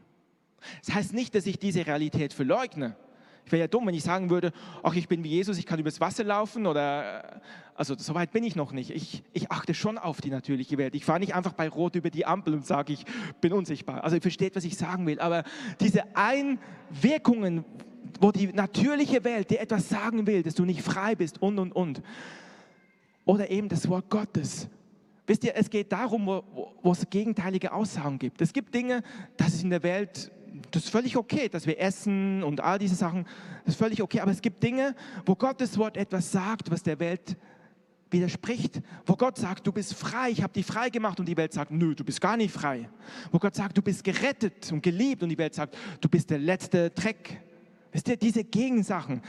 Das 0.84 0.94
heißt 0.94 1.14
nicht, 1.14 1.34
dass 1.34 1.46
ich 1.46 1.58
diese 1.58 1.86
Realität 1.86 2.32
verleugne. 2.32 2.96
Ich 3.44 3.52
wäre 3.52 3.60
ja 3.60 3.68
dumm, 3.68 3.86
wenn 3.86 3.94
ich 3.94 4.02
sagen 4.02 4.28
würde, 4.28 4.52
ach, 4.82 4.94
ich 4.94 5.06
bin 5.06 5.22
wie 5.22 5.28
Jesus, 5.28 5.56
ich 5.56 5.66
kann 5.66 5.78
übers 5.78 6.00
Wasser 6.00 6.24
laufen 6.24 6.66
oder, 6.66 7.40
also 7.76 7.94
so 7.96 8.12
weit 8.14 8.32
bin 8.32 8.42
ich 8.42 8.56
noch 8.56 8.72
nicht. 8.72 8.90
Ich, 8.90 9.22
ich 9.32 9.52
achte 9.52 9.72
schon 9.72 9.98
auf 9.98 10.20
die 10.20 10.30
natürliche 10.30 10.78
Welt. 10.78 10.96
Ich 10.96 11.04
fahre 11.04 11.20
nicht 11.20 11.36
einfach 11.36 11.52
bei 11.52 11.68
Rot 11.68 11.94
über 11.94 12.10
die 12.10 12.26
Ampel 12.26 12.54
und 12.54 12.66
sage, 12.66 12.92
ich 12.92 13.04
bin 13.40 13.52
unsichtbar. 13.52 14.02
Also 14.02 14.16
ihr 14.16 14.22
versteht, 14.22 14.56
was 14.56 14.64
ich 14.64 14.76
sagen 14.76 15.06
will. 15.06 15.20
Aber 15.20 15.44
diese 15.78 16.02
Einwirkungen, 16.16 17.64
wo 18.20 18.32
die 18.32 18.48
natürliche 18.48 19.22
Welt 19.22 19.50
dir 19.50 19.60
etwas 19.60 19.88
sagen 19.88 20.26
will, 20.26 20.42
dass 20.42 20.56
du 20.56 20.64
nicht 20.64 20.82
frei 20.82 21.14
bist 21.14 21.40
und, 21.40 21.60
und, 21.60 21.70
und. 21.70 22.02
Oder 23.26 23.50
eben 23.50 23.68
das 23.68 23.86
Wort 23.88 24.08
Gottes. 24.08 24.68
Wisst 25.26 25.44
ihr, 25.44 25.54
es 25.54 25.68
geht 25.68 25.92
darum, 25.92 26.26
wo, 26.26 26.72
wo 26.80 26.92
es 26.92 27.04
gegenteilige 27.10 27.72
Aussagen 27.72 28.18
gibt. 28.18 28.40
Es 28.40 28.52
gibt 28.52 28.74
Dinge, 28.74 29.02
das 29.36 29.48
ist 29.54 29.64
in 29.64 29.70
der 29.70 29.82
Welt, 29.82 30.30
das 30.70 30.84
ist 30.84 30.90
völlig 30.90 31.16
okay, 31.16 31.48
dass 31.48 31.66
wir 31.66 31.78
essen 31.78 32.42
und 32.44 32.60
all 32.60 32.78
diese 32.78 32.94
Sachen, 32.94 33.24
das 33.64 33.74
ist 33.74 33.78
völlig 33.78 34.00
okay. 34.00 34.20
Aber 34.20 34.30
es 34.30 34.40
gibt 34.40 34.62
Dinge, 34.62 34.94
wo 35.26 35.34
Gottes 35.34 35.76
Wort 35.76 35.96
etwas 35.96 36.30
sagt, 36.30 36.70
was 36.70 36.82
der 36.82 36.98
Welt 37.00 37.36
widerspricht. 38.10 38.80
Wo 39.04 39.16
Gott 39.16 39.36
sagt, 39.36 39.66
du 39.66 39.72
bist 39.72 39.94
frei, 39.94 40.30
ich 40.30 40.42
habe 40.42 40.52
dich 40.52 40.64
frei 40.64 40.90
gemacht 40.90 41.18
und 41.18 41.26
die 41.26 41.36
Welt 41.36 41.52
sagt, 41.52 41.72
nö, 41.72 41.96
du 41.96 42.04
bist 42.04 42.20
gar 42.20 42.36
nicht 42.36 42.52
frei. 42.52 42.88
Wo 43.32 43.40
Gott 43.40 43.56
sagt, 43.56 43.76
du 43.76 43.82
bist 43.82 44.04
gerettet 44.04 44.70
und 44.70 44.82
geliebt 44.82 45.24
und 45.24 45.28
die 45.28 45.38
Welt 45.38 45.54
sagt, 45.54 45.76
du 46.00 46.08
bist 46.08 46.30
der 46.30 46.38
letzte 46.38 46.90
Dreck. 46.90 47.40
Wisst 47.90 48.08
ihr, 48.08 48.16
diese 48.16 48.44
Gegensachen, 48.44 49.22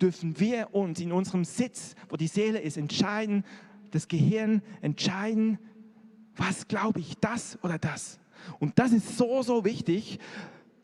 dürfen 0.00 0.38
wir 0.38 0.74
uns 0.74 1.00
in 1.00 1.12
unserem 1.12 1.44
Sitz, 1.44 1.94
wo 2.08 2.16
die 2.16 2.26
Seele 2.26 2.60
ist, 2.60 2.76
entscheiden, 2.76 3.44
das 3.90 4.08
Gehirn 4.08 4.62
entscheiden, 4.82 5.58
was 6.36 6.68
glaube 6.68 7.00
ich, 7.00 7.16
das 7.18 7.58
oder 7.62 7.78
das. 7.78 8.18
Und 8.58 8.78
das 8.78 8.92
ist 8.92 9.16
so, 9.16 9.42
so 9.42 9.64
wichtig, 9.64 10.18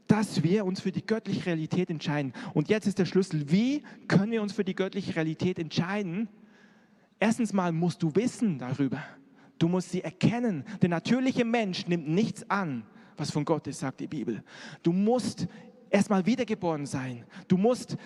dass 0.06 0.42
wir 0.42 0.64
uns 0.64 0.80
für 0.80 0.92
die 0.92 1.04
göttliche 1.04 1.46
Realität 1.46 1.90
entscheiden. 1.90 2.32
Und 2.54 2.68
jetzt 2.68 2.86
ist 2.86 2.98
der 2.98 3.06
Schlüssel, 3.06 3.50
wie 3.50 3.82
können 4.08 4.32
wir 4.32 4.42
uns 4.42 4.52
für 4.52 4.64
die 4.64 4.74
göttliche 4.74 5.16
Realität 5.16 5.58
entscheiden? 5.58 6.28
Erstens 7.18 7.52
mal 7.52 7.72
musst 7.72 8.02
du 8.02 8.14
wissen 8.14 8.58
darüber. 8.58 9.02
Du 9.58 9.68
musst 9.68 9.90
sie 9.90 10.02
erkennen. 10.02 10.64
Der 10.80 10.88
natürliche 10.88 11.44
Mensch 11.44 11.86
nimmt 11.86 12.08
nichts 12.08 12.48
an, 12.50 12.84
was 13.16 13.30
von 13.30 13.44
Gott 13.44 13.66
ist, 13.68 13.80
sagt 13.80 14.00
die 14.00 14.08
Bibel. 14.08 14.42
Du 14.82 14.92
musst 14.92 15.46
erstmal 15.88 16.26
wiedergeboren 16.26 16.84
sein. 16.84 17.24
Du 17.46 17.56
musst 17.56 17.96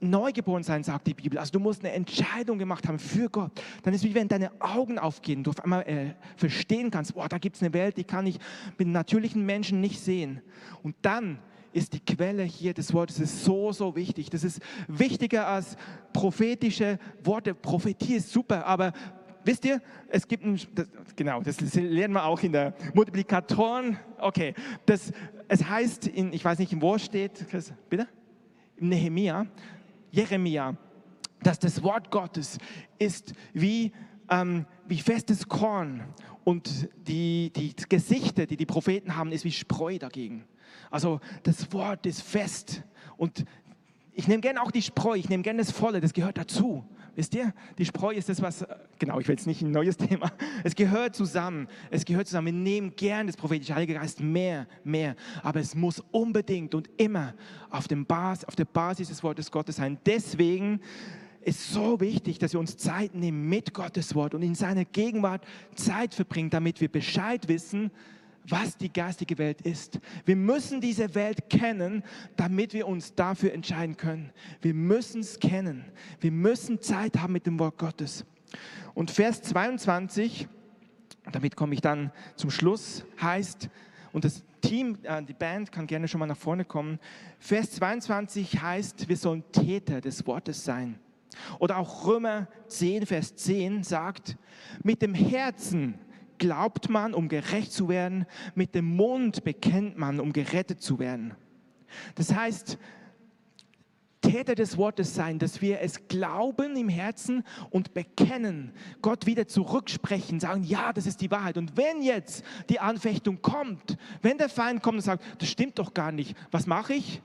neugeboren 0.00 0.62
sein, 0.62 0.84
sagt 0.84 1.06
die 1.06 1.14
Bibel. 1.14 1.38
Also 1.38 1.52
du 1.52 1.60
musst 1.60 1.84
eine 1.84 1.92
Entscheidung 1.92 2.58
gemacht 2.58 2.86
haben 2.86 2.98
für 2.98 3.28
Gott. 3.28 3.50
Dann 3.82 3.94
ist 3.94 4.02
es 4.02 4.08
wie 4.08 4.14
wenn 4.14 4.28
deine 4.28 4.50
Augen 4.60 4.98
aufgehen, 4.98 5.44
du 5.44 5.50
auf 5.50 5.60
einmal 5.62 5.82
äh, 5.82 6.14
verstehen 6.36 6.90
kannst, 6.90 7.14
boah, 7.14 7.28
da 7.28 7.38
gibt 7.38 7.56
es 7.56 7.62
eine 7.62 7.72
Welt, 7.72 7.96
die 7.96 8.04
kann 8.04 8.26
ich 8.26 8.38
mit 8.78 8.88
natürlichen 8.88 9.44
Menschen 9.44 9.80
nicht 9.80 10.00
sehen. 10.00 10.40
Und 10.82 10.96
dann 11.02 11.38
ist 11.72 11.92
die 11.92 12.00
Quelle 12.00 12.42
hier 12.42 12.74
des 12.74 12.92
Wortes 12.92 13.20
ist 13.20 13.44
so, 13.44 13.72
so 13.72 13.94
wichtig. 13.94 14.30
Das 14.30 14.44
ist 14.44 14.60
wichtiger 14.88 15.46
als 15.46 15.76
prophetische 16.12 16.98
Worte. 17.22 17.54
Prophetie 17.54 18.16
ist 18.16 18.32
super, 18.32 18.66
aber 18.66 18.92
wisst 19.44 19.64
ihr, 19.64 19.80
es 20.08 20.26
gibt 20.26 20.44
ein, 20.44 20.58
das, 20.74 20.88
genau, 21.16 21.42
das 21.42 21.60
lernen 21.74 22.14
wir 22.14 22.24
auch 22.24 22.42
in 22.42 22.52
der 22.52 22.74
Multiplikatoren. 22.94 23.98
Okay, 24.18 24.54
das, 24.86 25.12
es 25.48 25.64
heißt, 25.68 26.06
in, 26.06 26.32
ich 26.32 26.44
weiß 26.44 26.58
nicht, 26.58 26.80
wo 26.80 26.98
steht, 26.98 27.46
bitte? 27.88 28.08
Im 28.76 28.90
Nehemia, 28.90 29.46
Jeremia, 30.10 30.76
dass 31.42 31.58
das 31.58 31.82
Wort 31.82 32.10
Gottes 32.10 32.58
ist 32.98 33.32
wie, 33.52 33.92
ähm, 34.30 34.66
wie 34.86 34.98
festes 34.98 35.48
Korn 35.48 36.02
und 36.44 36.88
die, 37.06 37.52
die 37.54 37.74
Gesichter, 37.88 38.46
die 38.46 38.56
die 38.56 38.66
Propheten 38.66 39.16
haben, 39.16 39.32
ist 39.32 39.44
wie 39.44 39.52
Spreu 39.52 39.98
dagegen. 39.98 40.44
Also 40.90 41.20
das 41.42 41.72
Wort 41.72 42.06
ist 42.06 42.22
fest 42.22 42.82
und 43.16 43.44
ich 44.12 44.26
nehme 44.26 44.40
gerne 44.40 44.62
auch 44.62 44.70
die 44.70 44.82
Spreu, 44.82 45.14
ich 45.16 45.28
nehme 45.28 45.42
gerne 45.42 45.58
das 45.58 45.70
Volle, 45.70 46.00
das 46.00 46.12
gehört 46.12 46.38
dazu. 46.38 46.84
Wisst 47.18 47.34
ihr, 47.34 47.52
die 47.78 47.84
Spreu 47.84 48.12
ist 48.12 48.28
das, 48.28 48.40
was, 48.42 48.64
genau, 49.00 49.18
ich 49.18 49.26
will 49.26 49.34
jetzt 49.34 49.48
nicht 49.48 49.60
ein 49.60 49.72
neues 49.72 49.96
Thema, 49.96 50.30
es 50.62 50.76
gehört 50.76 51.16
zusammen, 51.16 51.66
es 51.90 52.04
gehört 52.04 52.28
zusammen. 52.28 52.46
Wir 52.46 52.52
nehmen 52.52 52.94
gern 52.94 53.26
das 53.26 53.36
prophetische 53.36 53.74
Heilige 53.74 53.94
Geist 53.94 54.20
mehr, 54.20 54.68
mehr, 54.84 55.16
aber 55.42 55.58
es 55.58 55.74
muss 55.74 56.00
unbedingt 56.12 56.76
und 56.76 56.88
immer 56.96 57.34
auf, 57.70 57.88
dem 57.88 58.06
Bas, 58.06 58.44
auf 58.44 58.54
der 58.54 58.66
Basis 58.66 59.08
des 59.08 59.24
Wortes 59.24 59.50
Gottes 59.50 59.74
sein. 59.74 59.98
Deswegen 60.06 60.80
ist 61.40 61.72
so 61.72 61.98
wichtig, 61.98 62.38
dass 62.38 62.52
wir 62.52 62.60
uns 62.60 62.76
Zeit 62.76 63.16
nehmen 63.16 63.48
mit 63.48 63.74
Gottes 63.74 64.14
Wort 64.14 64.32
und 64.36 64.42
in 64.42 64.54
seiner 64.54 64.84
Gegenwart 64.84 65.44
Zeit 65.74 66.14
verbringen, 66.14 66.50
damit 66.50 66.80
wir 66.80 66.88
Bescheid 66.88 67.48
wissen, 67.48 67.90
was 68.48 68.76
die 68.76 68.92
geistige 68.92 69.38
Welt 69.38 69.60
ist. 69.62 70.00
Wir 70.24 70.36
müssen 70.36 70.80
diese 70.80 71.14
Welt 71.14 71.50
kennen, 71.50 72.02
damit 72.36 72.72
wir 72.72 72.86
uns 72.86 73.14
dafür 73.14 73.52
entscheiden 73.52 73.96
können. 73.96 74.32
Wir 74.60 74.74
müssen 74.74 75.20
es 75.20 75.38
kennen. 75.38 75.84
Wir 76.20 76.32
müssen 76.32 76.80
Zeit 76.80 77.18
haben 77.18 77.32
mit 77.32 77.46
dem 77.46 77.58
Wort 77.58 77.78
Gottes. 77.78 78.24
Und 78.94 79.10
Vers 79.10 79.42
22, 79.42 80.48
damit 81.32 81.56
komme 81.56 81.74
ich 81.74 81.80
dann 81.80 82.10
zum 82.36 82.50
Schluss, 82.50 83.04
heißt, 83.20 83.68
und 84.12 84.24
das 84.24 84.42
Team, 84.60 84.98
äh, 85.02 85.22
die 85.22 85.34
Band 85.34 85.70
kann 85.70 85.86
gerne 85.86 86.08
schon 86.08 86.18
mal 86.18 86.26
nach 86.26 86.36
vorne 86.36 86.64
kommen. 86.64 86.98
Vers 87.38 87.72
22 87.72 88.60
heißt, 88.60 89.08
wir 89.08 89.16
sollen 89.16 89.44
Täter 89.52 90.00
des 90.00 90.26
Wortes 90.26 90.64
sein. 90.64 90.98
Oder 91.58 91.76
auch 91.76 92.06
Römer 92.06 92.48
10, 92.66 93.06
Vers 93.06 93.36
10 93.36 93.84
sagt, 93.84 94.36
mit 94.82 95.02
dem 95.02 95.14
Herzen 95.14 95.94
glaubt 96.38 96.88
man, 96.88 97.14
um 97.14 97.28
gerecht 97.28 97.72
zu 97.72 97.88
werden, 97.88 98.26
mit 98.54 98.74
dem 98.74 98.96
Mund 98.96 99.44
bekennt 99.44 99.98
man, 99.98 100.20
um 100.20 100.32
gerettet 100.32 100.82
zu 100.82 100.98
werden. 100.98 101.34
Das 102.14 102.34
heißt, 102.34 102.78
Täter 104.20 104.54
des 104.54 104.76
Wortes 104.76 105.14
sein, 105.14 105.38
dass 105.38 105.62
wir 105.62 105.80
es 105.80 106.08
glauben 106.08 106.76
im 106.76 106.88
Herzen 106.88 107.44
und 107.70 107.94
bekennen, 107.94 108.72
Gott 109.00 109.26
wieder 109.26 109.46
zurücksprechen, 109.46 110.40
sagen, 110.40 110.64
ja, 110.64 110.92
das 110.92 111.06
ist 111.06 111.20
die 111.20 111.30
Wahrheit. 111.30 111.56
Und 111.56 111.76
wenn 111.76 112.02
jetzt 112.02 112.44
die 112.68 112.80
Anfechtung 112.80 113.40
kommt, 113.40 113.96
wenn 114.20 114.36
der 114.36 114.48
Feind 114.48 114.82
kommt 114.82 114.96
und 114.96 115.02
sagt, 115.02 115.24
das 115.40 115.48
stimmt 115.48 115.78
doch 115.78 115.94
gar 115.94 116.12
nicht, 116.12 116.36
was 116.50 116.66
mache 116.66 116.94
ich? 116.94 117.22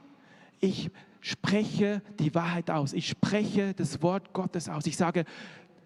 Ich 0.59 0.91
spreche 1.19 2.01
die 2.19 2.35
Wahrheit 2.35 2.69
aus. 2.69 2.93
Ich 2.93 3.07
spreche 3.07 3.73
das 3.73 4.01
Wort 4.01 4.33
Gottes 4.33 4.69
aus. 4.69 4.85
Ich 4.85 4.97
sage, 4.97 5.25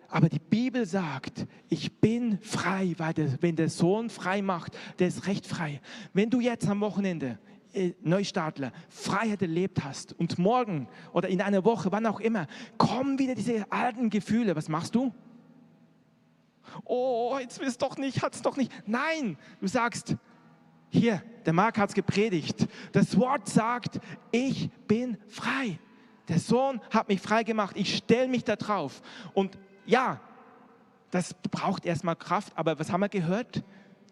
aber 0.09 0.29
die 0.29 0.39
Bibel 0.39 0.85
sagt, 0.85 1.45
ich 1.69 1.99
bin 1.99 2.39
frei, 2.41 2.93
weil 2.97 3.13
der, 3.13 3.41
wenn 3.41 3.55
der 3.55 3.69
Sohn 3.69 4.09
frei 4.09 4.41
macht, 4.41 4.77
der 4.99 5.07
ist 5.07 5.27
recht 5.27 5.45
frei. 5.45 5.81
Wenn 6.13 6.29
du 6.29 6.39
jetzt 6.39 6.67
am 6.67 6.79
Wochenende 6.79 7.39
äh, 7.73 7.93
Neustartler 8.01 8.71
Freiheit 8.89 9.41
erlebt 9.41 9.83
hast 9.83 10.13
und 10.13 10.39
morgen 10.39 10.87
oder 11.13 11.27
in 11.27 11.41
einer 11.41 11.65
Woche, 11.65 11.91
wann 11.91 12.05
auch 12.05 12.19
immer, 12.19 12.47
kommen 12.77 13.19
wieder 13.19 13.35
diese 13.35 13.71
alten 13.71 14.09
Gefühle. 14.09 14.55
Was 14.55 14.69
machst 14.69 14.95
du? 14.95 15.13
Oh, 16.85 17.37
jetzt 17.39 17.59
will 17.59 17.67
es 17.67 17.77
doch 17.77 17.97
nicht, 17.97 18.21
hat 18.21 18.33
es 18.33 18.41
doch 18.41 18.57
nicht. 18.57 18.71
Nein, 18.85 19.37
du 19.59 19.67
sagst, 19.67 20.15
hier, 20.89 21.21
der 21.45 21.53
Marc 21.53 21.77
hat 21.77 21.89
es 21.89 21.95
gepredigt. 21.95 22.67
Das 22.93 23.17
Wort 23.17 23.47
sagt, 23.49 23.99
ich 24.31 24.69
bin 24.87 25.17
frei. 25.27 25.79
Der 26.27 26.39
Sohn 26.39 26.81
hat 26.89 27.07
mich 27.07 27.21
frei 27.21 27.43
gemacht. 27.43 27.75
Ich 27.77 27.95
stelle 27.95 28.27
mich 28.27 28.43
da 28.43 28.55
drauf. 28.55 29.01
Und 29.33 29.57
ja, 29.87 30.19
das 31.09 31.33
braucht 31.33 31.85
erstmal 31.85 32.15
Kraft. 32.15 32.53
Aber 32.55 32.77
was 32.77 32.91
haben 32.91 33.01
wir 33.01 33.09
gehört? 33.09 33.63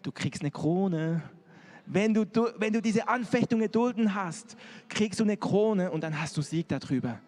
Du 0.02 0.10
kriegst 0.10 0.42
eine 0.42 0.50
Krone. 0.50 1.22
Wenn 1.84 2.14
du, 2.14 2.24
wenn 2.56 2.72
du 2.72 2.82
diese 2.82 3.06
Anfechtung 3.06 3.60
erdulden 3.60 4.14
hast, 4.14 4.56
kriegst 4.88 5.20
du 5.20 5.24
eine 5.24 5.36
Krone 5.36 5.92
und 5.92 6.02
dann 6.02 6.20
hast 6.20 6.36
du 6.36 6.42
Sieg 6.42 6.68
darüber. 6.68 7.20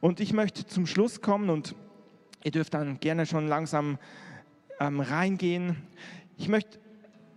Und 0.00 0.20
ich 0.20 0.32
möchte 0.32 0.64
zum 0.64 0.86
Schluss 0.86 1.20
kommen 1.20 1.50
und 1.50 1.74
ihr 2.44 2.52
dürft 2.52 2.74
dann 2.74 3.00
gerne 3.00 3.26
schon 3.26 3.48
langsam 3.48 3.98
ähm, 4.78 5.00
reingehen. 5.00 5.76
Ich 6.38 6.48
möchte 6.48 6.78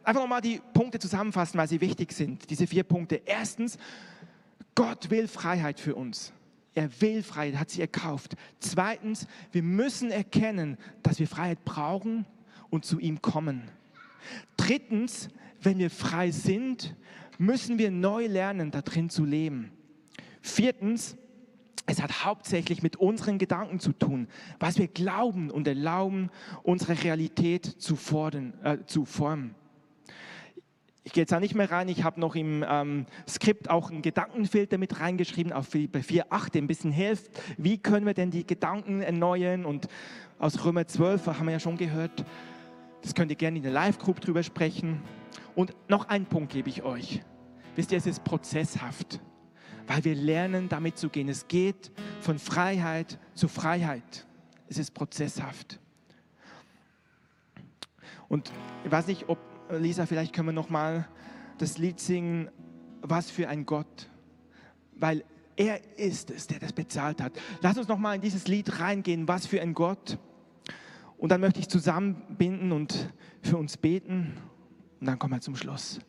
einfach 0.03 0.21
nochmal 0.21 0.41
die 0.41 0.61
Punkte 0.73 0.99
zusammenfassen, 0.99 1.57
weil 1.57 1.67
sie 1.67 1.81
wichtig 1.81 2.13
sind. 2.13 2.49
Diese 2.49 2.67
vier 2.67 2.83
Punkte. 2.83 3.21
Erstens, 3.25 3.77
Gott 4.75 5.09
will 5.09 5.27
Freiheit 5.27 5.79
für 5.79 5.95
uns. 5.95 6.33
Er 6.75 6.89
will 7.01 7.23
Freiheit, 7.23 7.59
hat 7.59 7.69
sie 7.69 7.81
erkauft. 7.81 8.35
Zweitens, 8.59 9.27
wir 9.51 9.63
müssen 9.63 10.11
erkennen, 10.11 10.77
dass 11.03 11.19
wir 11.19 11.27
Freiheit 11.27 11.63
brauchen 11.65 12.25
und 12.69 12.85
zu 12.85 12.99
ihm 12.99 13.21
kommen. 13.21 13.69
Drittens, 14.57 15.29
wenn 15.61 15.77
wir 15.77 15.89
frei 15.89 16.31
sind, 16.31 16.95
müssen 17.37 17.77
wir 17.77 17.91
neu 17.91 18.25
lernen, 18.27 18.71
darin 18.71 19.09
zu 19.09 19.25
leben. 19.25 19.71
Viertens, 20.41 21.15
es 21.85 22.01
hat 22.01 22.25
hauptsächlich 22.25 22.81
mit 22.81 22.95
unseren 22.95 23.37
Gedanken 23.37 23.79
zu 23.79 23.91
tun, 23.91 24.27
was 24.59 24.77
wir 24.77 24.87
glauben 24.87 25.51
und 25.51 25.67
erlauben, 25.67 26.29
unsere 26.63 27.03
Realität 27.03 27.65
zu, 27.65 27.95
fordern, 27.95 28.53
äh, 28.63 28.77
zu 28.85 29.05
formen. 29.05 29.55
Ich 31.05 31.11
gehe 31.11 31.23
jetzt 31.23 31.31
da 31.31 31.39
nicht 31.41 31.53
mehr 31.53 31.69
rein, 31.69 31.89
ich 31.89 32.03
habe 32.05 32.19
noch 32.19 32.33
im 32.33 32.63
ähm, 32.67 33.05
Skript 33.27 33.69
auch 33.69 33.91
einen 33.91 34.01
Gedankenfilter 34.01 34.77
mit 34.77 35.01
reingeschrieben, 35.01 35.51
auf 35.51 35.71
bei 35.71 35.99
4.8, 35.99 36.51
der 36.51 36.61
ein 36.61 36.67
bisschen 36.67 36.91
hilft. 36.91 37.29
Wie 37.57 37.77
können 37.77 38.05
wir 38.05 38.13
denn 38.13 38.31
die 38.31 38.47
Gedanken 38.47 39.01
erneuern? 39.01 39.65
Und 39.65 39.89
aus 40.39 40.63
Römer 40.63 40.87
12 40.87 41.27
haben 41.27 41.45
wir 41.45 41.53
ja 41.53 41.59
schon 41.59 41.77
gehört, 41.77 42.23
das 43.01 43.13
könnt 43.13 43.31
ihr 43.31 43.37
gerne 43.37 43.57
in 43.57 43.63
der 43.63 43.73
Live-Group 43.73 44.21
drüber 44.21 44.43
sprechen. 44.43 45.01
Und 45.55 45.75
noch 45.89 46.07
einen 46.07 46.25
Punkt 46.25 46.53
gebe 46.53 46.69
ich 46.69 46.83
euch. 46.83 47.21
Wisst 47.75 47.91
ihr, 47.91 47.97
es 47.97 48.05
ist 48.05 48.23
prozesshaft, 48.23 49.19
weil 49.87 50.05
wir 50.05 50.15
lernen, 50.15 50.69
damit 50.69 50.97
zu 50.97 51.09
gehen. 51.09 51.27
Es 51.27 51.49
geht 51.49 51.91
von 52.21 52.39
Freiheit 52.39 53.19
zu 53.33 53.49
Freiheit. 53.49 54.25
Es 54.69 54.77
ist 54.77 54.93
prozesshaft. 54.93 55.79
Und 58.29 58.53
ich 58.85 58.91
weiß 58.91 59.07
nicht, 59.07 59.27
ob 59.27 59.37
Lisa, 59.69 60.05
vielleicht 60.05 60.33
können 60.33 60.49
wir 60.49 60.53
noch 60.53 60.69
mal 60.69 61.07
das 61.57 61.77
Lied 61.77 61.99
singen. 61.99 62.49
Was 63.01 63.29
für 63.29 63.49
ein 63.49 63.65
Gott, 63.65 64.09
weil 64.95 65.25
er 65.55 65.81
ist 65.97 66.31
es, 66.31 66.47
der 66.47 66.59
das 66.59 66.73
bezahlt 66.73 67.21
hat. 67.21 67.33
Lass 67.61 67.77
uns 67.77 67.87
noch 67.87 67.97
mal 67.97 68.15
in 68.15 68.21
dieses 68.21 68.47
Lied 68.47 68.79
reingehen. 68.79 69.27
Was 69.27 69.45
für 69.45 69.61
ein 69.61 69.73
Gott. 69.73 70.17
Und 71.17 71.29
dann 71.29 71.41
möchte 71.41 71.59
ich 71.59 71.69
zusammenbinden 71.69 72.71
und 72.71 73.13
für 73.41 73.57
uns 73.57 73.77
beten. 73.77 74.37
Und 74.99 75.07
dann 75.07 75.19
kommen 75.19 75.33
wir 75.33 75.41
zum 75.41 75.55
Schluss. 75.55 75.99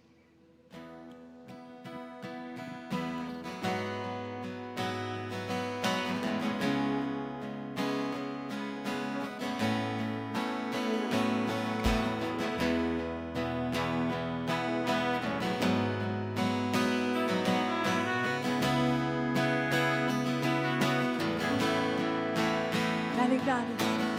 obrigada. 23.35 24.14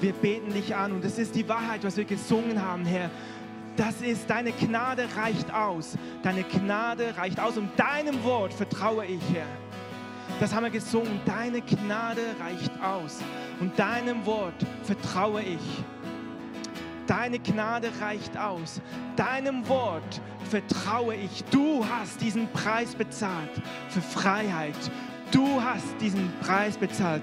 Wir 0.00 0.12
beten 0.12 0.52
dich 0.52 0.74
an 0.76 0.92
und 0.92 1.04
es 1.04 1.18
ist 1.18 1.34
die 1.34 1.48
Wahrheit, 1.48 1.82
was 1.82 1.96
wir 1.96 2.04
gesungen 2.04 2.62
haben, 2.62 2.84
Herr. 2.84 3.10
Das 3.76 4.00
ist, 4.00 4.30
deine 4.30 4.52
Gnade 4.52 5.08
reicht 5.16 5.52
aus. 5.52 5.98
Deine 6.22 6.44
Gnade 6.44 7.16
reicht 7.16 7.40
aus. 7.40 7.56
Und 7.56 7.70
deinem 7.76 8.22
Wort 8.22 8.54
vertraue 8.54 9.04
ich, 9.04 9.22
Herr. 9.32 9.46
Das 10.38 10.54
haben 10.54 10.64
wir 10.64 10.70
gesungen. 10.70 11.20
Deine 11.24 11.60
Gnade 11.60 12.20
reicht 12.40 12.70
aus. 12.82 13.18
Und 13.60 13.76
deinem 13.78 14.24
Wort 14.26 14.64
vertraue 14.84 15.42
ich. 15.42 15.84
Deine 17.06 17.38
Gnade 17.38 17.90
reicht 18.00 18.36
aus. 18.36 18.80
Deinem 19.16 19.66
Wort 19.68 20.20
vertraue 20.48 21.16
ich. 21.16 21.44
Du 21.50 21.84
hast 21.84 22.20
diesen 22.20 22.48
Preis 22.52 22.94
bezahlt 22.94 23.50
für 23.88 24.00
Freiheit. 24.00 24.76
Du 25.30 25.60
hast 25.60 26.00
diesen 26.00 26.32
Preis 26.40 26.76
bezahlt 26.76 27.22